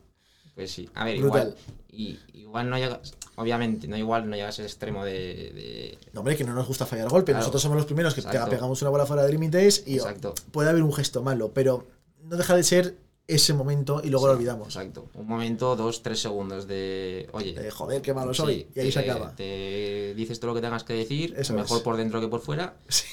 pues 0.54 0.70
sí, 0.70 0.88
a 0.94 1.04
ver, 1.04 1.18
Brutal. 1.20 1.54
igual, 1.90 2.18
y, 2.32 2.38
igual 2.40 2.70
no 2.70 2.78
llegas, 2.78 3.14
obviamente, 3.36 3.86
no 3.88 3.96
igual 3.96 4.28
no 4.28 4.36
llegas 4.36 4.58
al 4.58 4.64
extremo 4.66 5.04
de- 5.04 5.12
de 5.12 5.98
No, 6.12 6.20
hombre, 6.20 6.36
que 6.36 6.44
no 6.44 6.54
nos 6.54 6.66
gusta 6.66 6.86
fallar 6.86 7.08
golpe. 7.08 7.32
Claro. 7.32 7.40
Nosotros 7.40 7.62
somos 7.62 7.76
los 7.76 7.86
primeros 7.86 8.14
que 8.14 8.20
Exacto. 8.20 8.50
pegamos 8.50 8.80
una 8.82 8.90
bola 8.90 9.06
fuera 9.06 9.22
de 9.24 9.32
límites 9.32 9.84
y 9.86 9.96
Exacto. 9.96 10.34
puede 10.50 10.70
haber 10.70 10.82
un 10.82 10.92
gesto 10.92 11.22
malo, 11.22 11.52
pero 11.52 11.86
no 12.22 12.36
deja 12.36 12.54
de 12.56 12.62
ser 12.62 12.96
ese 13.28 13.54
momento 13.54 14.00
y 14.04 14.10
luego 14.10 14.26
lo 14.26 14.32
olvidamos. 14.34 14.68
Exacto. 14.68 15.08
Un 15.14 15.26
momento, 15.26 15.76
dos, 15.76 16.02
tres 16.02 16.20
segundos 16.20 16.66
de. 16.66 17.28
Oye. 17.32 17.54
De, 17.54 17.70
joder, 17.70 18.02
qué 18.02 18.12
malo 18.12 18.34
soy. 18.34 18.54
sí, 18.54 18.66
y 18.74 18.80
ahí 18.80 18.92
se 18.92 18.98
acaba. 19.00 19.34
Te 19.36 20.12
dices 20.14 20.38
todo 20.40 20.48
lo 20.50 20.54
que 20.54 20.60
tengas 20.60 20.84
que 20.84 20.92
decir, 20.94 21.34
Eso 21.38 21.54
mejor 21.54 21.78
es. 21.78 21.82
por 21.82 21.96
dentro 21.96 22.20
que 22.20 22.28
por 22.28 22.40
fuera, 22.40 22.74
Sí, 22.88 23.04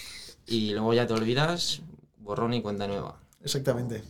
y 0.49 0.71
luego 0.71 0.93
ya 0.93 1.07
te 1.07 1.13
olvidas, 1.13 1.81
borrón 2.19 2.53
y 2.53 2.61
cuenta 2.61 2.87
nueva. 2.87 3.19
exactamente. 3.43 4.03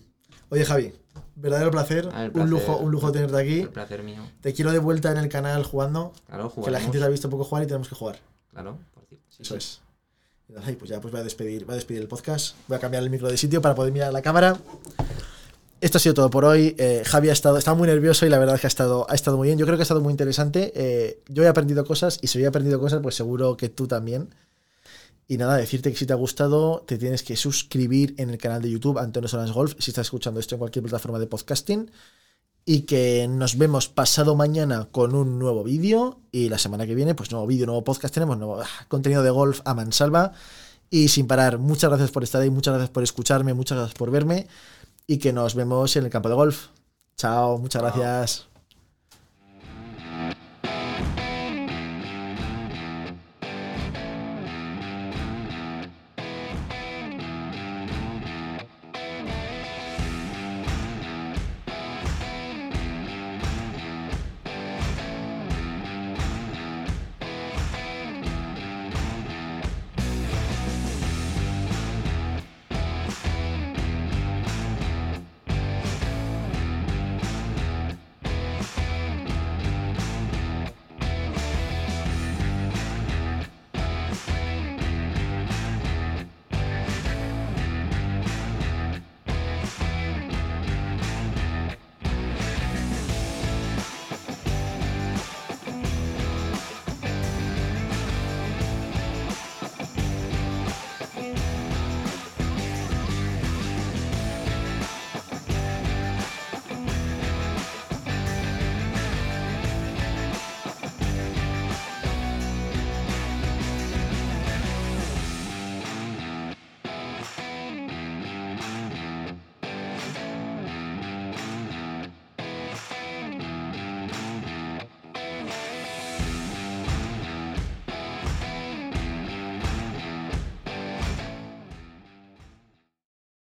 Oye, 0.52 0.66
Javi, 0.66 0.92
verdadero 1.36 1.70
placer. 1.70 2.10
Ah, 2.12 2.28
Un 2.34 2.50
lujo, 2.50 2.78
un 2.78 2.92
lujo 2.92 3.12
tenerte 3.12 3.38
aquí. 3.38 3.60
El 3.62 3.70
placer 3.70 4.02
mío. 4.02 4.22
Te 4.42 4.52
quiero 4.54 4.72
de 4.72 4.80
vuelta 4.80 5.12
en 5.12 5.18
el 5.18 5.30
canal 5.30 5.64
jugando. 5.64 6.12
Claro, 6.26 6.44
Que 6.46 6.50
la 6.50 6.50
jugaremos. 6.56 6.82
gente 6.84 6.98
te 7.00 7.06
ha 7.06 7.08
visto 7.10 7.30
poco 7.30 7.44
jugar 7.44 7.64
y 7.64 7.68
tenemos 7.68 7.88
que 7.88 7.94
jugar. 7.96 8.20
Claro, 8.52 8.78
por 8.96 9.06
cierto. 9.06 9.26
Sí, 9.30 9.44
Eso 9.44 9.54
sí. 9.54 9.58
es. 9.58 9.82
Y 10.68 10.72
pues 10.74 10.90
ya 10.90 11.00
pues 11.00 11.12
voy 11.12 11.22
a 11.22 11.24
despedir, 11.24 11.66
voy 11.66 11.74
a 11.74 11.76
despedir 11.76 12.02
el 12.02 12.08
podcast. 12.08 12.56
Voy 12.68 12.78
a 12.78 12.80
cambiar 12.80 13.04
el 13.04 13.12
micro 13.12 13.30
de 13.30 13.38
sitio 13.38 13.62
para 13.62 13.76
poder 13.76 13.94
mirar 13.94 14.12
la 14.12 14.24
cámara. 14.24 14.58
Esto 15.82 15.98
ha 15.98 16.02
sido 16.02 16.16
todo 16.16 16.30
por 16.32 16.44
hoy. 16.44 16.76
Eh, 16.80 17.04
Javi 17.06 17.30
ha 17.30 17.34
estado, 17.34 17.60
muy 17.76 17.88
nervioso 17.88 18.26
y 18.26 18.30
la 18.30 18.40
verdad 18.40 18.56
es 18.56 18.62
que 18.62 18.68
ha 18.68 18.70
estado, 18.70 19.06
ha 19.10 19.14
estado 19.14 19.38
muy 19.38 19.48
bien. 19.50 19.60
Yo 19.60 19.66
creo 19.68 19.78
que 19.78 19.84
ha 19.84 19.84
estado 19.84 20.02
muy 20.02 20.10
interesante. 20.12 20.74
Eh, 20.76 21.20
yo 21.30 21.44
he 21.44 21.48
aprendido 21.48 21.86
cosas 21.86 22.18
y 22.24 22.28
si 22.28 22.40
yo 22.40 22.46
he 22.46 22.48
aprendido 22.48 22.80
cosas, 22.80 23.00
pues 23.04 23.14
seguro 23.14 23.56
que 23.56 23.70
tú 23.70 23.88
también. 23.88 24.30
Y 25.32 25.38
nada, 25.38 25.58
decirte 25.58 25.92
que 25.92 25.98
si 25.98 26.08
te 26.08 26.14
ha 26.14 26.16
gustado, 26.16 26.84
te 26.88 26.98
tienes 26.98 27.22
que 27.22 27.36
suscribir 27.36 28.16
en 28.18 28.32
el 28.32 28.40
canal 28.40 28.64
de 28.64 28.72
YouTube 28.72 28.98
Antonio 28.98 29.30
Solans 29.30 29.52
Golf 29.52 29.76
si 29.78 29.92
estás 29.92 30.08
escuchando 30.08 30.40
esto 30.40 30.56
en 30.56 30.60
cualquier 30.60 30.82
plataforma 30.82 31.20
de 31.20 31.28
podcasting. 31.28 31.92
Y 32.66 32.82
que 32.82 33.28
nos 33.30 33.56
vemos 33.56 33.90
pasado 33.90 34.36
mañana 34.36 34.88
con 34.92 35.14
un 35.14 35.38
nuevo 35.38 35.64
vídeo. 35.64 36.20
Y 36.32 36.50
la 36.50 36.58
semana 36.58 36.88
que 36.88 36.96
viene, 36.96 37.14
pues 37.14 37.30
nuevo 37.30 37.46
vídeo, 37.46 37.68
nuevo 37.68 37.84
podcast. 37.84 38.12
Tenemos 38.12 38.40
nuevo 38.40 38.60
ah, 38.60 38.68
contenido 38.88 39.22
de 39.22 39.30
golf 39.30 39.62
a 39.66 39.76
mansalva. 39.76 40.34
Y 40.90 41.10
sin 41.10 41.28
parar, 41.28 41.60
muchas 41.60 41.92
gracias 41.92 42.10
por 42.10 42.24
estar 42.24 42.42
ahí, 42.42 42.50
muchas 42.50 42.74
gracias 42.74 42.90
por 42.90 43.04
escucharme, 43.04 43.54
muchas 43.54 43.78
gracias 43.78 44.00
por 44.00 44.10
verme. 44.10 44.48
Y 45.06 45.20
que 45.20 45.32
nos 45.32 45.54
vemos 45.54 45.96
en 45.96 46.06
el 46.06 46.10
campo 46.10 46.30
de 46.30 46.36
golf. 46.36 46.70
Chao, 47.18 47.60
muchas 47.60 47.84
gracias. 47.84 48.49